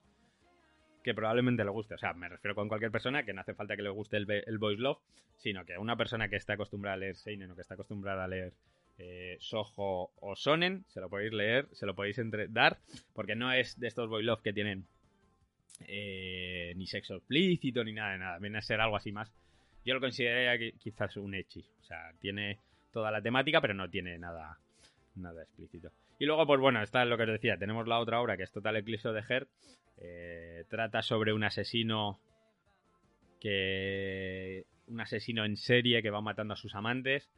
que 1.03 1.13
probablemente 1.13 1.63
le 1.63 1.69
guste. 1.69 1.95
O 1.95 1.97
sea, 1.97 2.13
me 2.13 2.29
refiero 2.29 2.55
con 2.55 2.67
cualquier 2.67 2.91
persona 2.91 3.23
que 3.23 3.33
no 3.33 3.41
hace 3.41 3.53
falta 3.53 3.75
que 3.75 3.83
le 3.83 3.89
guste 3.89 4.17
el, 4.17 4.29
el 4.29 4.57
voice 4.57 4.81
love, 4.81 4.99
sino 5.37 5.65
que 5.65 5.77
una 5.77 5.95
persona 5.95 6.27
que 6.27 6.35
está 6.35 6.53
acostumbrada 6.53 6.95
a 6.95 6.97
leer 6.97 7.15
Seinen 7.15 7.51
o 7.51 7.55
que 7.55 7.61
está 7.61 7.75
acostumbrada 7.75 8.25
a 8.25 8.27
leer 8.27 8.53
eh, 8.97 9.37
Soho 9.39 10.11
o 10.19 10.35
Sonen, 10.35 10.83
se 10.89 10.99
lo 10.99 11.09
podéis 11.09 11.31
leer, 11.31 11.67
se 11.71 11.85
lo 11.85 11.95
podéis 11.95 12.17
entre- 12.17 12.47
dar, 12.49 12.79
porque 13.13 13.35
no 13.35 13.51
es 13.53 13.79
de 13.79 13.87
estos 13.87 14.09
voice 14.09 14.25
love 14.25 14.41
que 14.41 14.51
tienen 14.53 14.85
eh, 15.87 16.73
ni 16.75 16.85
sexo 16.87 17.15
explícito 17.15 17.83
ni 17.83 17.93
nada 17.93 18.11
de 18.11 18.17
nada. 18.19 18.39
Viene 18.39 18.57
a 18.57 18.61
ser 18.61 18.81
algo 18.81 18.97
así 18.97 19.11
más. 19.11 19.31
Yo 19.85 19.93
lo 19.93 20.01
consideraría 20.01 20.73
quizás 20.77 21.15
un 21.15 21.33
echi. 21.33 21.63
O 21.81 21.83
sea, 21.83 22.11
tiene 22.19 22.59
toda 22.91 23.11
la 23.11 23.21
temática, 23.21 23.61
pero 23.61 23.73
no 23.73 23.89
tiene 23.89 24.17
nada, 24.17 24.57
nada 25.15 25.43
explícito. 25.43 25.91
Y 26.19 26.25
luego, 26.25 26.45
pues 26.45 26.59
bueno, 26.59 26.81
está 26.81 27.05
lo 27.05 27.17
que 27.17 27.23
os 27.23 27.29
decía. 27.29 27.57
Tenemos 27.57 27.87
la 27.87 27.99
otra 27.99 28.21
obra 28.21 28.35
que 28.35 28.43
es 28.43 28.51
Total 28.51 28.75
Eclipse 28.75 29.09
de 29.09 29.23
Heart. 29.23 29.49
Eh, 29.97 30.65
trata 30.69 31.01
sobre 31.01 31.33
un 31.33 31.43
asesino 31.43 32.19
que. 33.39 34.65
Un 34.87 35.01
asesino 35.01 35.45
en 35.45 35.55
serie 35.55 36.01
que 36.01 36.09
va 36.09 36.19
matando 36.19 36.53
a 36.53 36.57
sus 36.57 36.75
amantes. 36.75 37.29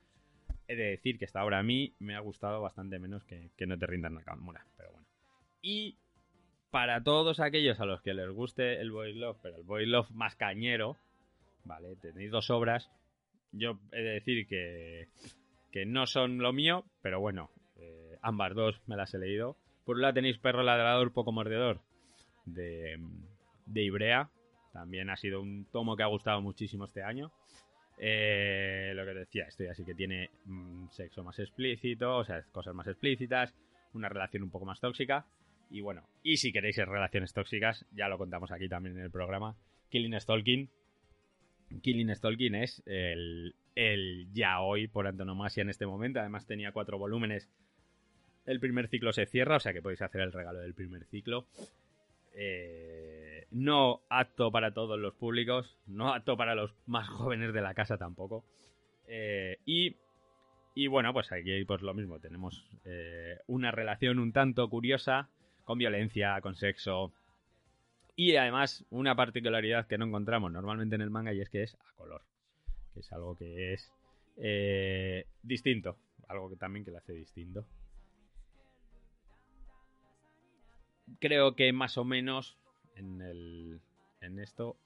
He 0.67 0.75
de 0.75 0.85
decir 0.85 1.19
que 1.19 1.25
esta 1.25 1.43
obra 1.43 1.59
a 1.59 1.63
mí 1.63 1.93
me 1.99 2.15
ha 2.15 2.19
gustado 2.19 2.61
bastante 2.61 2.97
menos 2.97 3.23
que, 3.25 3.51
que 3.57 3.67
No 3.67 3.77
te 3.77 3.85
rindas 3.85 4.11
Nakamura. 4.11 4.65
Pero 4.77 4.91
bueno. 4.91 5.07
Y 5.61 5.97
para 6.71 7.03
todos 7.03 7.39
aquellos 7.39 7.79
a 7.79 7.85
los 7.85 8.01
que 8.01 8.13
les 8.13 8.29
guste 8.29 8.79
el 8.79 8.91
Boy 8.91 9.13
Love, 9.13 9.37
pero 9.43 9.57
el 9.57 9.63
Boy 9.63 9.85
Love 9.85 10.09
más 10.11 10.35
cañero, 10.35 10.97
¿vale? 11.65 11.97
Tenéis 11.97 12.31
dos 12.31 12.49
obras. 12.49 12.89
Yo 13.51 13.77
he 13.91 14.01
de 14.01 14.11
decir 14.11 14.47
que, 14.47 15.09
que 15.71 15.85
no 15.85 16.05
son 16.05 16.39
lo 16.39 16.53
mío, 16.53 16.85
pero 17.01 17.19
bueno, 17.19 17.49
eh, 17.77 18.17
ambas 18.21 18.53
dos 18.53 18.81
me 18.87 18.95
las 18.95 19.13
he 19.13 19.19
leído. 19.19 19.57
Por 19.85 19.95
un 19.95 20.03
lado 20.03 20.13
tenéis 20.13 20.37
Perro 20.37 20.63
Ladrador 20.63 21.11
Poco 21.13 21.31
Mordedor 21.31 21.81
de, 22.45 22.99
de 23.65 23.83
Ibrea. 23.83 24.29
También 24.73 25.09
ha 25.09 25.17
sido 25.17 25.41
un 25.41 25.65
tomo 25.65 25.95
que 25.95 26.03
ha 26.03 26.07
gustado 26.07 26.41
muchísimo 26.41 26.85
este 26.85 27.03
año. 27.03 27.31
Eh, 27.97 28.93
lo 28.95 29.05
que 29.05 29.13
decía, 29.13 29.45
esto 29.45 29.63
ya 29.63 29.75
sí 29.75 29.85
que 29.85 29.93
tiene 29.93 30.29
mm, 30.45 30.87
sexo 30.89 31.23
más 31.23 31.37
explícito, 31.39 32.17
o 32.17 32.23
sea, 32.23 32.41
cosas 32.51 32.73
más 32.73 32.87
explícitas, 32.87 33.53
una 33.93 34.09
relación 34.09 34.43
un 34.43 34.49
poco 34.49 34.65
más 34.65 34.79
tóxica. 34.79 35.25
Y 35.69 35.81
bueno, 35.81 36.03
y 36.23 36.37
si 36.37 36.51
queréis 36.51 36.77
relaciones 36.77 37.31
tóxicas, 37.33 37.85
ya 37.91 38.07
lo 38.09 38.17
contamos 38.17 38.51
aquí 38.51 38.67
también 38.67 38.97
en 38.97 39.03
el 39.03 39.11
programa, 39.11 39.55
Killing 39.89 40.19
Stalking. 40.19 40.69
Killing 41.81 42.13
Stalking 42.15 42.55
es 42.55 42.83
el, 42.85 43.55
el 43.75 44.27
ya 44.33 44.61
hoy 44.61 44.87
por 44.87 45.07
antonomasia 45.07 45.61
en 45.61 45.69
este 45.69 45.85
momento. 45.85 46.19
Además 46.19 46.45
tenía 46.45 46.71
cuatro 46.71 46.97
volúmenes. 46.97 47.49
El 48.45 48.59
primer 48.59 48.87
ciclo 48.87 49.13
se 49.13 49.25
cierra, 49.25 49.57
o 49.57 49.59
sea 49.59 49.73
que 49.73 49.81
podéis 49.81 50.01
hacer 50.01 50.21
el 50.21 50.33
regalo 50.33 50.59
del 50.59 50.73
primer 50.73 51.05
ciclo. 51.05 51.47
Eh, 52.33 53.47
no 53.51 54.01
apto 54.09 54.51
para 54.51 54.73
todos 54.73 54.99
los 54.99 55.13
públicos, 55.13 55.77
no 55.85 56.13
apto 56.13 56.37
para 56.37 56.55
los 56.55 56.73
más 56.85 57.07
jóvenes 57.07 57.53
de 57.53 57.61
la 57.61 57.73
casa 57.73 57.97
tampoco. 57.97 58.45
Eh, 59.07 59.57
y, 59.65 59.97
y, 60.73 60.87
bueno, 60.87 61.13
pues 61.13 61.31
aquí 61.31 61.65
pues 61.65 61.81
lo 61.81 61.93
mismo, 61.93 62.19
tenemos 62.19 62.65
eh, 62.85 63.39
una 63.47 63.71
relación 63.71 64.19
un 64.19 64.31
tanto 64.31 64.69
curiosa, 64.69 65.29
con 65.65 65.77
violencia, 65.77 66.39
con 66.41 66.55
sexo. 66.55 67.13
Y 68.15 68.35
además 68.35 68.85
una 68.89 69.15
particularidad 69.15 69.87
que 69.87 69.97
no 69.97 70.05
encontramos 70.05 70.51
normalmente 70.51 70.95
en 70.95 71.01
el 71.01 71.09
manga 71.09 71.33
y 71.33 71.41
es 71.41 71.49
que 71.49 71.63
es 71.63 71.75
a 71.75 71.93
color. 71.95 72.23
Que 72.93 72.99
es 72.99 73.11
algo 73.11 73.35
que 73.35 73.73
es 73.73 73.91
distinto. 75.41 75.97
Algo 76.27 76.49
que 76.49 76.55
también 76.55 76.85
que 76.85 76.91
lo 76.91 76.97
hace 76.97 77.13
distinto. 77.13 77.65
creo 81.19 81.55
que 81.55 81.73
más 81.73 81.97
o 81.97 82.05
menos 82.05 82.57
en, 82.95 83.21
el, 83.21 83.81
en 84.21 84.39
esto, 84.39 84.77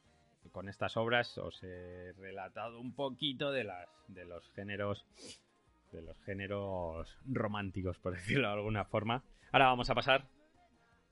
con 0.51 0.69
estas 0.69 0.97
obras, 0.97 1.37
os 1.37 1.61
he 1.63 2.13
relatado 2.13 2.79
un 2.79 2.93
poquito 2.93 3.51
de, 3.51 3.63
las, 3.63 3.89
de 4.07 4.25
los 4.25 4.47
géneros 4.51 5.05
de 5.91 6.01
los 6.01 6.19
géneros 6.23 7.17
románticos, 7.25 7.97
por 7.99 8.13
decirlo 8.15 8.47
de 8.47 8.53
alguna 8.53 8.85
forma. 8.85 9.23
Ahora 9.51 9.67
vamos 9.67 9.89
a 9.89 9.95
pasar 9.95 10.27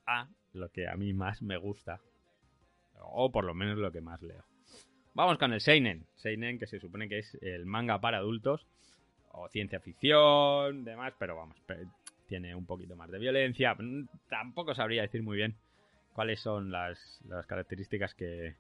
a 0.05 0.28
lo 0.53 0.69
que 0.69 0.87
a 0.87 0.95
mí 0.95 1.13
más 1.13 1.41
me 1.41 1.57
gusta, 1.57 1.99
o 2.99 3.31
por 3.31 3.45
lo 3.45 3.53
menos 3.53 3.77
lo 3.77 3.91
que 3.91 4.01
más 4.01 4.21
leo. 4.21 4.45
Vamos 5.13 5.37
con 5.37 5.53
el 5.53 5.61
Seinen. 5.61 6.07
Seinen, 6.15 6.57
que 6.57 6.67
se 6.67 6.79
supone 6.79 7.07
que 7.07 7.19
es 7.19 7.37
el 7.41 7.65
manga 7.65 8.01
para 8.01 8.17
adultos, 8.17 8.67
o 9.31 9.47
ciencia 9.49 9.79
ficción, 9.79 10.83
demás, 10.83 11.13
pero 11.19 11.35
vamos, 11.35 11.57
tiene 12.27 12.55
un 12.55 12.65
poquito 12.65 12.95
más 12.95 13.11
de 13.11 13.19
violencia. 13.19 13.75
Mm, 13.75 14.07
tampoco 14.29 14.73
sabría 14.73 15.01
decir 15.03 15.23
muy 15.23 15.37
bien 15.37 15.55
cuáles 16.13 16.39
son 16.39 16.71
las, 16.71 17.19
características 17.47 18.13
que 18.13 18.55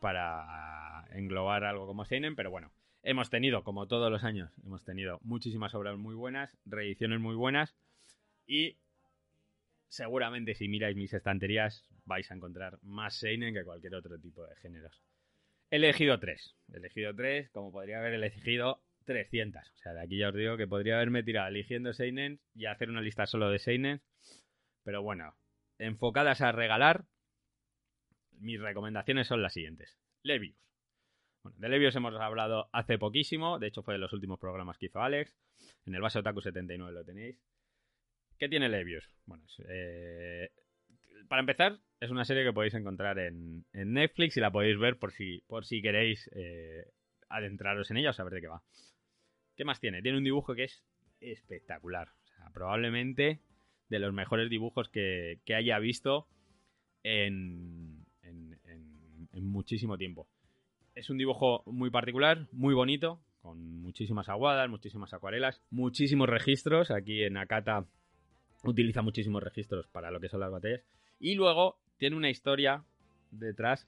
para 0.00 1.04
englobar 1.12 1.64
algo 1.64 1.86
como 1.86 2.04
Seinen, 2.04 2.36
pero 2.36 2.50
bueno, 2.50 2.70
hemos 3.02 3.30
tenido, 3.30 3.64
como 3.64 3.86
todos 3.86 4.10
los 4.10 4.24
años, 4.24 4.50
hemos 4.64 4.84
tenido 4.84 5.18
muchísimas 5.22 5.74
obras 5.74 5.96
muy 5.96 6.14
buenas, 6.14 6.56
reediciones 6.66 7.20
muy 7.20 7.34
buenas 7.34 7.74
y 8.46 8.76
seguramente 9.88 10.54
si 10.54 10.68
miráis 10.68 10.96
mis 10.96 11.12
estanterías 11.12 11.88
vais 12.04 12.30
a 12.30 12.34
encontrar 12.34 12.78
más 12.82 13.18
Seinen 13.18 13.54
que 13.54 13.64
cualquier 13.64 13.94
otro 13.94 14.18
tipo 14.18 14.46
de 14.46 14.56
géneros. 14.56 15.02
He 15.70 15.76
elegido 15.76 16.18
tres. 16.18 16.56
He 16.72 16.76
elegido 16.78 17.14
tres, 17.14 17.50
como 17.50 17.72
podría 17.72 17.98
haber 17.98 18.14
elegido 18.14 18.82
300. 19.04 19.62
O 19.62 19.78
sea, 19.78 19.92
de 19.94 20.02
aquí 20.02 20.18
ya 20.18 20.28
os 20.28 20.34
digo 20.34 20.56
que 20.56 20.66
podría 20.66 20.96
haberme 20.96 21.22
tirado 21.22 21.48
eligiendo 21.48 21.92
Seinen 21.92 22.40
y 22.54 22.66
hacer 22.66 22.90
una 22.90 23.00
lista 23.00 23.26
solo 23.26 23.50
de 23.50 23.58
Seinen. 23.58 24.02
Pero 24.84 25.02
bueno, 25.02 25.34
enfocadas 25.78 26.40
a 26.40 26.52
regalar, 26.52 27.06
mis 28.32 28.60
recomendaciones 28.60 29.26
son 29.26 29.42
las 29.42 29.52
siguientes. 29.52 29.98
Levius. 30.22 30.56
Bueno, 31.42 31.58
de 31.58 31.68
Levius 31.68 31.96
hemos 31.96 32.14
hablado 32.14 32.68
hace 32.72 32.98
poquísimo, 32.98 33.58
de 33.58 33.68
hecho 33.68 33.82
fue 33.82 33.94
de 33.94 33.98
los 33.98 34.12
últimos 34.12 34.38
programas 34.38 34.78
que 34.78 34.86
hizo 34.86 35.00
Alex. 35.00 35.34
En 35.86 35.94
el 35.94 36.00
base 36.00 36.18
Otaku 36.18 36.40
79 36.40 36.92
lo 36.92 37.04
tenéis. 37.04 37.38
¿Qué 38.38 38.48
tiene 38.48 38.68
Levius? 38.68 39.04
Bueno, 39.26 39.44
eh, 39.68 40.50
para 41.28 41.40
empezar, 41.40 41.80
es 42.00 42.10
una 42.10 42.24
serie 42.24 42.44
que 42.44 42.52
podéis 42.52 42.74
encontrar 42.74 43.18
en, 43.18 43.64
Netflix 43.72 44.36
y 44.36 44.40
la 44.40 44.52
podéis 44.52 44.78
ver 44.78 44.98
por 44.98 45.12
si, 45.12 45.42
por 45.48 45.66
si 45.66 45.82
queréis 45.82 46.30
eh, 46.34 46.86
adentraros 47.28 47.90
en 47.90 47.96
ella 47.96 48.10
o 48.10 48.12
saber 48.12 48.34
de 48.34 48.40
qué 48.40 48.46
va. 48.46 48.62
¿Qué 49.56 49.64
más 49.64 49.80
tiene? 49.80 50.02
Tiene 50.02 50.18
un 50.18 50.24
dibujo 50.24 50.54
que 50.54 50.64
es 50.64 50.84
espectacular. 51.20 52.08
O 52.08 52.26
sea, 52.28 52.50
probablemente 52.52 53.40
de 53.88 53.98
los 53.98 54.12
mejores 54.12 54.48
dibujos 54.48 54.88
que, 54.88 55.40
haya 55.54 55.78
visto 55.80 56.28
en, 57.02 58.06
muchísimo 59.32 59.98
tiempo. 59.98 60.28
Es 60.94 61.10
un 61.10 61.18
dibujo 61.18 61.64
muy 61.66 61.90
particular, 61.90 62.46
muy 62.52 62.74
bonito, 62.74 63.20
con 63.40 63.80
muchísimas 63.80 64.28
aguadas, 64.28 64.68
muchísimas 64.68 65.12
acuarelas, 65.12 65.62
muchísimos 65.70 66.28
registros. 66.28 66.90
Aquí 66.90 67.22
en 67.22 67.36
Akata 67.36 67.86
utiliza 68.64 69.02
muchísimos 69.02 69.42
registros 69.42 69.86
para 69.88 70.10
lo 70.10 70.20
que 70.20 70.28
son 70.28 70.40
las 70.40 70.50
batallas. 70.50 70.82
Y 71.20 71.34
luego 71.34 71.78
tiene 71.96 72.16
una 72.16 72.30
historia 72.30 72.84
detrás 73.30 73.86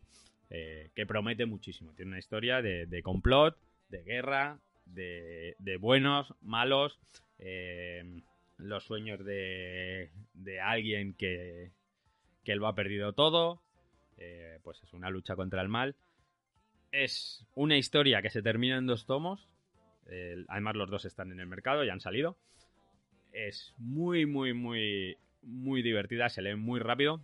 eh, 0.51 0.91
que 0.95 1.07
promete 1.07 1.47
muchísimo. 1.47 1.95
Tiene 1.95 2.11
una 2.11 2.19
historia 2.19 2.63
de 2.63 3.03
complot, 3.03 3.57
de 3.89 4.03
guerra, 4.03 4.61
de, 4.87 5.77
buenos, 5.81 6.35
malos, 6.41 6.99
eh, 7.39 8.23
los 8.57 8.85
sueños 8.85 9.25
de, 9.25 10.11
de 10.35 10.61
alguien 10.61 11.15
que, 11.15 11.73
que 12.45 12.57
lo 12.57 12.67
ha 12.67 12.75
perdido 12.75 13.13
todo, 13.13 13.63
eh, 14.19 14.59
pues 14.63 14.83
es 14.83 14.93
una 14.93 15.11
lucha 15.11 15.37
contra 15.37 15.63
el 15.63 15.69
mal. 15.69 15.97
Es 16.93 17.47
una 17.55 17.77
historia 17.77 18.21
que 18.21 18.31
se 18.31 18.43
termina 18.43 18.77
en 18.77 18.87
dos 18.87 19.07
tomos, 19.07 19.49
además 20.49 20.75
los 20.75 20.91
dos 20.91 21.05
están 21.05 21.31
en 21.31 21.39
el 21.39 21.47
mercado, 21.47 21.85
ya 21.85 21.93
han 21.93 22.01
salido. 22.01 22.37
Es 23.33 23.75
muy, 23.79 24.27
muy, 24.27 24.53
muy, 24.55 25.17
muy 25.43 25.83
divertida, 25.83 26.29
se 26.29 26.43
lee 26.43 26.57
muy 26.57 26.81
rápido 26.81 27.21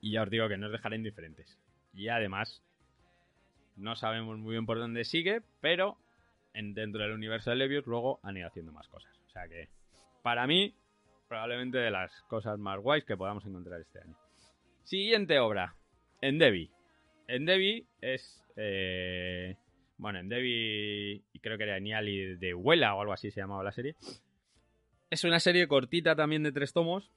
y 0.00 0.12
ya 0.12 0.22
os 0.22 0.30
digo 0.30 0.48
que 0.48 0.58
no 0.58 0.66
os 0.66 0.72
dejará 0.72 0.96
indiferentes. 0.96 1.58
Y 1.94 2.08
además, 2.08 2.62
no 3.76 3.96
sabemos 3.96 4.38
muy 4.38 4.52
bien 4.52 4.66
por 4.66 4.78
dónde 4.78 5.04
sigue, 5.04 5.42
pero 5.60 5.96
en, 6.54 6.74
dentro 6.74 7.02
del 7.02 7.12
universo 7.12 7.50
de 7.50 7.56
Levius, 7.56 7.86
luego 7.86 8.20
han 8.22 8.36
ido 8.36 8.48
haciendo 8.48 8.72
más 8.72 8.88
cosas. 8.88 9.16
O 9.26 9.30
sea 9.30 9.48
que, 9.48 9.68
para 10.22 10.46
mí, 10.46 10.74
probablemente 11.28 11.78
de 11.78 11.90
las 11.90 12.10
cosas 12.22 12.58
más 12.58 12.78
guays 12.80 13.04
que 13.04 13.16
podamos 13.16 13.46
encontrar 13.46 13.80
este 13.80 14.00
año. 14.00 14.16
Siguiente 14.84 15.38
obra, 15.38 15.76
Endeavy. 16.20 16.70
Endeavy 17.28 17.86
es. 18.00 18.44
Eh, 18.56 19.56
bueno, 19.96 20.18
Endeavy, 20.18 21.22
y 21.32 21.38
creo 21.38 21.56
que 21.56 21.64
era 21.64 21.78
Niali 21.78 22.36
de 22.36 22.54
Huela 22.54 22.94
o 22.94 23.00
algo 23.00 23.12
así 23.12 23.30
se 23.30 23.40
llamaba 23.40 23.62
la 23.62 23.72
serie. 23.72 23.94
Es 25.12 25.24
una 25.24 25.40
serie 25.40 25.68
cortita 25.68 26.16
también 26.16 26.42
de 26.42 26.52
tres 26.52 26.72
tomos 26.72 27.10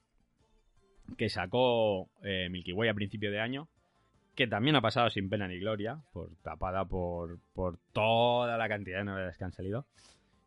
que 1.16 1.30
sacó 1.30 2.10
eh, 2.22 2.48
Milky 2.50 2.74
Way 2.74 2.90
a 2.90 2.94
principio 2.94 3.30
de 3.30 3.40
año 3.40 3.68
que 4.34 4.46
también 4.46 4.76
ha 4.76 4.82
pasado 4.82 5.08
sin 5.08 5.30
pena 5.30 5.48
ni 5.48 5.58
gloria, 5.58 6.02
por, 6.12 6.28
tapada 6.42 6.84
por, 6.84 7.38
por 7.54 7.78
toda 7.94 8.58
la 8.58 8.68
cantidad 8.68 8.98
de 8.98 9.04
novedades 9.04 9.38
que 9.38 9.44
han 9.44 9.52
salido. 9.52 9.86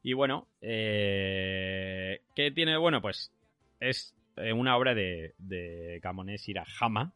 Y 0.04 0.14
bueno, 0.14 0.48
eh, 0.62 2.22
¿qué 2.36 2.52
tiene 2.52 2.78
bueno? 2.78 3.02
Pues 3.02 3.32
es 3.80 4.14
eh, 4.38 4.54
una 4.54 4.78
obra 4.78 4.94
de, 4.94 5.34
de 5.40 5.98
Kamones 6.04 6.48
Hirahama, 6.48 7.14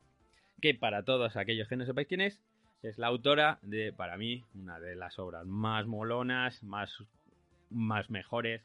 que 0.59 0.73
para 0.73 1.03
todos 1.03 1.37
aquellos 1.37 1.67
que 1.67 1.75
no 1.75 1.85
sepáis 1.85 2.07
quién 2.07 2.21
es, 2.21 2.41
es 2.81 2.97
la 2.97 3.05
autora 3.05 3.59
de, 3.61 3.93
para 3.93 4.17
mí, 4.17 4.43
una 4.55 4.79
de 4.79 4.95
las 4.95 5.19
obras 5.19 5.45
más 5.45 5.85
molonas, 5.85 6.63
más, 6.63 7.03
más 7.69 8.09
mejores 8.09 8.63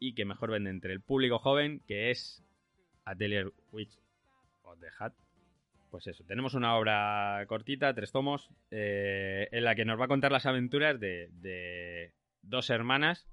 y 0.00 0.14
que 0.14 0.24
mejor 0.24 0.50
vende 0.50 0.70
entre 0.70 0.92
el 0.92 1.00
público 1.00 1.38
joven, 1.38 1.82
que 1.86 2.10
es 2.10 2.42
Atelier 3.04 3.52
Witch 3.70 3.96
of 4.64 4.80
the 4.80 4.88
Hat, 4.98 5.12
pues 5.90 6.06
eso, 6.06 6.24
tenemos 6.24 6.54
una 6.54 6.76
obra 6.76 7.44
cortita, 7.46 7.92
tres 7.94 8.12
tomos, 8.12 8.48
eh, 8.70 9.48
en 9.52 9.64
la 9.64 9.74
que 9.74 9.84
nos 9.84 10.00
va 10.00 10.04
a 10.04 10.08
contar 10.08 10.32
las 10.32 10.46
aventuras 10.46 10.98
de, 11.00 12.12
dos 12.42 12.70
hermanas. 12.70 13.26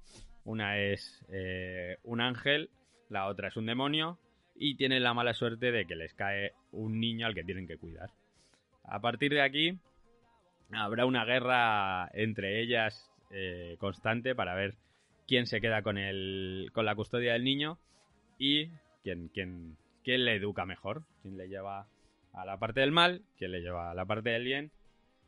Una 0.43 0.80
es 0.80 1.26
eh, 1.30 1.97
un 2.03 2.20
ángel, 2.20 2.70
la 3.09 3.28
otra 3.28 3.49
es 3.49 3.57
un 3.57 3.68
demonio, 3.68 4.20
y 4.55 4.76
tienen 4.76 5.03
la 5.03 5.13
mala 5.13 5.34
suerte 5.34 5.72
de 5.72 5.86
que 5.86 5.95
les 5.95 6.13
cae 6.13 6.53
un 6.72 6.99
niño 6.99 7.28
al 7.28 7.36
que 7.36 7.43
tienen 7.43 7.68
que 7.68 7.78
cuidar. 7.78 8.09
A 8.84 8.99
partir 9.01 9.32
de 9.32 9.41
aquí, 9.41 9.78
habrá 10.72 11.05
una 11.05 11.26
guerra 11.26 12.09
entre 12.13 12.59
ellas 12.61 13.11
eh, 13.30 13.76
constante 13.80 14.34
para 14.34 14.55
ver 14.55 14.76
quién 15.28 15.45
se 15.47 15.61
queda 15.61 15.82
con, 15.82 15.97
el, 15.97 16.69
con 16.73 16.86
la 16.86 16.95
custodia 16.95 17.34
del 17.34 17.43
niño 17.43 17.78
y 18.38 18.67
quién, 19.03 19.30
quién, 19.30 19.78
quién 20.03 20.25
le 20.25 20.36
educa 20.36 20.65
mejor, 20.65 21.03
quién 21.21 21.38
le 21.38 21.47
lleva 21.49 21.88
a 22.34 22.45
la 22.45 22.57
parte 22.57 22.80
del 22.82 22.91
mal, 22.91 23.23
que 23.38 23.47
le 23.47 23.61
lleva 23.61 23.91
a 23.91 23.93
la 23.95 24.05
parte 24.05 24.30
del 24.30 24.43
bien. 24.43 24.71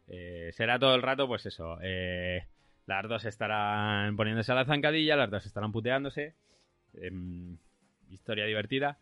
Eh, 0.07 0.51
será 0.53 0.79
todo 0.79 0.95
el 0.95 1.01
rato, 1.01 1.27
pues 1.27 1.45
eso. 1.45 1.77
Eh, 1.81 2.45
las 2.85 3.07
dos 3.07 3.25
estarán 3.25 4.15
poniéndose 4.15 4.51
a 4.51 4.55
la 4.55 4.65
zancadilla, 4.65 5.15
las 5.15 5.29
dos 5.29 5.45
estarán 5.45 5.71
puteándose. 5.71 6.33
Em, 6.93 7.57
historia 8.09 8.45
divertida. 8.45 8.97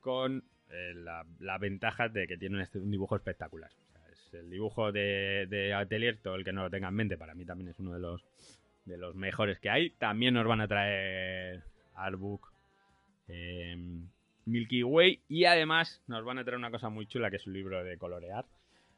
Con 0.00 0.44
eh, 0.70 0.92
la, 0.94 1.24
la 1.40 1.58
ventaja 1.58 2.08
de 2.08 2.26
que 2.26 2.36
tiene 2.36 2.56
un, 2.56 2.62
est- 2.62 2.76
un 2.76 2.90
dibujo 2.90 3.16
espectacular. 3.16 3.70
O 3.70 3.92
sea, 3.92 4.02
es 4.12 4.34
el 4.34 4.50
dibujo 4.50 4.92
de, 4.92 5.46
de 5.48 5.74
Atelier, 5.74 6.18
todo 6.22 6.36
el 6.36 6.44
que 6.44 6.52
no 6.52 6.62
lo 6.62 6.70
tenga 6.70 6.88
en 6.88 6.94
mente, 6.94 7.18
para 7.18 7.34
mí 7.34 7.44
también 7.44 7.68
es 7.70 7.78
uno 7.80 7.92
de 7.92 8.00
los, 8.00 8.24
de 8.86 8.96
los 8.96 9.14
mejores 9.14 9.58
que 9.58 9.68
hay. 9.68 9.90
También 9.90 10.34
nos 10.34 10.46
van 10.46 10.60
a 10.60 10.68
traer 10.68 11.62
Artbook, 11.94 12.52
eh, 13.28 13.76
Milky 14.46 14.82
Way 14.82 15.20
y 15.28 15.44
además 15.44 16.02
nos 16.06 16.24
van 16.24 16.38
a 16.38 16.44
traer 16.44 16.58
una 16.58 16.70
cosa 16.70 16.88
muy 16.88 17.06
chula 17.06 17.30
que 17.30 17.36
es 17.36 17.46
un 17.46 17.52
libro 17.52 17.84
de 17.84 17.98
colorear. 17.98 18.46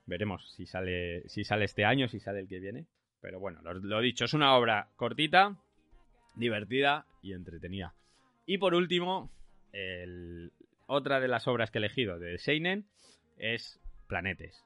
Veremos 0.06 0.52
si 0.54 0.66
sale, 0.66 1.28
si 1.28 1.44
sale 1.44 1.64
este 1.64 1.84
año, 1.84 2.08
si 2.08 2.20
sale 2.20 2.40
el 2.40 2.48
que 2.48 2.60
viene. 2.60 2.86
Pero 3.20 3.40
bueno, 3.40 3.60
lo, 3.62 3.74
lo 3.74 4.00
dicho, 4.00 4.26
es 4.26 4.34
una 4.34 4.54
obra 4.56 4.88
cortita, 4.96 5.56
divertida 6.36 7.06
y 7.20 7.32
entretenida. 7.32 7.94
Y 8.46 8.58
por 8.58 8.74
último, 8.74 9.30
otra 10.86 11.20
de 11.20 11.28
las 11.28 11.48
obras 11.48 11.70
que 11.70 11.78
he 11.78 11.80
elegido 11.80 12.18
de 12.18 12.38
Seinen 12.38 12.86
es 13.38 13.80
Planetes. 14.06 14.64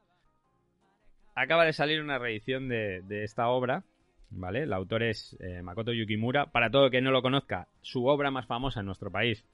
Acaba 1.35 1.65
de 1.65 1.73
salir 1.73 2.03
una 2.03 2.19
reedición 2.19 2.69
de 2.69 3.25
esta 3.25 3.49
obra, 3.49 3.85
¿vale? 4.33 4.63
El 4.63 4.73
autor 4.73 5.03
es 5.03 5.37
eh, 5.41 5.63
Makoto 5.63 5.93
Yukimura. 5.93 6.47
Para 6.47 6.71
todo 6.71 6.87
el 6.87 6.91
que 6.91 7.01
no 7.01 7.11
lo 7.11 7.23
conozca, 7.23 7.69
su 7.81 8.07
obra 8.07 8.31
más 8.31 8.47
famosa 8.47 8.81
en 8.81 8.87
nuestro 8.87 9.11
país 9.11 9.45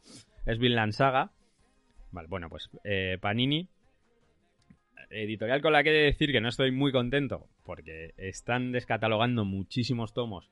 es 0.46 0.58
Vinland 0.58 0.92
Saga. 0.92 1.30
Vale, 2.10 2.28
bueno, 2.28 2.48
pues 2.48 2.70
eh, 2.84 3.18
Panini, 3.20 3.68
editorial 5.10 5.60
con 5.62 5.72
la 5.72 5.82
que 5.82 5.90
he 5.90 5.92
de 5.92 6.04
decir 6.04 6.32
que 6.32 6.40
no 6.40 6.48
estoy 6.48 6.70
muy 6.70 6.92
contento 6.92 7.46
porque 7.64 8.14
están 8.16 8.72
descatalogando 8.72 9.44
muchísimos 9.44 10.12
tomos 10.14 10.50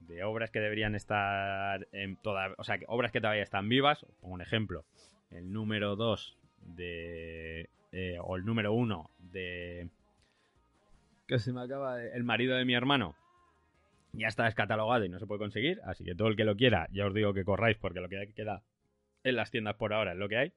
de 0.00 0.24
obras 0.24 0.50
que 0.50 0.60
deberían 0.60 0.94
estar 0.94 1.86
en 1.92 2.18
o 2.24 2.64
sea, 2.64 2.78
obras 2.88 3.12
que 3.12 3.20
todavía 3.20 3.42
están 3.42 3.68
vivas. 3.68 4.04
Pongo 4.20 4.34
un 4.34 4.40
ejemplo, 4.40 4.84
el 5.30 5.52
número 5.52 5.96
2 5.96 6.36
de 6.62 7.68
eh, 7.92 8.16
o 8.22 8.36
el 8.36 8.44
número 8.44 8.72
1 8.72 9.10
de 9.18 9.88
que 11.26 11.38
se 11.38 11.52
me 11.52 11.60
acaba 11.62 11.96
de- 11.96 12.12
el 12.16 12.24
marido 12.24 12.56
de 12.56 12.64
mi 12.64 12.74
hermano. 12.74 13.14
Ya 14.12 14.28
está 14.28 14.44
descatalogado 14.44 15.04
y 15.04 15.08
no 15.08 15.18
se 15.18 15.26
puede 15.26 15.38
conseguir, 15.38 15.80
así 15.84 16.04
que 16.04 16.14
todo 16.14 16.28
el 16.28 16.36
que 16.36 16.44
lo 16.44 16.56
quiera, 16.56 16.88
ya 16.90 17.06
os 17.06 17.14
digo 17.14 17.32
que 17.32 17.44
corráis 17.44 17.76
porque 17.76 18.00
lo 18.00 18.08
que 18.08 18.32
queda 18.34 18.62
en 19.22 19.36
las 19.36 19.50
tiendas 19.50 19.76
por 19.76 19.92
ahora 19.92 20.12
es 20.12 20.18
lo 20.18 20.28
que 20.28 20.36
hay. 20.36 20.52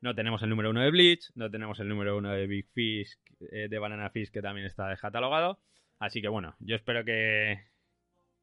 No 0.00 0.14
tenemos 0.14 0.42
el 0.42 0.50
número 0.50 0.70
1 0.70 0.82
de 0.82 0.90
Bleach, 0.90 1.30
no 1.34 1.50
tenemos 1.50 1.80
el 1.80 1.88
número 1.88 2.16
1 2.16 2.30
de 2.32 2.46
Big 2.46 2.66
Fish, 2.72 3.18
eh, 3.50 3.68
de 3.68 3.78
Banana 3.78 4.10
Fish, 4.10 4.30
que 4.30 4.42
también 4.42 4.66
está 4.66 4.88
descatalogado. 4.88 5.58
Así 5.98 6.20
que 6.20 6.28
bueno, 6.28 6.54
yo 6.58 6.76
espero 6.76 7.04
que, 7.04 7.64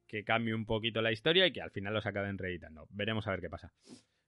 que 0.08 0.24
cambie 0.24 0.54
un 0.54 0.66
poquito 0.66 1.02
la 1.02 1.12
historia 1.12 1.46
y 1.46 1.54
que 1.54 1.62
al 1.62 1.72
final 1.72 1.94
los 1.94 2.06
acaben 2.06 2.38
reeditando. 2.38 2.88
Veremos 2.90 3.28
a 3.28 3.32
ver 3.32 3.42
qué 3.42 3.50
pasa. 3.50 3.72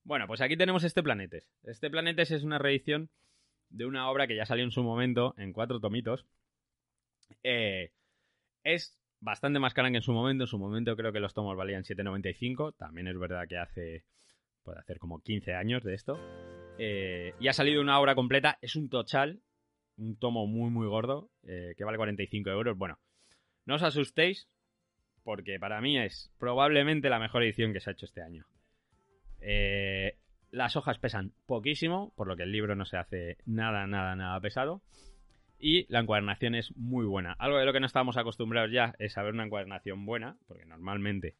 Bueno, 0.03 0.27
pues 0.27 0.41
aquí 0.41 0.55
tenemos 0.57 0.83
este 0.83 1.01
Planetes. 1.01 1.49
Este 1.63 1.89
Planetes 1.89 2.31
es 2.31 2.43
una 2.43 2.59
reedición 2.59 3.09
de 3.69 3.85
una 3.85 4.09
obra 4.09 4.27
que 4.27 4.35
ya 4.35 4.45
salió 4.45 4.63
en 4.63 4.71
su 4.71 4.83
momento 4.83 5.33
en 5.37 5.53
cuatro 5.53 5.79
tomitos. 5.79 6.25
Eh, 7.41 7.91
es 8.63 8.97
bastante 9.23 9.59
más 9.59 9.73
cara 9.73 9.89
que 9.89 9.97
en 9.97 10.03
su 10.03 10.13
momento. 10.13 10.43
En 10.43 10.47
su 10.47 10.59
momento 10.59 10.95
creo 10.95 11.11
que 11.11 11.19
los 11.19 11.33
tomos 11.33 11.57
valían 11.57 11.83
7,95. 11.83 12.75
También 12.75 13.07
es 13.07 13.17
verdad 13.17 13.47
que 13.47 13.57
hace, 13.57 14.05
puede 14.63 14.79
hacer 14.79 14.99
como 14.99 15.21
15 15.21 15.53
años 15.55 15.83
de 15.83 15.93
esto. 15.93 16.19
Eh, 16.77 17.33
y 17.39 17.47
ha 17.47 17.53
salido 17.53 17.81
una 17.81 17.99
obra 17.99 18.15
completa. 18.15 18.57
Es 18.61 18.75
un 18.75 18.89
tochal, 18.89 19.41
un 19.97 20.17
tomo 20.17 20.45
muy, 20.45 20.69
muy 20.69 20.87
gordo, 20.87 21.29
eh, 21.43 21.73
que 21.77 21.83
vale 21.83 21.97
45 21.97 22.49
euros. 22.49 22.77
Bueno, 22.77 22.99
no 23.65 23.75
os 23.75 23.83
asustéis, 23.83 24.49
porque 25.23 25.59
para 25.59 25.79
mí 25.81 25.97
es 25.97 26.31
probablemente 26.37 27.09
la 27.09 27.19
mejor 27.19 27.43
edición 27.43 27.73
que 27.73 27.79
se 27.79 27.89
ha 27.89 27.93
hecho 27.93 28.05
este 28.05 28.21
año. 28.21 28.45
Eh, 29.39 30.17
las 30.51 30.75
hojas 30.75 30.99
pesan 30.99 31.33
poquísimo, 31.45 32.13
por 32.15 32.27
lo 32.27 32.35
que 32.35 32.43
el 32.43 32.51
libro 32.51 32.75
no 32.75 32.85
se 32.85 32.97
hace 32.97 33.37
nada, 33.45 33.87
nada, 33.87 34.15
nada 34.15 34.39
pesado. 34.39 34.81
Y 35.65 35.85
la 35.87 36.01
encuadernación 36.01 36.55
es 36.55 36.75
muy 36.75 37.05
buena. 37.05 37.37
Algo 37.39 37.57
de 37.57 37.63
lo 37.63 37.71
que 37.71 37.79
no 37.79 37.85
estábamos 37.85 38.17
acostumbrados 38.17 38.69
ya 38.69 38.95
es 38.99 39.17
a 39.17 39.23
ver 39.23 39.33
una 39.33 39.45
encuadernación 39.45 40.05
buena, 40.05 40.35
porque 40.45 40.65
normalmente 40.65 41.35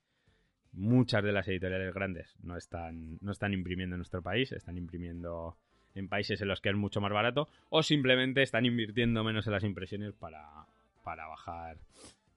muchas 0.71 1.25
de 1.25 1.33
las 1.33 1.45
editoriales 1.49 1.93
grandes 1.93 2.33
no 2.41 2.55
están, 2.55 3.17
no 3.19 3.33
están 3.33 3.51
imprimiendo 3.51 3.95
en 3.95 3.97
nuestro 3.97 4.21
país, 4.21 4.53
están 4.53 4.77
imprimiendo 4.77 5.57
en 5.93 6.07
países 6.07 6.41
en 6.41 6.47
los 6.47 6.61
que 6.61 6.69
es 6.69 6.75
mucho 6.75 7.01
más 7.01 7.11
barato, 7.11 7.49
o 7.69 7.83
simplemente 7.83 8.41
están 8.41 8.65
invirtiendo 8.65 9.25
menos 9.25 9.45
en 9.45 9.51
las 9.51 9.65
impresiones 9.65 10.13
para, 10.13 10.67
para 11.03 11.27
bajar 11.27 11.75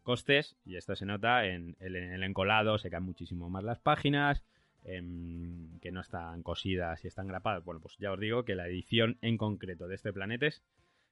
costes. 0.02 0.56
Y 0.64 0.74
esto 0.74 0.96
se 0.96 1.06
nota 1.06 1.46
en 1.46 1.76
el, 1.78 1.94
en 1.94 2.12
el 2.12 2.24
encolado, 2.24 2.78
se 2.78 2.90
caen 2.90 3.04
muchísimo 3.04 3.48
más 3.48 3.62
las 3.62 3.78
páginas, 3.78 4.42
em, 4.82 5.78
que 5.78 5.92
no 5.92 6.00
están 6.00 6.42
cosidas 6.42 7.04
y 7.04 7.06
están 7.06 7.28
grapadas. 7.28 7.64
Bueno, 7.64 7.80
pues 7.80 7.96
ya 7.98 8.10
os 8.10 8.18
digo 8.18 8.44
que 8.44 8.56
la 8.56 8.66
edición 8.66 9.18
en 9.22 9.36
concreto 9.36 9.86
de 9.86 9.94
este 9.94 10.12
Planetes 10.12 10.64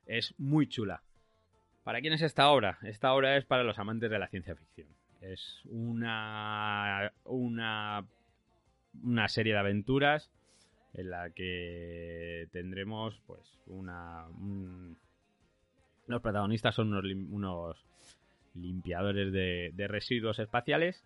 es 0.06 0.34
muy 0.38 0.68
chula. 0.68 1.02
¿Para 1.82 2.00
quién 2.00 2.12
es 2.12 2.22
esta 2.22 2.48
obra? 2.50 2.78
Esta 2.82 3.12
obra 3.12 3.36
es 3.36 3.44
para 3.44 3.62
los 3.62 3.78
amantes 3.78 4.10
de 4.10 4.18
la 4.18 4.28
ciencia 4.28 4.54
ficción. 4.56 4.88
Es 5.20 5.60
una, 5.66 7.12
una, 7.24 8.04
una 9.02 9.28
serie 9.28 9.52
de 9.52 9.58
aventuras 9.58 10.30
en 10.94 11.10
la 11.10 11.30
que 11.30 12.48
tendremos 12.52 13.20
pues 13.26 13.40
una... 13.66 14.26
un- 14.28 14.96
Los 16.06 16.22
protagonistas 16.22 16.74
son 16.74 16.88
unos, 16.92 17.04
unos 17.30 17.84
limpiadores 18.54 19.32
de, 19.32 19.72
de 19.74 19.88
residuos 19.88 20.38
espaciales 20.38 21.02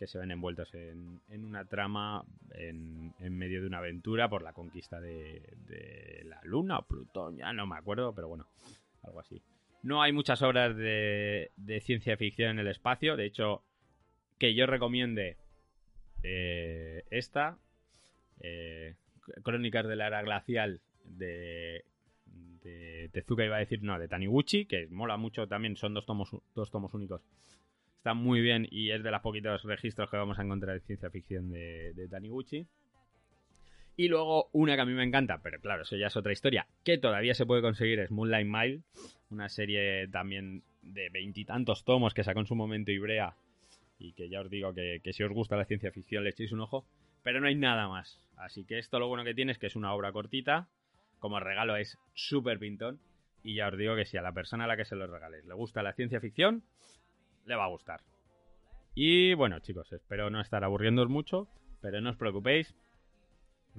que 0.00 0.06
se 0.06 0.18
ven 0.18 0.30
envueltos 0.30 0.72
en, 0.72 1.20
en 1.28 1.44
una 1.44 1.66
trama 1.66 2.24
en, 2.52 3.12
en 3.20 3.36
medio 3.36 3.60
de 3.60 3.66
una 3.66 3.78
aventura 3.78 4.30
por 4.30 4.40
la 4.40 4.54
conquista 4.54 4.98
de, 4.98 5.42
la 6.24 6.40
Luna 6.42 6.78
o 6.78 6.82
Plutón, 6.86 7.36
ya 7.36 7.52
no 7.52 7.66
me 7.66 7.76
acuerdo, 7.76 8.14
pero 8.14 8.26
bueno, 8.26 8.46
algo 9.02 9.20
así. 9.20 9.42
No 9.82 10.00
hay 10.00 10.12
muchas 10.12 10.40
obras 10.40 10.74
de, 10.74 11.50
de 11.58 11.80
ciencia 11.82 12.16
ficción 12.16 12.52
en 12.52 12.60
el 12.60 12.68
espacio, 12.68 13.14
de 13.14 13.26
hecho, 13.26 13.62
que 14.38 14.54
yo 14.54 14.64
recomiende 14.64 15.36
eh, 16.22 17.04
esta, 17.10 17.58
eh, 18.40 18.94
Crónicas 19.42 19.86
de 19.86 19.96
la 19.96 20.06
Era 20.06 20.22
Glacial 20.22 20.80
de, 21.04 21.84
de 22.62 23.10
Tezuka, 23.12 23.44
iba 23.44 23.56
a 23.56 23.60
decir, 23.60 23.82
no, 23.82 23.98
de 23.98 24.08
Taniguchi, 24.08 24.64
que 24.64 24.86
mola 24.86 25.18
mucho 25.18 25.46
también, 25.46 25.76
son 25.76 25.92
dos 25.92 26.06
tomos, 26.06 26.30
dos 26.54 26.70
tomos 26.70 26.94
únicos. 26.94 27.20
Está 28.00 28.14
muy 28.14 28.40
bien 28.40 28.66
y 28.70 28.92
es 28.92 29.02
de 29.02 29.10
los 29.10 29.20
poquitos 29.20 29.62
registros 29.64 30.08
que 30.08 30.16
vamos 30.16 30.38
a 30.38 30.42
encontrar 30.42 30.72
de 30.72 30.80
ciencia 30.80 31.10
ficción 31.10 31.50
de, 31.50 31.92
de 31.92 32.08
Taniguchi. 32.08 32.66
Y 33.94 34.08
luego 34.08 34.48
una 34.52 34.74
que 34.74 34.80
a 34.80 34.86
mí 34.86 34.94
me 34.94 35.04
encanta, 35.04 35.42
pero 35.42 35.60
claro, 35.60 35.82
eso 35.82 35.98
ya 35.98 36.06
es 36.06 36.16
otra 36.16 36.32
historia, 36.32 36.66
que 36.82 36.96
todavía 36.96 37.34
se 37.34 37.44
puede 37.44 37.60
conseguir, 37.60 38.00
es 38.00 38.10
Moonlight 38.10 38.46
Mile, 38.48 38.80
una 39.28 39.50
serie 39.50 40.08
también 40.08 40.62
de 40.80 41.10
veintitantos 41.10 41.84
tomos 41.84 42.14
que 42.14 42.24
sacó 42.24 42.40
en 42.40 42.46
su 42.46 42.54
momento 42.54 42.90
Ibrea 42.90 43.36
y 43.98 44.14
que 44.14 44.30
ya 44.30 44.40
os 44.40 44.48
digo 44.48 44.72
que, 44.72 45.02
que 45.04 45.12
si 45.12 45.22
os 45.22 45.30
gusta 45.30 45.58
la 45.58 45.66
ciencia 45.66 45.92
ficción 45.92 46.24
le 46.24 46.30
echéis 46.30 46.52
un 46.52 46.60
ojo, 46.60 46.86
pero 47.22 47.38
no 47.42 47.48
hay 47.48 47.54
nada 47.54 47.86
más. 47.86 48.18
Así 48.38 48.64
que 48.64 48.78
esto 48.78 48.98
lo 48.98 49.08
bueno 49.08 49.24
que 49.24 49.34
tiene 49.34 49.52
es 49.52 49.58
que 49.58 49.66
es 49.66 49.76
una 49.76 49.92
obra 49.92 50.10
cortita, 50.10 50.68
como 51.18 51.38
regalo 51.38 51.76
es 51.76 51.98
súper 52.14 52.58
pintón, 52.58 52.98
y 53.42 53.56
ya 53.56 53.68
os 53.68 53.76
digo 53.76 53.94
que 53.94 54.06
si 54.06 54.16
a 54.16 54.22
la 54.22 54.32
persona 54.32 54.64
a 54.64 54.68
la 54.68 54.78
que 54.78 54.86
se 54.86 54.96
lo 54.96 55.06
regaléis 55.06 55.44
le 55.44 55.52
gusta 55.52 55.82
la 55.82 55.92
ciencia 55.92 56.18
ficción, 56.18 56.62
le 57.46 57.56
va 57.56 57.64
a 57.64 57.68
gustar. 57.68 58.00
Y 58.94 59.34
bueno, 59.34 59.60
chicos, 59.60 59.92
espero 59.92 60.30
no 60.30 60.40
estar 60.40 60.64
aburriéndoos 60.64 61.08
mucho, 61.08 61.48
pero 61.80 62.00
no 62.00 62.10
os 62.10 62.16
preocupéis, 62.16 62.74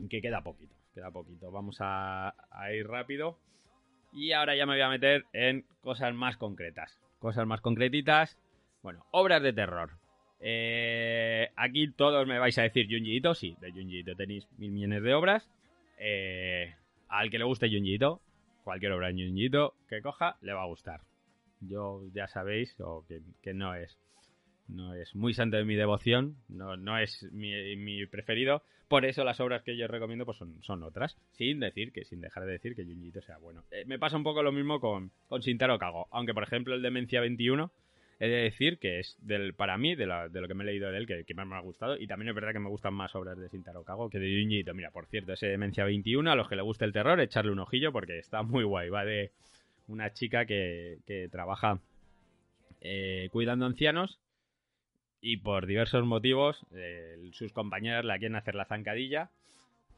que 0.10 0.22
queda 0.22 0.42
poquito, 0.42 0.76
queda 0.94 1.12
poquito. 1.12 1.52
Vamos 1.52 1.78
a, 1.80 2.34
ir 2.74 2.88
rápido. 2.88 3.38
Y 4.14 4.32
ahora 4.34 4.56
ya 4.56 4.66
me 4.66 4.74
voy 4.74 4.82
a 4.82 4.90
meter 4.90 5.26
en 5.34 5.66
cosas 5.82 6.14
más 6.14 6.38
concretas. 6.38 7.00
Cosas 7.20 7.46
más 7.46 7.62
concretitas. 7.62 8.38
Bueno, 8.82 9.06
obras 9.12 9.42
de 9.42 9.54
terror. 9.54 9.92
Eh, 10.40 11.52
aquí 11.56 11.92
todos 11.92 12.28
me 12.28 12.40
vais 12.40 12.58
a 12.58 12.64
decir 12.64 12.88
Junji 12.90 13.18
Ito. 13.18 13.36
Sí, 13.36 13.56
de 13.62 13.72
Junji 13.72 14.00
Ito 14.00 14.16
tenéis 14.16 14.48
mil 14.58 14.72
millones 14.72 15.04
de 15.04 15.14
obras. 15.14 15.50
Eh, 15.98 16.74
al 17.08 17.30
que 17.30 17.38
le 17.38 17.46
guste 17.46 17.70
Junji 17.70 17.96
Ito, 17.96 18.22
cualquier 18.64 18.92
obra 18.94 19.08
de 19.08 19.14
Junji 19.14 19.46
Ito 19.46 19.76
que 19.88 20.02
coja, 20.02 20.38
le 20.42 20.54
va 20.54 20.64
a 20.64 20.68
gustar. 20.68 21.02
Yo 21.62 22.04
ya 22.14 22.28
sabéis 22.28 22.76
o 22.80 23.06
que, 23.08 23.22
que 23.42 23.54
no 23.54 23.76
es 23.76 23.98
no 24.68 24.94
es 24.94 25.14
muy 25.16 25.34
santo 25.34 25.58
de 25.58 25.66
mi 25.66 25.76
devoción, 25.76 26.38
no, 26.48 26.78
no 26.78 26.98
es 26.98 27.24
mi, 27.34 27.76
mi 27.76 28.06
preferido. 28.06 28.64
Por 28.88 29.06
eso 29.06 29.24
las 29.24 29.40
obras 29.40 29.64
que 29.64 29.76
yo 29.76 29.88
recomiendo 29.88 30.26
pues 30.26 30.38
son, 30.38 30.62
son 30.64 30.84
otras. 30.84 31.18
Sin 31.34 31.60
decir 31.60 31.92
que, 31.92 32.06
sin 32.06 32.22
dejar 32.22 32.46
de 32.46 32.54
decir 32.54 32.76
que 32.76 32.84
Junji 32.86 33.08
Ito 33.10 33.22
sea 33.22 33.38
bueno. 33.38 33.64
Eh, 33.72 33.84
me 33.86 34.00
pasa 34.00 34.18
un 34.18 34.24
poco 34.24 34.44
lo 34.44 34.52
mismo 34.52 34.80
con, 34.80 35.12
con 35.28 35.42
Shintaro 35.42 35.78
Kago. 35.78 36.08
Aunque, 36.12 36.34
por 36.34 36.44
ejemplo, 36.44 36.74
el 36.74 36.82
Demencia 36.82 37.20
21, 37.22 37.70
he 38.20 38.28
de 38.28 38.44
decir 38.44 38.78
que 38.80 39.00
es 39.00 39.18
del, 39.22 39.54
para 39.54 39.78
mí, 39.78 39.96
de, 39.96 40.06
la- 40.06 40.30
de 40.30 40.40
lo 40.42 40.48
que 40.48 40.54
me 40.54 40.64
he 40.64 40.68
leído 40.68 40.90
de 40.92 40.98
él, 40.98 41.08
que, 41.08 41.34
más 41.34 41.48
me 41.48 41.56
ha 41.56 41.60
gustado. 41.62 41.98
Y 41.98 42.08
también 42.08 42.30
es 42.30 42.36
verdad 42.36 42.54
que 42.54 42.60
me 42.60 42.70
gustan 42.70 42.94
más 42.94 43.14
obras 43.16 43.38
de 43.38 43.48
Shintaro 43.50 43.84
Kago 43.84 44.10
que 44.10 44.20
de 44.20 44.42
Junji 44.42 44.60
Ito. 44.60 44.74
Mira, 44.74 44.92
por 44.92 45.06
cierto, 45.08 45.34
ese 45.34 45.48
Demencia 45.48 45.84
21, 45.86 46.32
a 46.32 46.36
los 46.36 46.48
que 46.48 46.56
le 46.56 46.62
guste 46.62 46.86
el 46.86 46.94
terror, 46.94 47.20
echarle 47.20 47.52
un 47.52 47.60
ojillo 47.60 47.92
porque 47.92 48.20
está 48.20 48.42
muy 48.44 48.64
guay. 48.64 48.90
Va 48.90 49.04
de 49.06 49.32
una 49.92 50.14
chica 50.14 50.46
que, 50.46 51.00
que 51.06 51.28
trabaja 51.30 51.80
eh, 52.82 53.30
cuidando 53.32 53.66
ancianos 53.66 54.20
y 55.22 55.38
por 55.38 55.68
diversos 55.68 56.06
motivos 56.06 56.66
eh, 56.74 57.30
sus 57.34 57.52
compañeras 57.54 58.06
la 58.06 58.18
quieren 58.18 58.36
hacer 58.38 58.56
la 58.56 58.66
zancadilla 58.66 59.30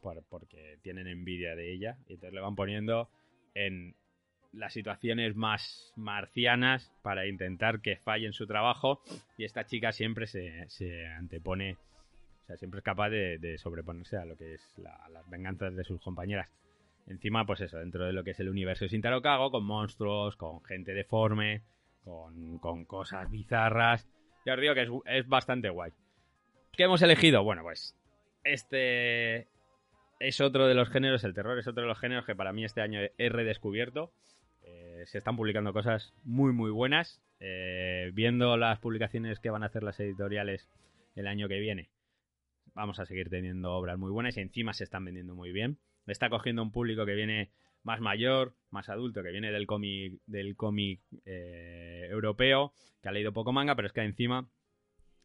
por- 0.02 0.24
porque 0.30 0.78
tienen 0.82 1.08
envidia 1.08 1.56
de 1.56 1.72
ella 1.74 1.98
y 2.08 2.14
entonces 2.14 2.34
le 2.34 2.41
van 2.41 2.56
poniendo 2.56 3.10
en 3.54 3.96
las 4.52 4.74
situaciones 4.74 5.36
más 5.36 5.94
marcianas 5.96 6.91
para 7.02 7.26
intentar 7.28 7.82
que 7.82 7.98
falle 7.98 8.26
en 8.28 8.34
su 8.34 8.46
trabajo 8.48 9.02
y 9.38 9.46
esta 9.46 9.66
chica 9.66 9.91
siempre 9.91 10.28
se, 10.28 10.70
se 10.70 11.08
antepone, 11.08 11.78
o 12.44 12.46
sea, 12.48 12.58
siempre 12.58 12.80
es 12.80 12.84
capaz 12.84 13.10
de, 13.10 13.58
sobreponerse 13.58 14.18
a 14.18 14.26
lo 14.26 14.36
que 14.38 14.56
es 14.56 14.74
la- 14.78 15.08
las 15.12 15.28
venganzas 15.30 15.76
de 15.76 15.84
sus 15.84 16.02
compañeras. 16.02 16.50
Encima, 17.08 17.45
pues 17.45 17.62
eso, 17.62 17.78
dentro 17.78 18.06
de 18.06 18.14
lo 18.14 18.24
que 18.24 18.32
es 18.32 18.39
el 18.39 18.49
universo 18.49 18.86
de 18.86 18.89
Sintaro 18.89 19.22
Kago, 19.22 19.51
con 19.51 19.66
monstruos, 19.66 20.36
con 20.38 20.64
gente 20.64 20.93
deforme, 20.93 21.64
con, 22.04 22.60
con 22.60 22.86
cosas 22.86 23.30
bizarras. 23.30 24.08
Ya 24.45 24.54
os 24.54 24.62
digo 24.62 24.74
que 24.74 24.88
es, 25.06 25.28
bastante 25.28 25.70
guay. 25.70 25.91
¿Qué 26.72 26.84
hemos 26.84 27.01
elegido? 27.01 27.43
Bueno, 27.43 27.64
pues 27.64 27.95
este 28.43 29.47
es 30.20 30.41
otro 30.41 30.68
de 30.68 30.76
los 30.76 30.89
géneros, 30.89 31.24
el 31.24 31.34
terror 31.34 31.58
es 31.60 31.68
otro 31.68 31.84
de 31.84 31.89
los 31.89 31.99
géneros 31.99 32.26
que 32.26 32.36
para 32.36 32.54
mí 32.54 32.64
este 32.64 32.82
año 32.82 32.99
he 33.18 33.30
redescubierto. 33.30 34.12
Eh, 34.64 35.04
se 35.06 35.18
están 35.18 35.36
publicando 35.36 35.74
cosas 35.74 36.14
muy, 36.24 36.54
muy 36.54 36.72
buenas. 36.72 37.22
Eh, 37.39 38.12
viendo 38.14 38.56
las 38.56 38.80
publicaciones 38.80 39.39
que 39.39 39.49
van 39.49 39.64
a 39.64 39.66
hacer 39.66 39.84
las 39.84 39.99
editoriales 39.99 40.70
el 41.16 41.28
año 41.28 41.49
que 41.49 41.60
viene, 41.60 41.89
vamos 42.74 42.99
a 42.99 43.06
seguir 43.06 43.30
teniendo 43.30 43.74
obras 43.74 43.97
muy 43.97 44.12
buenas 44.12 44.38
y 44.38 44.39
encima 44.39 44.74
se 44.74 44.86
están 44.86 45.04
vendiendo 45.04 45.36
muy 45.36 45.51
bien. 45.51 45.78
Está 46.06 46.30
cogiendo 46.30 46.62
un 46.62 46.72
público 46.72 47.06
que 47.06 47.16
viene 47.16 47.51
más 47.84 47.99
mayor, 47.99 48.56
más 48.70 48.89
adulto, 48.89 49.24
que 49.24 49.32
viene 49.32 49.51
del 49.51 49.68
cómic 49.68 50.22
del 50.26 50.56
cómic 50.56 51.01
eh, 51.26 52.08
europeo, 52.10 52.74
que 53.01 53.10
ha 53.10 53.12
leído 53.12 53.34
poco 53.34 53.51
manga, 53.51 53.76
pero 53.76 53.88
es 53.88 53.93
que 53.93 54.01
encima 54.01 54.49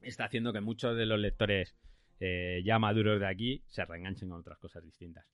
está 0.00 0.24
haciendo 0.24 0.52
que 0.52 0.60
muchos 0.60 0.96
de 0.96 1.06
los 1.06 1.18
lectores 1.18 1.76
eh, 2.20 2.62
ya 2.64 2.78
maduros 2.78 3.20
de 3.20 3.26
aquí 3.26 3.62
se 3.66 3.84
reenganchen 3.84 4.28
con 4.28 4.40
otras 4.40 4.58
cosas 4.58 4.82
distintas. 4.82 5.26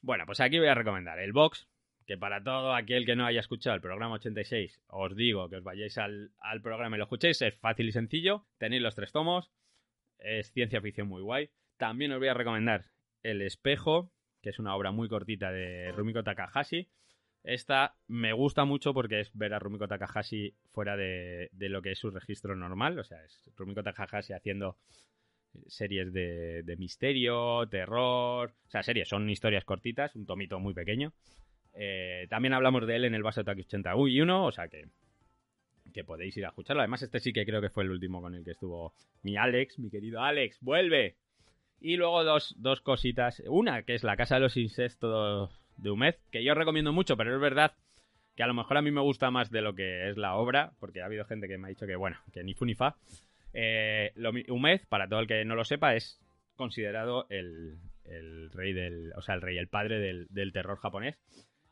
Bueno, 0.00 0.26
pues 0.26 0.40
aquí 0.40 0.58
voy 0.58 0.68
a 0.68 0.74
recomendar 0.74 1.20
el 1.20 1.32
box, 1.32 1.68
que 2.06 2.18
para 2.18 2.42
todo 2.42 2.74
aquel 2.74 3.06
que 3.06 3.14
no 3.14 3.24
haya 3.24 3.40
escuchado 3.40 3.76
el 3.76 3.82
programa 3.82 4.16
86, 4.16 4.82
os 4.88 5.14
digo 5.14 5.48
que 5.48 5.56
os 5.56 5.62
vayáis 5.62 5.96
al, 5.98 6.32
al 6.38 6.60
programa 6.60 6.96
y 6.96 6.98
lo 6.98 7.04
escuchéis, 7.04 7.40
es 7.42 7.54
fácil 7.58 7.88
y 7.88 7.92
sencillo, 7.92 8.46
tenéis 8.58 8.82
los 8.82 8.96
tres 8.96 9.12
tomos, 9.12 9.52
es 10.18 10.50
ciencia 10.52 10.80
ficción 10.80 11.06
muy 11.06 11.22
guay. 11.22 11.50
También 11.76 12.12
os 12.12 12.18
voy 12.18 12.28
a 12.28 12.34
recomendar 12.34 12.86
El 13.22 13.42
espejo, 13.42 14.12
que 14.42 14.50
es 14.50 14.58
una 14.58 14.74
obra 14.74 14.90
muy 14.90 15.08
cortita 15.08 15.50
de 15.50 15.92
Rumiko 15.92 16.22
Takahashi. 16.22 16.88
Esta 17.44 17.96
me 18.06 18.32
gusta 18.32 18.64
mucho 18.64 18.92
porque 18.92 19.20
es 19.20 19.30
ver 19.34 19.54
a 19.54 19.58
Rumiko 19.58 19.88
Takahashi 19.88 20.54
fuera 20.72 20.96
de, 20.96 21.48
de 21.52 21.68
lo 21.68 21.82
que 21.82 21.92
es 21.92 21.98
su 21.98 22.10
registro 22.10 22.54
normal. 22.54 22.98
O 22.98 23.04
sea, 23.04 23.24
es 23.24 23.50
Rumiko 23.56 23.82
Takahashi 23.82 24.32
haciendo 24.32 24.76
series 25.66 26.12
de, 26.12 26.62
de 26.62 26.76
misterio, 26.76 27.66
terror. 27.68 28.54
O 28.66 28.70
sea, 28.70 28.82
series, 28.82 29.08
son 29.08 29.28
historias 29.30 29.64
cortitas, 29.64 30.14
un 30.16 30.26
tomito 30.26 30.58
muy 30.60 30.74
pequeño. 30.74 31.12
Eh, 31.74 32.26
también 32.28 32.52
hablamos 32.52 32.86
de 32.86 32.96
él 32.96 33.04
en 33.04 33.14
el 33.14 33.22
Vaso 33.22 33.44
Taki 33.44 33.62
81, 33.62 34.44
o 34.44 34.52
sea 34.52 34.68
que, 34.68 34.86
que 35.92 36.04
podéis 36.04 36.36
ir 36.36 36.44
a 36.44 36.48
escucharlo. 36.48 36.82
Además, 36.82 37.02
este 37.02 37.20
sí 37.20 37.32
que 37.32 37.46
creo 37.46 37.60
que 37.60 37.70
fue 37.70 37.84
el 37.84 37.90
último 37.90 38.20
con 38.20 38.34
el 38.34 38.44
que 38.44 38.52
estuvo 38.52 38.94
mi 39.22 39.36
Alex, 39.36 39.78
mi 39.78 39.90
querido 39.90 40.20
Alex, 40.20 40.58
vuelve. 40.60 41.16
Y 41.84 41.96
luego 41.96 42.22
dos, 42.22 42.54
dos 42.58 42.80
cositas. 42.80 43.42
Una, 43.46 43.82
que 43.82 43.96
es 43.96 44.04
La 44.04 44.16
Casa 44.16 44.36
de 44.36 44.42
los 44.42 44.56
Insectos 44.56 45.50
de 45.76 45.90
Humed, 45.90 46.14
que 46.30 46.44
yo 46.44 46.54
recomiendo 46.54 46.92
mucho, 46.92 47.16
pero 47.16 47.34
es 47.34 47.40
verdad 47.40 47.72
que 48.36 48.44
a 48.44 48.46
lo 48.46 48.54
mejor 48.54 48.76
a 48.76 48.82
mí 48.82 48.92
me 48.92 49.00
gusta 49.00 49.32
más 49.32 49.50
de 49.50 49.62
lo 49.62 49.74
que 49.74 50.08
es 50.08 50.16
la 50.16 50.36
obra, 50.36 50.72
porque 50.78 51.02
ha 51.02 51.06
habido 51.06 51.24
gente 51.24 51.48
que 51.48 51.58
me 51.58 51.66
ha 51.66 51.70
dicho 51.70 51.86
que, 51.86 51.96
bueno, 51.96 52.18
que 52.32 52.44
ni 52.44 52.54
fu 52.54 52.66
ni 52.66 52.76
fa. 52.76 52.94
Eh, 53.52 54.12
para 54.88 55.08
todo 55.08 55.18
el 55.18 55.26
que 55.26 55.44
no 55.44 55.56
lo 55.56 55.64
sepa, 55.64 55.96
es 55.96 56.20
considerado 56.54 57.26
el, 57.30 57.78
el 58.04 58.52
rey 58.52 58.72
del. 58.72 59.12
O 59.16 59.22
sea, 59.22 59.34
el 59.34 59.42
rey, 59.42 59.58
el 59.58 59.68
padre 59.68 59.98
del, 59.98 60.28
del 60.30 60.52
terror 60.52 60.78
japonés. 60.78 61.18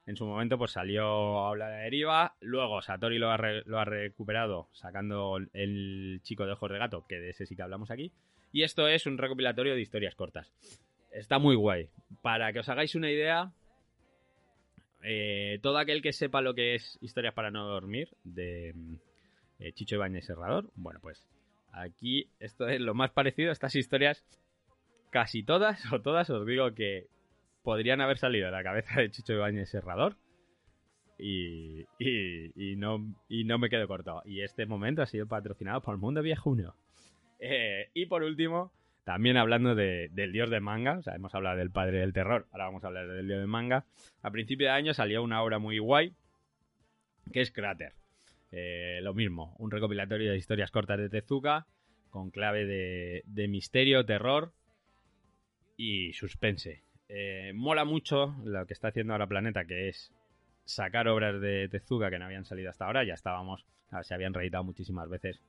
En 0.07 0.17
su 0.17 0.27
momento, 0.27 0.59
pues 0.59 0.73
salió 0.73 1.45
a 1.45 1.51
hablar 1.51 1.71
de 1.71 1.85
deriva. 1.85 2.35
Luego, 2.41 2.83
Satori 2.83 3.21
lo 3.21 3.31
ha, 3.31 3.39
lo 3.65 3.79
ha 3.79 3.85
recuperado 3.85 4.71
sacando 4.73 5.39
el 5.53 6.21
chico 6.25 6.47
de 6.47 6.53
ojos 6.53 6.69
de 6.73 6.79
gato, 6.79 7.07
que 7.07 7.21
de 7.21 7.31
ese 7.31 7.47
sí 7.47 7.55
que 7.55 7.63
hablamos 7.63 7.93
aquí. 7.93 8.13
Y 8.53 8.63
esto 8.63 8.89
es 8.89 9.07
un 9.07 9.19
recopilatorio 9.19 9.75
de 9.75 9.81
historias 9.81 10.15
cortas. 10.15 10.53
Está 11.13 11.39
muy 11.39 11.57
guay. 11.57 11.89
Para 12.23 12.53
que 12.53 12.61
os 12.61 12.69
hagáis 12.69 12.95
una 12.95 13.11
idea, 13.11 13.53
eh, 15.03 15.59
todo 15.63 15.79
aquel 15.79 16.03
que 16.03 16.13
sepa 16.13 16.41
lo 16.41 16.55
que 16.55 16.75
es 16.75 16.99
Historias 17.01 17.35
para 17.35 17.51
no 17.51 17.67
dormir, 17.67 18.09
de 18.25 18.73
mm, 18.75 18.95
eh, 19.61 19.73
Chicho 19.73 19.97
Ibáñez 19.97 20.27
Serrador, 20.27 20.71
bueno, 20.75 21.01
pues 21.01 21.27
aquí 21.73 22.29
esto 22.39 22.69
es 22.69 22.81
lo 22.81 22.95
más 22.95 23.11
parecido 23.11 23.51
a 23.51 23.53
estas 23.53 23.75
historias. 23.75 24.25
Casi 25.11 25.43
todas, 25.43 25.93
o 25.93 26.01
todas, 26.01 26.31
os 26.31 26.47
digo 26.47 26.75
que 26.75 27.09
podrían 27.63 28.01
haber 28.01 28.19
salido 28.19 28.47
de 28.47 28.53
la 28.53 28.63
cabeza 28.63 29.01
de 29.01 29.11
Chicho 29.11 29.35
Ibáñez 29.35 29.71
Serrador. 29.71 30.17
Y, 31.23 31.83
y, 31.99 32.53
y 32.57 32.77
no, 32.77 33.15
y 33.29 33.45
no 33.45 33.59
me 33.59 33.69
quedo 33.69 33.87
corto. 33.87 34.23
Y 34.25 34.41
este 34.41 34.65
momento 34.65 35.03
ha 35.03 35.07
sido 35.07 35.27
patrocinado 35.27 35.83
por 35.83 35.95
el 35.95 36.01
Mundo 36.01 36.23
Viejuno. 36.23 36.75
Eh, 37.41 37.89
y 37.95 38.07
por 38.07 38.23
último, 38.23 38.73
también 39.05 39.37
hablando 39.37 39.75
de- 39.75 40.09
del 40.13 40.33
dios 40.33 40.51
del 40.51 40.61
manga, 40.61 40.99
o 40.99 41.03
sea, 41.03 41.15
hemos 41.15 41.35
hablado 41.35 41.57
del 41.57 41.71
padre 41.71 41.99
del 42.01 42.13
terror, 42.13 42.47
ahora 42.53 42.67
vamos 42.67 42.85
a 42.85 42.89
hablar 42.89 43.09
del 43.09 43.27
dios 43.27 43.39
del 43.41 43.49
manga. 43.49 43.87
A 44.23 44.31
principio 44.31 44.67
de 44.67 44.73
año 44.73 44.95
salió 44.95 45.23
una 45.23 45.43
obra 45.43 45.59
muy 45.59 45.79
guay, 45.79 46.13
que 47.33 47.41
es 47.41 47.51
Crater. 47.51 47.95
Eh, 48.53 49.01
lo 49.03 49.15
mismo, 49.15 49.55
un 49.59 49.71
recopilatorio 49.71 50.33
de 50.33 50.37
historias 50.37 50.71
cortas 50.71 50.99
de 50.99 51.09
Tezuka, 51.09 51.67
con 52.11 52.31
clave 52.31 52.67
de, 52.67 53.23
de 53.27 53.49
misterio, 53.49 54.05
terror 54.05 54.53
y 55.77 56.13
suspense. 56.13 56.83
Eh, 57.09 57.53
mola 57.55 57.85
mucho 57.85 58.35
lo 58.45 58.67
que 58.67 58.73
está 58.75 58.89
haciendo 58.89 59.13
ahora 59.15 59.27
Planeta, 59.29 59.65
que 59.65 59.89
es 59.89 60.13
sacar 60.65 61.09
obras 61.09 61.41
de 61.41 61.69
Tezuka 61.69 62.11
que 62.11 62.19
no 62.19 62.27
habían 62.27 62.45
salido 62.45 62.71
hasta 62.71 62.87
ahora. 62.87 63.05
Ya 63.05 63.15
estábamos, 63.15 63.65
se 64.03 64.15
habían 64.15 64.35
reeditado 64.35 64.65
muchísimas 64.65 65.09
veces. 65.09 65.41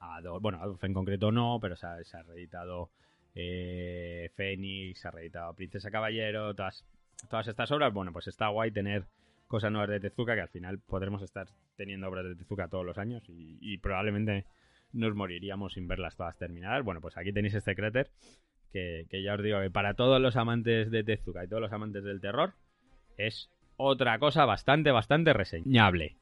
Adolf- 0.00 0.40
bueno, 0.40 0.58
Adolf 0.60 0.82
en 0.84 0.94
concreto 0.94 1.30
no, 1.32 1.58
pero 1.60 1.76
se 1.76 1.86
ha, 1.86 2.22
reeditado 2.26 2.90
eh, 3.34 4.30
Fénix, 4.34 5.00
se 5.00 5.08
ha 5.08 5.10
reeditado 5.10 5.54
Princesa 5.54 5.90
Caballero, 5.90 6.54
todas, 6.54 6.84
todas 7.30 7.48
estas 7.48 7.70
obras. 7.70 7.92
Bueno, 7.92 8.12
pues 8.12 8.26
está 8.28 8.48
guay 8.48 8.70
tener 8.70 9.04
cosas 9.48 9.70
nuevas 9.70 9.90
de 9.90 10.00
Tezuka, 10.00 10.34
que 10.34 10.40
al 10.40 10.48
final 10.48 10.78
podremos 10.78 11.22
estar 11.22 11.46
teniendo 11.76 12.08
obras 12.08 12.24
de 12.24 12.34
Tezuka 12.36 12.68
todos 12.68 12.84
los 12.86 12.98
años 12.98 13.22
y, 13.28 13.58
y 13.60 13.78
probablemente 13.78 14.44
nos 14.92 15.14
moriríamos 15.14 15.74
sin 15.74 15.88
verlas 15.88 16.16
todas 16.16 16.38
terminadas. 16.38 16.84
Bueno, 16.84 17.00
pues 17.00 17.16
aquí 17.16 17.32
tenéis 17.32 17.54
este 17.54 17.74
cráter 17.74 18.08
que, 18.72 19.06
que 19.10 19.22
ya 19.22 19.34
os 19.34 19.42
digo 19.42 19.60
que 19.60 19.70
para 19.70 19.94
todos 19.94 20.20
los 20.20 20.36
amantes 20.36 20.90
de 20.90 21.04
Tezuka 21.04 21.44
y 21.44 21.48
todos 21.48 21.62
los 21.62 21.72
amantes 21.72 22.04
del 22.04 22.20
terror 22.20 22.52
es 23.16 23.50
otra 23.76 24.18
cosa 24.18 24.44
bastante, 24.44 24.90
bastante 24.90 25.32
reseñable. 25.32 26.16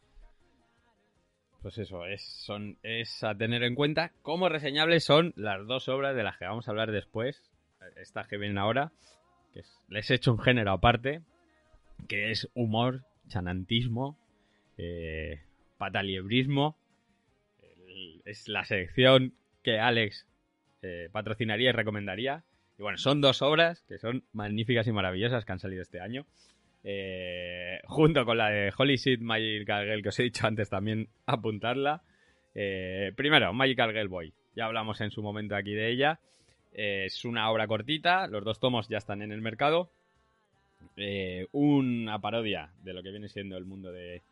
Pues 1.62 1.76
eso, 1.78 2.06
es, 2.06 3.22
a 3.22 3.34
tener 3.34 3.62
en 3.62 3.74
cuenta. 3.74 4.12
Como 4.22 4.48
reseñables 4.48 5.04
son 5.04 5.34
las 5.36 5.66
dos 5.66 5.88
obras 5.88 6.16
de 6.16 6.22
las 6.22 6.38
que 6.38 6.46
vamos 6.46 6.66
a 6.66 6.70
hablar 6.70 6.90
después. 6.90 7.50
Estas 7.96 8.28
que 8.28 8.38
vienen 8.38 8.58
ahora. 8.58 8.92
Que 9.52 9.60
es- 9.60 9.82
les 9.88 10.10
he 10.10 10.14
hecho 10.14 10.32
un 10.32 10.38
género 10.38 10.72
aparte. 10.72 11.20
Que 12.08 12.30
es 12.30 12.48
humor, 12.54 13.04
chanantismo, 13.28 14.18
eh, 14.78 15.42
pataliebrismo. 15.76 16.76
Es 18.24 18.48
la 18.48 18.64
sección 18.64 19.34
que 19.62 19.78
Alex 19.78 20.26
eh, 20.82 21.10
patrocinaría 21.12 21.68
y 21.70 21.72
recomendaría. 21.72 22.42
Y 22.78 22.82
bueno, 22.82 22.96
son 22.96 23.20
dos 23.20 23.42
obras 23.42 23.82
que 23.86 23.98
son 23.98 24.24
magníficas 24.32 24.86
y 24.86 24.92
maravillosas 24.92 25.44
que 25.44 25.52
han 25.52 25.58
salido 25.58 25.82
este 25.82 26.00
año. 26.00 26.24
Eh, 26.82 27.80
junto 27.84 28.24
con 28.24 28.38
la 28.38 28.48
de 28.50 28.72
Holy 28.76 28.96
Shit 28.96 29.20
Magical 29.20 29.84
Girl 29.84 30.02
que 30.02 30.08
os 30.08 30.18
he 30.18 30.22
dicho 30.24 30.46
antes 30.46 30.70
también 30.70 31.08
apuntarla. 31.26 32.02
Eh, 32.54 33.12
primero, 33.16 33.52
Magical 33.52 33.92
Girl 33.92 34.08
Boy. 34.08 34.32
Ya 34.56 34.66
hablamos 34.66 35.00
en 35.00 35.10
su 35.10 35.22
momento 35.22 35.54
aquí 35.56 35.72
de 35.72 35.90
ella. 35.90 36.18
Eh, 36.72 37.04
es 37.06 37.24
una 37.24 37.50
obra 37.50 37.66
cortita, 37.66 38.26
los 38.26 38.44
dos 38.44 38.58
tomos 38.60 38.88
ya 38.88 38.98
están 38.98 39.22
en 39.22 39.32
el 39.32 39.40
mercado. 39.40 39.90
Una 41.52 42.18
parodia 42.20 42.70
de 42.82 42.92
lo 42.92 43.02
que 43.02 43.10
viene 43.10 43.28
siendo 43.28 43.56
el 43.56 43.64
mundo 43.64 43.90
de, 43.92 44.22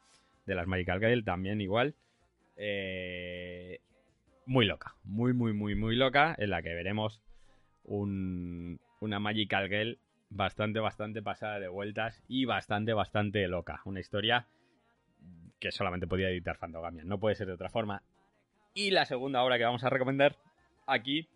de 0.46 0.54
las 0.54 0.66
Magical 0.66 1.00
Girl, 1.00 1.24
también 1.24 1.60
igual. 1.60 1.94
Muy 4.46 4.64
loca, 4.66 4.94
muy, 5.04 5.32
muy, 5.32 5.52
muy, 5.52 5.74
muy 5.74 5.94
loca, 5.96 6.34
en 6.38 6.50
la 6.50 6.62
que 6.62 6.74
veremos 6.74 7.20
un- 7.84 8.80
una 9.00 9.18
Magical 9.20 9.68
Girl 9.68 9.98
bastante, 10.30 10.80
bastante 10.80 11.22
pasada 11.22 11.58
de 11.58 11.68
vueltas 11.68 12.22
y 12.28 12.44
bastante, 12.44 12.92
bastante 12.92 13.46
loca. 13.48 13.80
Una 13.84 14.00
historia 14.00 14.46
que 15.58 15.72
solamente 15.72 16.06
podía 16.06 16.30
editar 16.30 16.56
Fantogamia, 16.56 17.04
no 17.04 17.18
puede 17.18 17.34
ser 17.34 17.48
de 17.48 17.54
otra 17.54 17.70
forma. 17.70 18.02
Y 18.74 18.90
la 18.90 19.04
segunda 19.04 19.42
obra 19.42 19.58
que 19.58 19.64
vamos 19.64 19.82
a 19.84 19.90
recomendar 19.90 20.36
aquí 20.86 21.28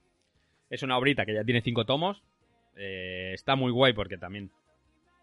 es 0.70 0.82
una 0.82 0.97
obrita 0.97 1.26
que 1.26 1.34
ya 1.34 1.45
tiene 1.45 1.62
cinco 1.62 1.84
tomos. 1.84 2.22
Eh, 2.76 3.32
está 3.34 3.57
muy 3.57 3.72
guay 3.72 3.93
porque 3.93 4.16
también 4.16 4.51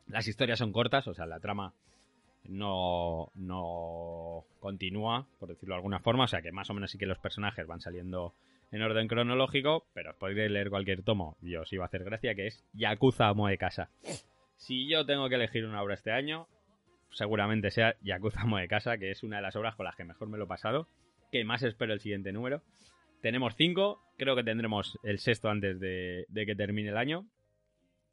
las 0.07 0.27
historias 0.27 0.59
son 0.59 0.71
cortas, 0.71 1.07
o 1.07 1.13
sea, 1.13 1.25
la 1.25 1.39
trama 1.39 1.73
no, 2.43 3.31
no 3.35 4.45
continúa, 4.59 5.27
por 5.39 5.49
decirlo 5.49 5.75
de 5.75 5.77
alguna 5.77 5.99
forma. 5.99 6.25
O 6.25 6.27
sea, 6.27 6.41
que 6.41 6.51
más 6.51 6.69
o 6.69 6.73
menos 6.73 6.91
sí 6.91 6.97
que 6.97 7.05
los 7.05 7.19
personajes 7.19 7.65
van 7.65 7.79
saliendo 7.79 8.33
en 8.71 8.81
orden 8.81 9.07
cronológico, 9.07 9.87
pero 9.93 10.11
os 10.11 10.17
podéis 10.17 10.51
leer 10.51 10.69
cualquier 10.69 11.03
tomo 11.03 11.37
y 11.41 11.55
os 11.55 11.71
iba 11.73 11.83
a 11.83 11.87
hacer 11.87 12.03
gracia, 12.03 12.35
que 12.35 12.47
es 12.47 12.63
Yakuza 12.73 13.27
Amo 13.27 13.47
de 13.47 13.57
Casa. 13.57 13.89
Si 14.57 14.87
yo 14.87 15.05
tengo 15.05 15.29
que 15.29 15.35
elegir 15.35 15.65
una 15.65 15.81
obra 15.81 15.95
este 15.95 16.11
año, 16.11 16.47
seguramente 17.11 17.71
sea 17.71 17.95
Yakuza 18.01 18.41
Amo 18.41 18.57
de 18.57 18.67
Casa, 18.67 18.97
que 18.97 19.11
es 19.11 19.23
una 19.23 19.37
de 19.37 19.41
las 19.41 19.55
obras 19.55 19.75
con 19.75 19.85
las 19.85 19.95
que 19.95 20.03
mejor 20.03 20.29
me 20.29 20.37
lo 20.37 20.45
he 20.45 20.47
pasado, 20.47 20.87
que 21.31 21.43
más 21.43 21.63
espero 21.63 21.93
el 21.93 21.99
siguiente 21.99 22.31
número. 22.31 22.61
Tenemos 23.21 23.55
cinco, 23.55 24.01
creo 24.17 24.35
que 24.35 24.43
tendremos 24.43 24.97
el 25.03 25.19
sexto 25.19 25.49
antes 25.49 25.79
de, 25.79 26.25
de 26.29 26.45
que 26.45 26.55
termine 26.55 26.89
el 26.89 26.97
año. 26.97 27.25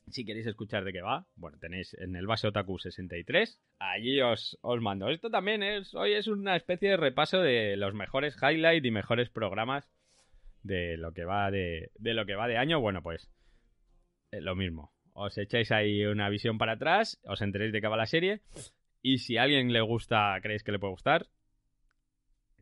Si 0.08 0.24
queréis 0.24 0.46
escuchar 0.46 0.84
de 0.84 0.92
qué 0.92 1.02
va, 1.02 1.26
bueno, 1.34 1.58
tenéis 1.58 1.94
en 1.94 2.14
el 2.14 2.26
base 2.28 2.46
Otaku 2.46 2.78
63. 2.78 3.60
Allí 3.80 4.20
os, 4.20 4.56
os 4.62 4.80
mando. 4.80 5.08
Esto 5.08 5.30
también 5.30 5.64
es, 5.64 5.94
hoy 5.94 6.12
es 6.12 6.28
una 6.28 6.54
especie 6.54 6.90
de 6.90 6.96
repaso 6.96 7.40
de 7.40 7.76
los 7.76 7.92
mejores 7.92 8.36
highlights 8.40 8.86
y 8.86 8.90
mejores 8.92 9.30
programas 9.30 9.88
de 10.66 10.96
lo 10.96 11.12
que 11.12 11.24
va 11.24 11.50
de, 11.50 11.90
de 11.94 12.14
lo 12.14 12.26
que 12.26 12.34
va 12.34 12.48
de 12.48 12.58
año. 12.58 12.80
Bueno, 12.80 13.02
pues 13.02 13.30
eh, 14.30 14.40
lo 14.40 14.54
mismo. 14.54 14.92
Os 15.12 15.38
echáis 15.38 15.72
ahí 15.72 16.04
una 16.04 16.28
visión 16.28 16.58
para 16.58 16.72
atrás, 16.72 17.20
os 17.24 17.40
enteréis 17.40 17.72
de 17.72 17.80
qué 17.80 17.88
va 17.88 17.96
la 17.96 18.06
serie. 18.06 18.42
Y 19.00 19.18
si 19.18 19.36
a 19.36 19.44
alguien 19.44 19.72
le 19.72 19.80
gusta, 19.80 20.38
creéis 20.42 20.62
que 20.62 20.72
le 20.72 20.78
puede 20.78 20.92
gustar, 20.92 21.26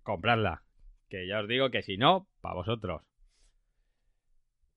compradla. 0.03 0.63
Que 1.09 1.27
ya 1.27 1.41
os 1.41 1.49
digo 1.49 1.71
que 1.71 1.83
si 1.83 1.97
no, 1.97 2.29
para 2.41 2.55
vosotros. 2.55 3.03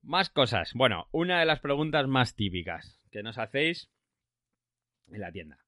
Más 0.02 0.30
cosas. 0.30 0.72
Bueno, 0.74 1.08
una 1.12 1.40
de 1.40 1.46
las 1.46 1.60
preguntas 1.60 2.06
más 2.08 2.34
típicas 2.34 2.98
que 3.10 3.22
nos 3.22 3.38
hacéis 3.38 3.90
en 5.08 5.20
la 5.20 5.32
tienda. 5.32 5.58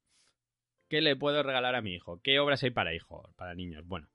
¿Qué 0.88 1.00
le 1.00 1.16
puedo 1.16 1.42
regalar 1.42 1.76
a 1.76 1.82
mi 1.82 1.94
hijo? 1.94 2.20
¿Qué 2.22 2.40
obras 2.40 2.62
hay 2.64 2.70
para 2.70 2.94
hijos, 2.94 3.32
para 3.36 3.54
niños? 3.54 3.86
Bueno, 3.86 4.08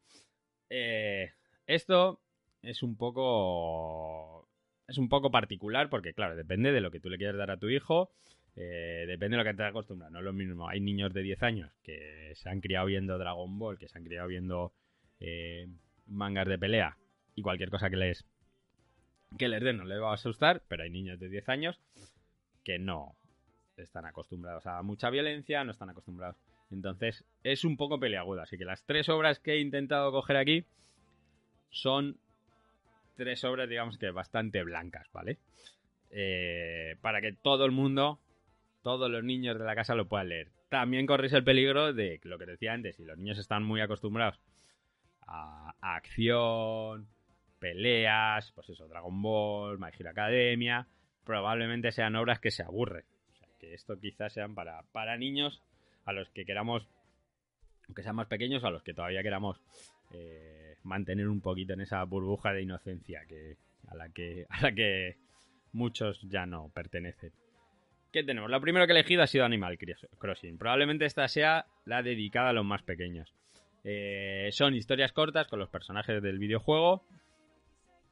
eh, 0.70 1.32
esto 1.68 2.20
es 2.66 2.84
un 2.84 2.98
poco 2.98 4.48
es 4.88 4.98
un 4.98 5.10
poco 5.10 5.32
particular 5.32 5.90
porque 5.90 6.14
claro 6.14 6.36
depende 6.36 6.72
de 6.72 6.82
lo 6.82 6.92
que 6.92 7.00
tú 7.00 7.10
le 7.10 7.18
quieras 7.18 7.38
dar 7.38 7.52
a 7.52 7.58
tu 7.58 7.70
hijo 7.70 8.12
eh, 8.56 9.06
depende 9.08 9.36
de 9.36 9.44
lo 9.44 9.50
que 9.50 9.56
te 9.56 9.64
acostumbras. 9.64 10.12
No 10.12 10.20
es 10.20 10.26
lo 10.26 10.32
mismo 10.32 10.70
hay 10.70 10.80
niños 10.80 11.14
de 11.14 11.22
10 11.22 11.44
años 11.44 11.72
que 11.84 12.32
se 12.36 12.50
han 12.50 12.62
criado 12.62 12.86
viendo 12.86 13.18
Dragon 13.18 13.60
Ball 13.60 13.78
que 13.78 13.88
se 13.88 13.98
han 13.98 14.06
criado 14.06 14.28
viendo 14.28 14.74
eh, 15.20 15.68
mangas 16.08 16.48
de 16.48 16.58
pelea 16.58 16.98
y 17.36 17.42
cualquier 17.42 17.70
cosa 17.70 17.90
que 17.90 17.98
les 17.98 18.26
que 19.38 19.50
les 19.50 19.62
den 19.62 19.78
no 19.78 19.86
les 19.86 20.02
va 20.02 20.12
a 20.12 20.14
asustar 20.14 20.64
pero 20.68 20.84
hay 20.84 20.90
niños 20.90 21.20
de 21.20 21.30
10 21.30 21.50
años 21.50 21.82
que 22.64 22.80
no 22.80 23.16
están 23.76 24.06
acostumbrados 24.06 24.66
a 24.68 24.82
mucha 24.84 25.10
violencia 25.10 25.64
no 25.64 25.72
están 25.72 25.90
acostumbrados. 25.90 26.38
Entonces 26.72 27.26
es 27.44 27.66
un 27.66 27.78
poco 27.78 28.00
peleagudo 28.00 28.42
así 28.42 28.58
que 28.58 28.66
las 28.66 28.86
tres 28.86 29.10
obras 29.10 29.40
que 29.40 29.54
he 29.54 29.60
intentado 29.60 30.12
coger 30.12 30.38
aquí 30.38 30.66
son 31.70 32.18
tres 33.16 33.44
obras, 33.44 33.70
digamos 33.70 33.98
que 33.98 34.12
bastante 34.12 34.64
blancas, 34.64 35.08
¿vale? 35.12 35.40
Eh, 36.10 36.96
para 37.02 37.22
que 37.22 37.34
todo 37.34 37.66
el 37.66 37.72
mundo, 37.72 38.20
todos 38.82 39.10
los 39.10 39.24
niños 39.24 39.58
de 39.58 39.66
la 39.66 39.76
casa 39.76 39.96
lo 39.96 40.08
puedan 40.08 40.30
leer. 40.30 40.52
También 40.70 41.06
corréis 41.06 41.34
el 41.34 41.44
peligro 41.44 41.94
de 41.94 42.20
lo 42.24 42.38
que 42.38 42.46
decía 42.46 42.74
antes, 42.74 42.96
si 42.96 43.06
los 43.06 43.18
niños 43.18 43.38
están 43.38 43.64
muy 43.64 43.82
acostumbrados 43.82 44.40
a, 45.28 45.74
acción, 45.82 47.08
peleas, 47.60 48.52
pues 48.54 48.70
eso, 48.70 48.88
Dragon 48.88 49.22
Ball, 49.22 49.80
My 49.80 49.90
Hero 49.98 50.10
Academia, 50.10 50.88
probablemente 51.24 51.92
sean 51.92 52.16
obras 52.16 52.40
que 52.40 52.52
se 52.52 52.64
aburren. 52.64 53.06
O 53.32 53.36
sea, 53.36 53.48
que 53.60 53.74
esto 53.74 54.00
quizás 54.00 54.34
sean 54.34 54.56
para, 54.56 54.84
para 54.92 55.18
niños 55.18 55.62
a 56.06 56.14
los 56.14 56.30
que 56.30 56.46
queramos, 56.46 56.88
aunque 57.88 58.04
sean 58.04 58.16
más 58.16 58.28
pequeños, 58.28 58.64
a 58.64 58.70
los 58.70 58.84
que 58.84 58.94
todavía 58.94 59.24
queramos 59.24 59.60
eh, 60.12 60.75
mantener 60.86 61.28
un 61.28 61.42
poquito 61.42 61.74
en 61.74 61.82
esa 61.82 62.04
burbuja 62.04 62.54
de 62.54 62.62
inocencia 62.62 63.26
que, 63.28 63.58
a, 63.88 63.96
la 63.96 64.10
que, 64.10 64.46
a 64.50 64.62
la 64.62 64.72
que 64.72 65.18
muchos 65.74 66.22
ya 66.30 66.46
no 66.46 66.70
pertenecen. 66.74 67.32
¿Qué 68.14 68.24
tenemos? 68.24 68.50
La 68.50 68.62
primera 68.62 68.86
que 68.86 68.94
he 68.94 68.96
elegido 68.96 69.24
ha 69.24 69.28
sido 69.28 69.44
Animal 69.44 69.78
Crossing. 70.18 70.58
Probablemente 70.58 71.06
esta 71.06 71.28
sea 71.28 71.66
la 71.84 72.02
dedicada 72.02 72.50
a 72.50 72.54
los 72.54 72.64
más 72.64 72.82
pequeños. 72.82 73.34
Eh, 73.84 74.50
son 74.54 74.74
historias 74.74 75.12
cortas 75.12 75.48
con 75.48 75.60
los 75.60 75.70
personajes 75.70 76.22
del 76.22 76.40
videojuego. 76.40 77.04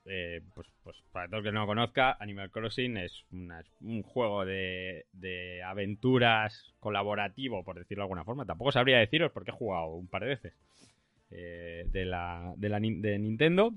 Eh, 0.06 0.42
pues, 0.54 0.68
pues, 0.84 0.98
para 1.14 1.28
todo 1.28 1.38
el 1.38 1.44
que 1.46 1.52
no 1.54 1.62
lo 1.62 1.68
conozca, 1.68 2.18
Animal 2.20 2.52
Crossing 2.52 2.98
es 2.98 3.24
un 3.32 4.04
juego 4.04 4.44
de, 4.44 5.06
de 5.14 5.64
aventuras 5.64 6.74
colaborativo, 6.82 7.64
por 7.64 7.80
decirlo 7.80 8.02
de 8.02 8.06
alguna 8.06 8.26
forma. 8.26 8.46
Tampoco 8.46 8.74
sabría 8.74 8.98
deciros 8.98 9.32
porque 9.32 9.52
he 9.52 9.54
jugado 9.54 9.88
un 9.94 10.08
par 10.08 10.24
de 10.24 10.30
veces 10.30 10.54
eh, 11.36 11.86
de, 11.88 12.06
la, 12.06 12.54
de, 12.58 13.20
Nintendo. 13.20 13.74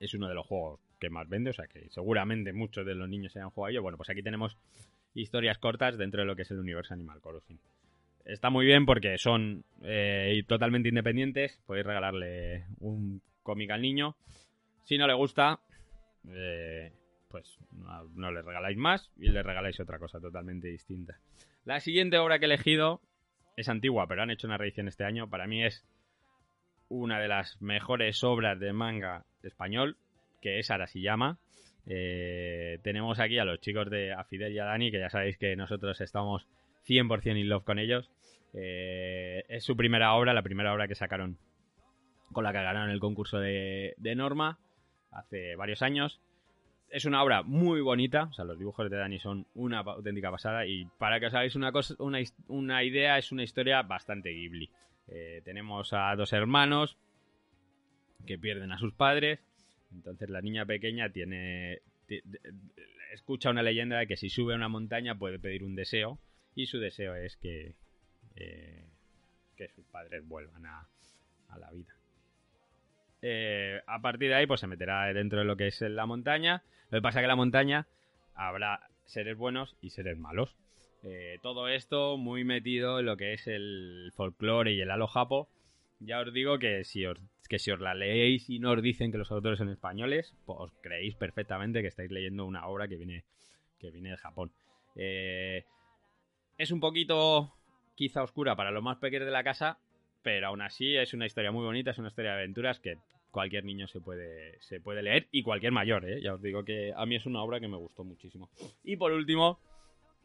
Es 0.00 0.14
uno 0.14 0.28
de 0.28 0.34
los 0.34 0.46
juegos 0.46 0.80
que 0.98 1.10
más 1.10 1.28
vende, 1.28 1.50
o 1.50 1.52
sea 1.52 1.66
que 1.66 1.88
seguramente 1.90 2.52
muchos 2.54 2.86
de 2.86 2.94
los 2.94 3.08
niños 3.08 3.32
se 3.32 3.38
hayan 3.38 3.50
jugado 3.50 3.66
a 3.66 3.70
ello. 3.72 3.82
Bueno, 3.82 3.98
pues 3.98 4.08
aquí 4.08 4.22
tenemos 4.22 4.56
historias 5.14 5.58
cortas 5.58 5.98
dentro 5.98 6.20
de 6.20 6.26
lo 6.26 6.34
que 6.34 6.42
es 6.42 6.50
el 6.50 6.58
universo 6.58 6.94
Animal 6.94 7.20
Crossing. 7.20 7.60
Está 8.24 8.50
muy 8.50 8.64
bien 8.64 8.86
porque 8.86 9.18
son 9.18 9.64
eh, 9.82 10.42
totalmente 10.48 10.88
independientes. 10.88 11.60
Podéis 11.66 11.86
regalarle 11.86 12.64
un 12.80 13.20
cómic 13.42 13.70
al 13.70 13.82
niño. 13.82 14.16
Si 14.84 14.98
no 14.98 15.06
le 15.06 15.14
gusta, 15.14 15.60
eh, 16.30 16.92
pues 17.28 17.58
no, 17.70 18.04
no 18.14 18.32
le 18.32 18.42
regaláis 18.42 18.76
más 18.78 19.12
y 19.16 19.28
le 19.28 19.42
regaláis 19.42 19.78
otra 19.78 19.98
cosa 19.98 20.20
totalmente 20.20 20.68
distinta. 20.68 21.20
La 21.64 21.80
siguiente 21.80 22.18
obra 22.18 22.38
que 22.38 22.46
he 22.46 22.48
elegido 22.48 23.00
es 23.56 23.68
antigua, 23.68 24.06
pero 24.08 24.22
han 24.22 24.30
hecho 24.30 24.46
una 24.46 24.58
reedición 24.58 24.88
este 24.88 25.04
año. 25.04 25.28
Para 25.28 25.46
mí 25.46 25.64
es 25.64 25.84
una 26.88 27.20
de 27.20 27.28
las 27.28 27.60
mejores 27.60 28.22
obras 28.24 28.58
de 28.58 28.72
manga 28.72 29.24
español, 29.42 29.96
que 30.40 30.58
es 30.58 30.70
Arasiyama. 30.70 31.38
Eh, 31.86 32.78
tenemos 32.82 33.20
aquí 33.20 33.38
a 33.38 33.44
los 33.44 33.60
chicos 33.60 33.88
de 33.90 34.12
a 34.12 34.24
Fidel 34.24 34.52
y 34.52 34.58
a 34.58 34.64
Dani, 34.64 34.90
que 34.90 34.98
ya 34.98 35.10
sabéis 35.10 35.38
que 35.38 35.56
nosotros 35.56 36.00
estamos 36.00 36.46
100% 36.86 37.38
in 37.38 37.48
love 37.48 37.64
con 37.64 37.78
ellos. 37.78 38.10
Eh, 38.54 39.44
es 39.48 39.64
su 39.64 39.76
primera 39.76 40.14
obra, 40.14 40.34
la 40.34 40.42
primera 40.42 40.72
obra 40.72 40.88
que 40.88 40.94
sacaron 40.94 41.38
con 42.32 42.44
la 42.44 42.52
que 42.52 42.62
ganaron 42.62 42.90
el 42.90 43.00
concurso 43.00 43.38
de, 43.38 43.94
de 43.98 44.14
Norma 44.14 44.58
hace 45.10 45.56
varios 45.56 45.82
años. 45.82 46.20
Es 46.88 47.04
una 47.04 47.22
obra 47.22 47.42
muy 47.42 47.80
bonita, 47.80 48.24
o 48.24 48.32
sea, 48.32 48.44
los 48.44 48.58
dibujos 48.58 48.88
de 48.88 48.96
Dani 48.96 49.18
son 49.18 49.46
una 49.54 49.80
auténtica 49.80 50.30
pasada 50.30 50.66
y 50.66 50.86
para 50.98 51.18
que 51.18 51.26
os 51.26 51.34
hagáis 51.34 51.56
una, 51.56 51.72
cosa, 51.72 51.94
una, 51.98 52.18
una 52.46 52.84
idea, 52.84 53.18
es 53.18 53.32
una 53.32 53.42
historia 53.42 53.82
bastante 53.82 54.30
Ghibli. 54.30 54.70
Eh, 55.08 55.42
tenemos 55.44 55.92
a 55.92 56.14
dos 56.16 56.32
hermanos 56.32 56.96
que 58.26 58.38
pierden 58.38 58.72
a 58.72 58.78
sus 58.78 58.92
padres, 58.92 59.40
entonces 59.92 60.28
la 60.30 60.40
niña 60.40 60.66
pequeña 60.66 61.10
tiene 61.10 61.80
escucha 63.12 63.50
una 63.50 63.62
leyenda 63.62 63.98
de 63.98 64.06
que 64.06 64.16
si 64.16 64.28
sube 64.28 64.52
a 64.52 64.56
una 64.56 64.68
montaña 64.68 65.16
puede 65.16 65.38
pedir 65.38 65.64
un 65.64 65.74
deseo 65.74 66.18
y 66.54 66.66
su 66.66 66.78
deseo 66.78 67.14
es 67.14 67.36
que 67.36 67.74
eh, 68.36 68.84
que 69.56 69.68
sus 69.68 69.84
padres 69.86 70.26
vuelvan 70.26 70.66
a, 70.66 70.86
a 71.48 71.58
la 71.58 71.70
vida. 71.70 71.94
Eh, 73.22 73.80
a 73.86 74.00
partir 74.00 74.28
de 74.28 74.34
ahí, 74.34 74.46
pues 74.46 74.60
se 74.60 74.66
meterá 74.66 75.12
dentro 75.12 75.38
de 75.38 75.44
lo 75.44 75.56
que 75.56 75.68
es 75.68 75.80
la 75.80 76.06
montaña. 76.06 76.62
Lo 76.90 76.98
que 76.98 77.02
pasa 77.02 77.18
es 77.18 77.22
que 77.22 77.24
en 77.24 77.28
la 77.28 77.36
montaña 77.36 77.86
habrá 78.34 78.88
seres 79.06 79.36
buenos 79.36 79.76
y 79.80 79.90
seres 79.90 80.18
malos. 80.18 80.54
Eh, 81.02 81.38
todo 81.42 81.68
esto 81.68 82.16
muy 82.16 82.44
metido 82.44 82.98
en 82.98 83.06
lo 83.06 83.16
que 83.16 83.32
es 83.32 83.46
el 83.46 84.12
folclore 84.14 84.72
y 84.72 84.80
el 84.80 84.90
halo 84.90 85.06
japo. 85.06 85.48
Ya 86.00 86.20
os 86.20 86.32
digo 86.32 86.58
que 86.58 86.84
si 86.84 87.06
os, 87.06 87.18
que 87.48 87.58
si 87.58 87.70
os 87.70 87.80
la 87.80 87.94
leéis 87.94 88.50
y 88.50 88.58
no 88.58 88.72
os 88.72 88.82
dicen 88.82 89.12
que 89.12 89.18
los 89.18 89.30
autores 89.30 89.58
son 89.58 89.70
españoles, 89.70 90.34
pues 90.44 90.58
os 90.60 90.72
creéis 90.82 91.14
perfectamente 91.14 91.80
que 91.80 91.88
estáis 91.88 92.10
leyendo 92.10 92.44
una 92.44 92.66
obra 92.66 92.88
que 92.88 92.96
viene, 92.96 93.24
que 93.78 93.90
viene 93.90 94.10
de 94.10 94.16
Japón. 94.16 94.52
Eh, 94.96 95.64
es 96.58 96.70
un 96.70 96.80
poquito 96.80 97.52
quizá 97.94 98.22
oscura 98.22 98.56
para 98.56 98.70
los 98.70 98.82
más 98.82 98.98
pequeños 98.98 99.26
de 99.26 99.32
la 99.32 99.44
casa, 99.44 99.78
pero 100.22 100.48
aún 100.48 100.60
así 100.60 100.96
es 100.96 101.14
una 101.14 101.26
historia 101.26 101.52
muy 101.52 101.64
bonita, 101.64 101.92
es 101.92 101.98
una 101.98 102.08
historia 102.08 102.32
de 102.32 102.38
aventuras 102.38 102.80
que 102.80 102.98
cualquier 103.30 103.64
niño 103.64 103.86
se 103.86 104.00
puede, 104.00 104.60
se 104.60 104.80
puede 104.80 105.02
leer 105.02 105.28
y 105.30 105.42
cualquier 105.42 105.72
mayor, 105.72 106.08
¿eh? 106.08 106.20
ya 106.22 106.34
os 106.34 106.42
digo 106.42 106.64
que 106.64 106.92
a 106.96 107.04
mí 107.06 107.16
es 107.16 107.26
una 107.26 107.42
obra 107.42 107.60
que 107.60 107.68
me 107.68 107.76
gustó 107.76 108.04
muchísimo. 108.04 108.50
Y 108.82 108.96
por 108.96 109.12
último, 109.12 109.60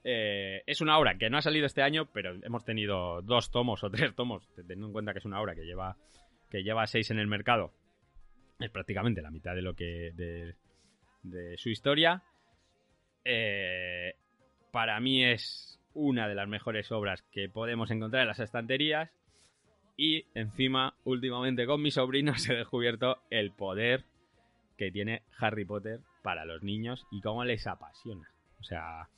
eh, 0.04 0.64
es 0.66 0.82
una 0.82 0.98
obra 0.98 1.18
que 1.18 1.30
no 1.30 1.38
ha 1.38 1.42
salido 1.42 1.66
este 1.66 1.82
año, 1.82 2.08
pero 2.12 2.36
hemos 2.44 2.66
tenido 2.66 3.22
dos 3.22 3.52
tomos 3.52 3.84
o 3.84 3.90
tres 3.90 4.16
tomos, 4.16 4.48
teniendo 4.56 4.88
en 4.88 4.94
cuenta 4.94 5.14
que 5.14 5.20
es 5.20 5.26
una 5.26 5.42
obra 5.42 5.56
que 5.56 5.66
lleva, 5.66 5.98
que 6.50 6.64
lleva 6.64 6.88
seis 6.88 7.12
en 7.12 7.20
el 7.20 7.28
mercado. 7.28 7.74
Es 8.60 8.70
prácticamente 8.70 9.22
la 9.22 9.32
mitad 9.32 9.56
de 9.56 9.62
lo 9.62 9.76
que. 9.76 10.12
de, 10.14 11.58
su 11.58 11.70
historia. 11.70 12.24
Eh, 13.24 14.16
para 14.72 15.00
mí 15.00 15.24
es 15.24 15.80
una 15.94 16.28
de 16.28 16.36
las 16.36 16.48
mejores 16.48 16.92
obras 16.92 17.22
que 17.32 17.50
podemos 17.50 17.92
encontrar 17.92 18.24
en 18.24 18.28
las 18.28 18.40
estanterías. 18.40 19.12
Y 19.98 20.26
encima, 20.34 20.96
últimamente 21.04 21.68
con 21.68 21.82
mis 21.82 21.96
sobrinos 21.96 22.48
he 22.50 22.56
descubierto 22.56 23.22
el 23.30 23.52
poder 23.52 24.06
que 24.78 24.92
tiene 24.92 25.22
Harry 25.38 25.66
Potter 25.66 26.00
para 26.24 26.46
los 26.46 26.64
niños 26.64 27.06
y 27.12 27.22
cómo 27.22 27.44
les 27.44 27.68
apasiona. 27.68 28.32
O 28.60 28.64
sea, 28.64 29.10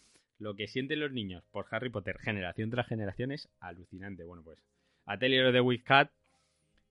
lo 0.44 0.56
que 0.56 0.68
sienten 0.68 1.00
los 1.00 1.12
niños 1.12 1.44
por 1.52 1.66
Harry 1.72 1.90
Potter 1.90 2.20
generación 2.20 2.70
tras 2.70 2.88
generación 2.88 3.32
es 3.32 3.50
alucinante. 3.60 4.26
Bueno, 4.26 4.44
pues 4.44 4.60
Atelier 5.06 5.52
de 5.52 5.62
Wiz 5.62 5.84
Cat 5.84 6.12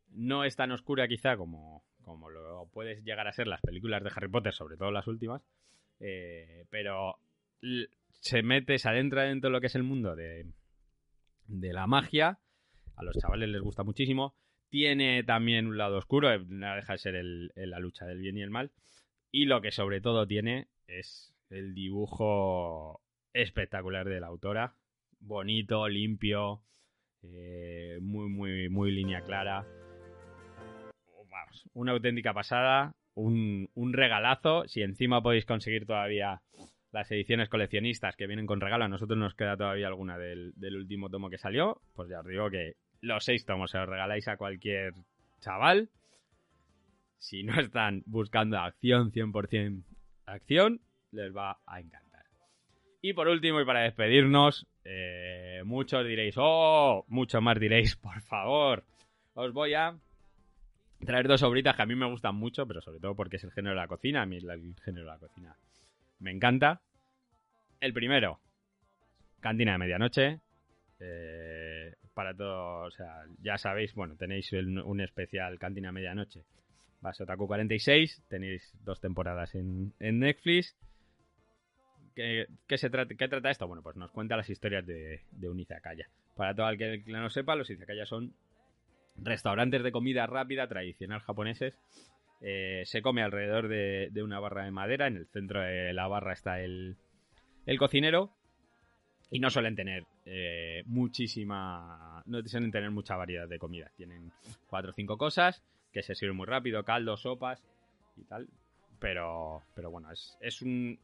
no 0.09 0.45
es 0.45 0.57
tan 0.57 0.73
oscura 0.73 1.07
quizá 1.07 1.37
como, 1.37 1.85
como 2.03 2.31
lo 2.31 2.67
puedes 2.73 3.05
llegar 3.05 3.29
a 3.29 3.33
ser 3.33 3.47
las 3.47 3.61
películas 3.61 4.03
de 4.03 4.11
Harry 4.15 4.29
Potter, 4.29 4.55
sobre 4.55 4.77
todo 4.77 4.91
las 4.91 5.07
últimas, 5.07 5.43
eh, 6.01 6.65
pero 6.71 7.19
se 8.11 8.43
mete, 8.43 8.79
se 8.79 8.89
adentra 8.89 9.25
dentro 9.25 9.51
de 9.51 9.53
lo 9.53 9.61
que 9.61 9.67
es 9.67 9.75
el 9.75 9.83
mundo 9.83 10.17
de, 10.17 10.47
de 11.47 11.73
la 11.73 11.87
magia, 11.87 12.39
a 12.97 13.05
los 13.05 13.17
chavales 13.19 13.51
les 13.51 13.61
gusta 13.61 13.85
muchísimo, 13.85 14.35
tiene 14.71 15.23
también 15.25 15.67
un 15.67 15.77
lado 15.77 15.99
oscuro, 15.99 16.33
eh, 16.33 16.43
no 16.49 16.75
deja 16.75 16.95
de 16.95 16.99
ser 16.99 17.25
la 17.55 17.79
lucha 17.79 18.07
del 18.07 18.19
bien 18.19 18.39
y 18.39 18.43
el 18.43 18.51
mal, 18.51 18.73
y 19.31 19.45
lo 19.45 19.61
que 19.61 19.71
sobre 19.73 20.01
todo 20.01 20.27
tiene 20.27 20.69
es 20.87 21.35
el 21.51 21.75
dibujo 21.75 23.03
espectacular 23.33 24.09
de 24.09 24.21
la 24.21 24.29
autora, 24.29 24.75
bonito, 25.21 25.89
limpio, 25.89 26.63
eh, 27.23 27.99
muy, 28.01 28.29
muy, 28.29 28.69
muy 28.69 28.91
línea 28.93 29.23
clara. 29.23 29.67
Una 31.75 31.93
auténtica 31.93 32.35
pasada, 32.35 32.95
un, 33.15 33.69
un 33.75 33.93
regalazo. 33.93 34.67
Si 34.67 34.83
encima 34.83 35.23
podéis 35.23 35.47
conseguir 35.47 35.87
todavía 35.87 36.43
las 36.93 37.11
ediciones 37.11 37.49
coleccionistas 37.49 38.17
que 38.17 38.27
vienen 38.27 38.47
con 38.47 38.61
regalo, 38.61 38.85
a 38.85 38.89
nosotros 38.89 39.19
nos 39.19 39.35
queda 39.35 39.57
todavía 39.57 39.87
alguna 39.87 40.19
del, 40.19 40.53
del 40.57 40.77
último 40.77 41.09
tomo 41.09 41.31
que 41.31 41.39
salió, 41.39 41.81
pues 41.95 42.11
ya 42.11 42.21
os 42.21 42.27
digo 42.27 42.51
que 42.51 42.75
los 43.01 43.25
seis 43.25 43.45
tomos 43.47 43.71
se 43.71 43.79
los 43.79 43.89
regaláis 43.89 44.29
a 44.29 44.37
cualquier 44.37 44.95
chaval. 45.41 45.91
Si 47.19 47.43
no 47.45 47.59
están 47.61 48.03
buscando 48.07 48.59
acción, 48.59 49.13
100% 49.13 49.85
acción, 50.27 50.81
les 51.11 51.35
va 51.35 51.59
a 51.67 51.81
encantar. 51.81 52.12
Y 53.03 53.15
por 53.15 53.27
último, 53.29 53.61
y 53.61 53.65
para 53.65 53.81
despedirnos, 53.81 54.67
eh, 54.85 55.61
muchos 55.65 56.07
diréis, 56.07 56.37
oh, 56.39 57.05
muchos 57.09 57.43
más 57.43 57.59
diréis, 57.59 57.97
por 57.97 58.21
favor, 58.23 58.85
os 59.35 59.53
voy 59.53 59.75
a 59.75 59.97
traer 61.05 61.27
dos 61.27 61.43
obritas 61.43 61.75
que 61.75 61.83
a 61.83 61.87
mí 61.87 61.97
me 61.97 62.07
gustan 62.09 62.37
mucho, 62.37 62.65
pero 62.67 62.81
sobre 62.81 63.01
todo 63.01 63.17
porque 63.17 63.37
es 63.37 63.45
el 63.45 63.51
género 63.51 63.75
de 63.75 63.81
la 63.81 63.89
cocina. 63.89 64.23
A 64.23 64.27
mí 64.27 64.37
el 64.37 64.75
género 64.85 65.05
de 65.07 65.11
la 65.11 65.19
cocina 65.19 65.57
me 66.21 66.31
encanta. 66.31 66.81
El 67.81 67.93
primero, 67.93 68.39
Cantina 69.41 69.73
de 69.73 69.79
Medianoche. 69.79 70.41
eh, 71.01 71.95
para 72.15 72.35
todos, 72.35 72.95
o 72.95 72.97
sea, 72.97 73.25
ya 73.43 73.59
sabéis, 73.59 73.95
bueno, 73.95 74.15
tenéis 74.17 74.53
un 74.53 75.01
especial 75.01 75.59
Cantina 75.59 75.89
de 75.89 75.93
Medianoche. 75.93 76.45
Basotaku 77.01 77.49
46, 77.49 78.23
tenéis 78.29 78.73
dos 78.85 79.01
temporadas 79.01 79.57
en, 79.57 79.93
en 79.99 80.21
Netflix. 80.21 80.77
¿Qué, 82.15 82.47
se 82.79 82.91
trata, 82.91 83.15
¿Qué 83.15 83.29
trata 83.29 83.51
esto? 83.51 83.67
Bueno, 83.67 83.83
pues 83.83 83.97
nos 83.97 84.11
cuenta 84.11 84.37
las 84.37 84.51
historias 84.51 84.87
de, 84.87 85.23
de 85.31 85.49
un 85.49 85.59
izakaya. 85.61 86.09
Para 86.37 86.55
todo 86.55 86.69
el 86.69 86.79
que 86.79 87.03
no 87.07 87.31
sepa, 87.31 87.57
los 87.57 87.71
izakaya 87.71 88.07
son 88.07 88.35
restaurantes 89.17 89.83
de 89.83 89.93
comida 89.93 90.27
rápida 90.27 90.69
tradicional 90.69 91.21
japoneses. 91.21 91.75
Eh, 92.41 92.83
se 92.87 93.03
come 93.03 93.23
alrededor 93.23 93.69
de, 93.69 94.23
una 94.23 94.41
barra 94.41 94.65
de 94.65 94.71
madera. 94.71 95.07
En 95.07 95.17
el 95.17 95.27
centro 95.27 95.61
de 95.61 95.93
la 95.93 96.09
barra 96.09 96.33
está 96.33 96.61
el, 96.61 96.97
el 97.67 97.79
cocinero. 97.79 98.31
Y 99.31 99.39
no 99.39 99.49
suelen 99.49 99.77
tener 99.77 100.05
eh, 100.27 100.83
muchísima. 100.87 102.23
No 102.27 102.43
suelen 102.43 102.71
tener 102.71 102.91
mucha 102.91 103.17
variedad 103.17 103.49
de 103.49 103.59
comida. 103.59 103.91
Tienen 103.97 104.31
cuatro 104.67 104.91
o 104.91 104.95
cinco 104.95 105.17
cosas 105.17 105.63
que 105.93 106.03
se 106.03 106.15
sirven 106.15 106.37
muy 106.37 106.47
rápido: 106.47 106.85
caldo, 106.85 107.17
sopas 107.17 107.65
y 108.17 108.25
tal. 108.25 108.49
Pero, 108.99 109.63
pero 109.75 109.91
bueno, 109.91 110.11
es, 110.13 110.37
es 110.41 110.61
un. 110.61 110.99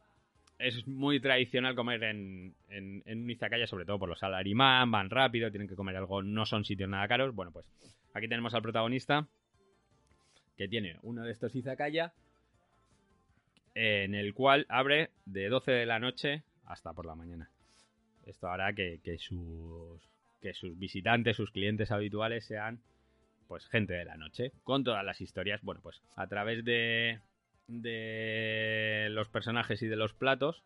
Es 0.59 0.85
muy 0.87 1.19
tradicional 1.21 1.73
comer 1.73 2.03
en, 2.03 2.53
en, 2.67 3.01
un 3.05 3.29
izakaya, 3.29 3.65
sobre 3.65 3.85
todo 3.85 3.97
por 3.97 4.09
los 4.09 4.19
salarimán, 4.19 4.91
van 4.91 5.09
rápido, 5.09 5.49
tienen 5.49 5.69
que 5.69 5.75
comer 5.75 5.95
algo, 5.95 6.21
no 6.21 6.45
son 6.45 6.65
sitios 6.65 6.89
nada 6.89 7.07
caros. 7.07 7.33
Bueno, 7.33 7.51
pues 7.51 7.65
aquí 8.13 8.27
tenemos 8.27 8.53
al 8.53 8.61
protagonista 8.61 9.27
que 10.57 10.67
tiene 10.67 10.97
uno 11.01 11.23
de 11.23 11.31
estos 11.31 11.55
izakaya 11.55 12.13
en 13.73 14.13
el 14.13 14.33
cual 14.33 14.65
abre 14.67 15.11
de 15.25 15.47
12 15.47 15.71
de 15.71 15.85
la 15.85 15.99
noche 15.99 16.43
hasta 16.65 16.93
por 16.93 17.05
la 17.05 17.15
mañana. 17.15 17.49
Esto 18.25 18.49
hará 18.49 18.73
que, 18.73 18.99
que 19.01 19.17
sus 19.17 20.01
que 20.41 20.53
sus 20.53 20.77
visitantes, 20.77 21.37
sus 21.37 21.51
clientes 21.51 21.91
habituales 21.91 22.45
sean 22.45 22.81
pues 23.47 23.67
gente 23.67 23.93
de 23.93 24.05
la 24.05 24.15
noche, 24.15 24.51
con 24.63 24.83
todas 24.83 25.03
las 25.03 25.21
historias, 25.21 25.61
bueno, 25.63 25.81
pues 25.81 26.01
a 26.15 26.27
través 26.27 26.63
de 26.63 27.19
de 27.69 29.07
los 29.11 29.29
personajes 29.29 29.81
y 29.83 29.87
de 29.87 29.95
los 29.95 30.13
platos 30.13 30.63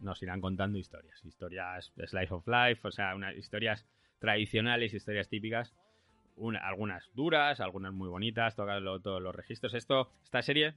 nos 0.00 0.22
irán 0.22 0.40
contando 0.40 0.78
historias, 0.78 1.24
historias 1.24 1.92
slice 2.06 2.32
of 2.34 2.46
life, 2.46 2.86
o 2.86 2.90
sea, 2.92 3.14
unas 3.14 3.34
historias 3.36 3.86
tradicionales, 4.20 4.94
historias 4.94 5.28
típicas, 5.28 5.74
una- 6.36 6.60
algunas 6.66 7.10
duras, 7.14 7.60
algunas 7.60 7.92
muy 7.92 8.08
bonitas, 8.08 8.54
tocan 8.54 8.84
todos 9.02 9.20
los 9.22 9.34
registros. 9.34 9.74
Esto, 9.74 10.10
esta 10.22 10.42
serie 10.42 10.74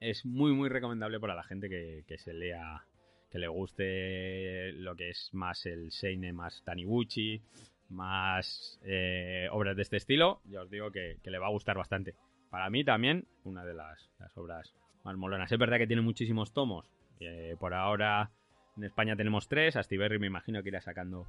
es 0.00 0.24
muy 0.24 0.52
muy 0.52 0.68
recomendable 0.68 1.20
para 1.20 1.34
la 1.34 1.42
gente 1.42 1.68
que, 1.68 2.04
que 2.06 2.18
se 2.18 2.32
lea, 2.34 2.84
que 3.30 3.38
le 3.38 3.48
guste 3.48 4.72
lo 4.72 4.96
que 4.96 5.10
es 5.10 5.30
más 5.32 5.66
el 5.66 5.90
seinen, 5.92 6.34
más 6.34 6.62
Taniguchi, 6.64 7.42
más 7.90 8.80
eh, 8.84 9.48
obras 9.50 9.76
de 9.76 9.82
este 9.82 9.96
estilo. 9.98 10.40
Ya 10.46 10.62
os 10.62 10.70
digo 10.70 10.90
que, 10.90 11.18
que 11.22 11.30
le 11.30 11.38
va 11.38 11.46
a 11.46 11.50
gustar 11.50 11.76
bastante. 11.76 12.14
Para 12.50 12.70
mí 12.70 12.84
también 12.84 13.26
una 13.44 13.64
de 13.64 13.74
las, 13.74 14.10
obras 14.36 14.74
más 15.04 15.16
molonas. 15.16 15.50
Es 15.50 15.58
verdad 15.58 15.78
que 15.78 15.86
tiene 15.86 16.02
muchísimos 16.02 16.52
tomos. 16.52 16.90
eh, 17.20 17.56
por 17.58 17.74
ahora 17.74 18.30
en 18.76 18.84
España 18.84 19.16
tenemos 19.16 19.48
tres. 19.48 19.76
Astiberri 19.76 20.18
me 20.18 20.26
imagino 20.26 20.62
que 20.62 20.68
irá 20.68 20.80
sacando 20.80 21.26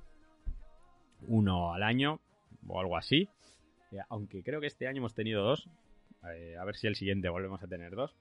uno 1.28 1.74
al 1.74 1.84
año 1.84 2.20
o 2.68 2.80
algo 2.80 2.96
así. 2.96 3.28
Eh, 3.92 3.98
aunque 4.10 4.44
creo 4.44 4.62
que 4.62 4.68
este 4.68 4.88
año 4.88 5.00
hemos 5.00 5.16
tenido 5.16 5.44
dos. 5.44 5.68
Eh, 6.34 6.56
a 6.60 6.64
ver 6.64 6.76
si 6.76 6.88
el 6.88 6.96
siguiente 6.96 7.30
volvemos 7.30 7.62
a 7.64 7.68
tener 7.68 7.96
dos. 7.96 8.16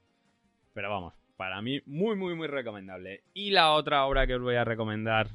Pero 0.75 0.91
vamos, 0.91 1.15
para 1.37 1.61
mí 1.63 1.81
muy, 1.87 2.17
muy, 2.17 2.35
muy 2.35 2.47
recomendable. 2.47 3.23
Y 3.35 3.51
la 3.51 3.73
otra 3.73 4.07
obra 4.07 4.27
que 4.27 4.35
os 4.35 4.43
voy 4.43 4.57
a 4.57 4.65
recomendar 4.65 5.29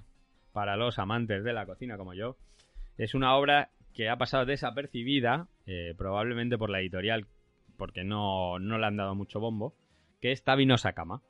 para 0.54 0.76
los 0.76 1.00
amantes 1.00 1.44
de 1.44 1.54
la 1.54 1.66
cocina 1.66 1.98
como 1.98 2.14
yo 2.14 2.38
es 2.98 3.16
una 3.16 3.36
obra 3.36 3.70
que 3.94 4.10
ha 4.10 4.18
pasado 4.18 4.46
desapercibida, 4.46 5.48
probablemente 5.98 6.58
por 6.58 6.70
la 6.70 6.80
editorial, 6.80 7.28
porque 7.84 8.06
no, 8.06 8.60
no 8.60 8.78
le 8.78 8.86
han 8.86 8.96
dado 8.96 9.14
mucho 9.14 9.42
bombo, 9.42 9.76
que 10.22 10.32
es 10.32 10.42
Tabino 10.42 10.78
Sakama. 10.78 11.22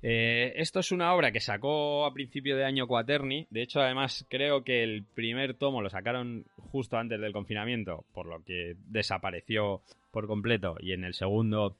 Eh, 0.00 0.54
esto 0.56 0.80
es 0.80 0.92
una 0.92 1.12
obra 1.12 1.30
que 1.30 1.40
sacó 1.40 2.06
a 2.06 2.14
principio 2.14 2.56
de 2.56 2.64
año 2.64 2.86
Quaterni. 2.86 3.46
De 3.50 3.60
hecho, 3.60 3.82
además, 3.82 4.24
creo 4.30 4.64
que 4.64 4.82
el 4.82 5.04
primer 5.04 5.52
tomo 5.52 5.82
lo 5.82 5.90
sacaron 5.90 6.46
justo 6.56 6.96
antes 6.96 7.20
del 7.20 7.34
confinamiento, 7.34 8.06
por 8.14 8.24
lo 8.24 8.42
que 8.42 8.76
desapareció 8.86 9.82
por 10.10 10.26
completo. 10.26 10.76
Y 10.80 10.94
en 10.94 11.04
el 11.04 11.12
segundo, 11.12 11.76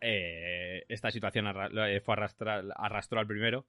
eh, 0.00 0.84
esta 0.88 1.10
situación 1.10 1.46
eh, 1.48 2.00
fue 2.00 2.14
arrastró 2.14 3.18
al 3.18 3.26
primero. 3.26 3.64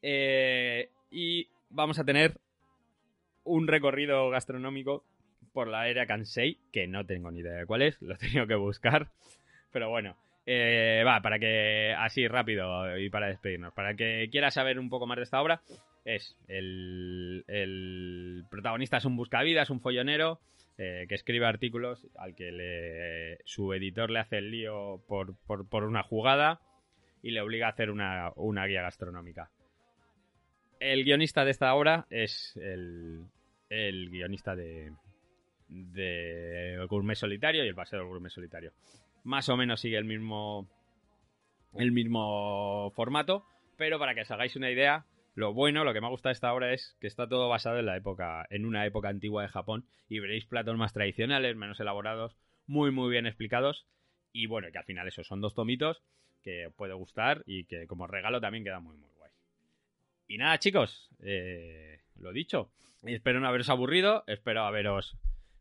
Eh, 0.00 0.88
y 1.10 1.46
vamos 1.68 1.98
a 1.98 2.04
tener 2.04 2.40
un 3.44 3.68
recorrido 3.68 4.30
gastronómico 4.30 5.04
por 5.52 5.68
la 5.68 5.88
era 5.88 6.06
Kansei, 6.06 6.58
que 6.72 6.86
no 6.86 7.04
tengo 7.06 7.30
ni 7.30 7.40
idea 7.40 7.52
de 7.52 7.66
cuál 7.66 7.82
es, 7.82 8.00
lo 8.02 8.14
he 8.16 8.18
tenido 8.18 8.46
que 8.46 8.54
buscar. 8.54 9.08
Pero 9.72 9.88
bueno, 9.88 10.16
eh, 10.46 11.02
va, 11.06 11.20
para 11.20 11.38
que 11.38 11.94
así 11.96 12.26
rápido 12.26 12.98
y 12.98 13.10
para 13.10 13.28
despedirnos, 13.28 13.72
para 13.72 13.94
que 13.94 14.28
quiera 14.30 14.50
saber 14.50 14.78
un 14.78 14.90
poco 14.90 15.06
más 15.06 15.16
de 15.16 15.24
esta 15.24 15.40
obra, 15.40 15.62
es 16.04 16.36
el, 16.48 17.44
el 17.46 18.44
protagonista 18.50 18.96
es 18.96 19.04
un 19.04 19.16
buscavidas, 19.16 19.70
un 19.70 19.80
follonero 19.80 20.40
eh, 20.78 21.06
que 21.08 21.14
escribe 21.14 21.46
artículos 21.46 22.06
al 22.16 22.34
que 22.34 22.50
le, 22.50 23.38
su 23.44 23.72
editor 23.74 24.10
le 24.10 24.20
hace 24.20 24.38
el 24.38 24.50
lío 24.50 25.02
por, 25.06 25.36
por, 25.46 25.68
por 25.68 25.84
una 25.84 26.02
jugada 26.02 26.60
y 27.22 27.32
le 27.32 27.42
obliga 27.42 27.66
a 27.66 27.70
hacer 27.70 27.90
una, 27.90 28.32
una 28.36 28.66
guía 28.66 28.82
gastronómica. 28.82 29.50
El 30.80 31.04
guionista 31.04 31.44
de 31.44 31.50
esta 31.50 31.74
obra 31.74 32.06
es 32.08 32.56
el, 32.56 33.26
el 33.68 34.08
guionista 34.08 34.56
de, 34.56 34.92
de 35.70 36.84
Gourmet 36.88 37.16
Solitario 37.16 37.64
y 37.64 37.68
El 37.68 37.74
Paseo 37.74 38.00
del 38.00 38.08
Gourmet 38.08 38.30
Solitario. 38.30 38.72
Más 39.24 39.48
o 39.48 39.56
menos 39.56 39.80
sigue 39.80 39.96
el 39.96 40.04
mismo, 40.04 40.68
el 41.74 41.92
mismo 41.92 42.90
formato, 42.94 43.46
pero 43.76 43.98
para 43.98 44.14
que 44.14 44.22
os 44.22 44.30
hagáis 44.30 44.56
una 44.56 44.70
idea, 44.70 45.06
lo 45.34 45.54
bueno, 45.54 45.84
lo 45.84 45.92
que 45.92 46.00
me 46.00 46.06
ha 46.06 46.10
gustado 46.10 46.32
esta 46.32 46.52
obra 46.52 46.72
es 46.72 46.96
que 47.00 47.06
está 47.06 47.28
todo 47.28 47.48
basado 47.48 47.78
en 47.78 47.86
la 47.86 47.96
época, 47.96 48.46
en 48.50 48.66
una 48.66 48.84
época 48.84 49.08
antigua 49.08 49.42
de 49.42 49.48
Japón 49.48 49.86
y 50.08 50.18
veréis 50.18 50.44
platos 50.44 50.76
más 50.76 50.92
tradicionales, 50.92 51.56
menos 51.56 51.80
elaborados, 51.80 52.36
muy 52.66 52.90
muy 52.90 53.10
bien 53.10 53.26
explicados 53.26 53.86
y 54.32 54.46
bueno, 54.46 54.68
que 54.72 54.78
al 54.78 54.84
final 54.84 55.08
eso 55.08 55.24
son 55.24 55.40
dos 55.40 55.54
tomitos 55.54 56.02
que 56.42 56.70
puede 56.76 56.94
gustar 56.94 57.42
y 57.46 57.64
que 57.64 57.86
como 57.86 58.06
regalo 58.06 58.40
también 58.40 58.64
queda 58.64 58.80
muy 58.80 58.96
muy 58.96 59.10
guay. 59.16 59.30
Y 60.28 60.38
nada 60.38 60.58
chicos, 60.58 61.10
eh, 61.20 62.00
lo 62.16 62.32
dicho, 62.32 62.70
espero 63.02 63.40
no 63.40 63.48
haberos 63.48 63.68
aburrido, 63.68 64.24
espero 64.26 64.62
haberos 64.62 65.16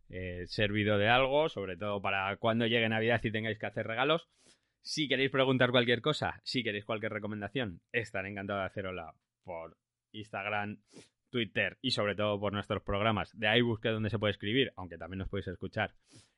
eh, 0.10 0.46
servido 0.48 0.98
de 0.98 1.08
algo, 1.08 1.50
sobre 1.50 1.78
todo 1.78 2.02
para 2.02 2.36
cuando 2.38 2.66
llegue 2.66 2.90
Navidad 2.90 3.22
y 3.24 3.32
tengáis 3.32 3.60
que 3.60 3.66
hacer 3.66 3.88
regalos. 3.88 4.28
Si 4.82 5.08
queréis 5.08 5.30
preguntar 5.30 5.72
cualquier 5.72 6.02
cosa, 6.02 6.42
si 6.44 6.64
queréis 6.64 6.86
cualquier 6.86 7.12
recomendación, 7.12 7.82
estaré 7.92 8.30
encantado 8.30 8.60
de 8.60 8.66
hacerosla 8.66 9.14
por 9.44 9.78
Instagram, 10.12 10.80
Twitter 11.30 11.78
y 11.82 11.92
sobre 11.92 12.16
todo 12.16 12.40
por 12.40 12.54
nuestros 12.54 12.82
programas 12.82 13.38
de 13.38 13.48
que 13.82 13.88
es 13.90 13.94
donde 13.94 14.10
se 14.10 14.20
puede 14.20 14.32
escribir, 14.32 14.74
aunque 14.76 14.98
también 14.98 15.20
nos 15.20 15.30
podéis 15.30 15.48
escuchar 15.48 15.94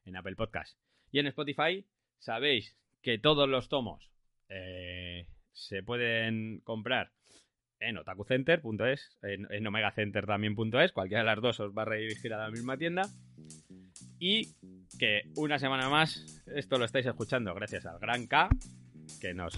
en 0.05 0.15
Apple 0.15 0.35
Podcast. 0.35 0.77
Y 1.11 1.19
en 1.19 1.27
Spotify 1.27 1.85
sabéis 2.19 2.77
que 3.01 3.17
todos 3.19 3.47
los 3.47 3.69
tomos 3.69 4.11
eh, 4.49 5.27
se 5.53 5.83
pueden 5.83 6.59
comprar 6.63 7.11
en 7.79 7.97
otakucenter.es, 7.97 9.17
en, 9.23 9.47
en 9.49 9.67
omegacenter 9.67 10.25
también.es, 10.25 10.91
cualquiera 10.91 11.23
de 11.23 11.25
las 11.25 11.41
dos 11.41 11.59
os 11.59 11.75
va 11.75 11.81
a 11.83 11.85
redirigir 11.85 12.33
a 12.33 12.37
la 12.37 12.51
misma 12.51 12.77
tienda. 12.77 13.03
Y 14.19 14.53
que 14.97 15.23
una 15.35 15.57
semana 15.57 15.89
más 15.89 16.41
esto 16.55 16.77
lo 16.77 16.85
estáis 16.85 17.05
escuchando 17.05 17.53
gracias 17.53 17.85
al 17.85 17.99
Gran 17.99 18.27
K, 18.27 18.49
que 19.19 19.33
nos, 19.33 19.57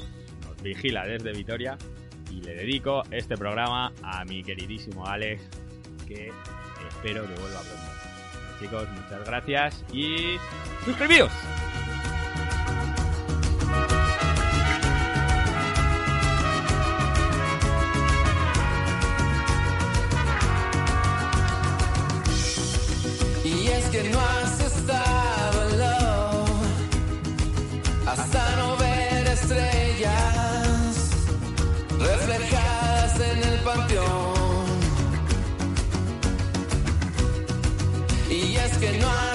vigila 0.61 1.05
desde 1.05 1.33
Vitoria. 1.33 1.77
Y 2.31 2.41
le 2.41 2.55
dedico 2.55 3.03
este 3.11 3.37
programa 3.37 3.93
a 4.01 4.25
mi 4.25 4.43
queridísimo 4.43 5.05
Alex, 5.05 5.43
que 6.07 6.31
espero 6.87 7.27
que 7.27 7.33
vuelva 7.39 7.61
pronto. 7.61 7.93
Chicos, 8.59 8.87
muchas 8.89 9.25
gracias 9.25 9.85
y 9.93 10.37
suscribíos. 10.85 11.31
Que 38.83 38.97
no 38.97 39.07
has 39.07 39.32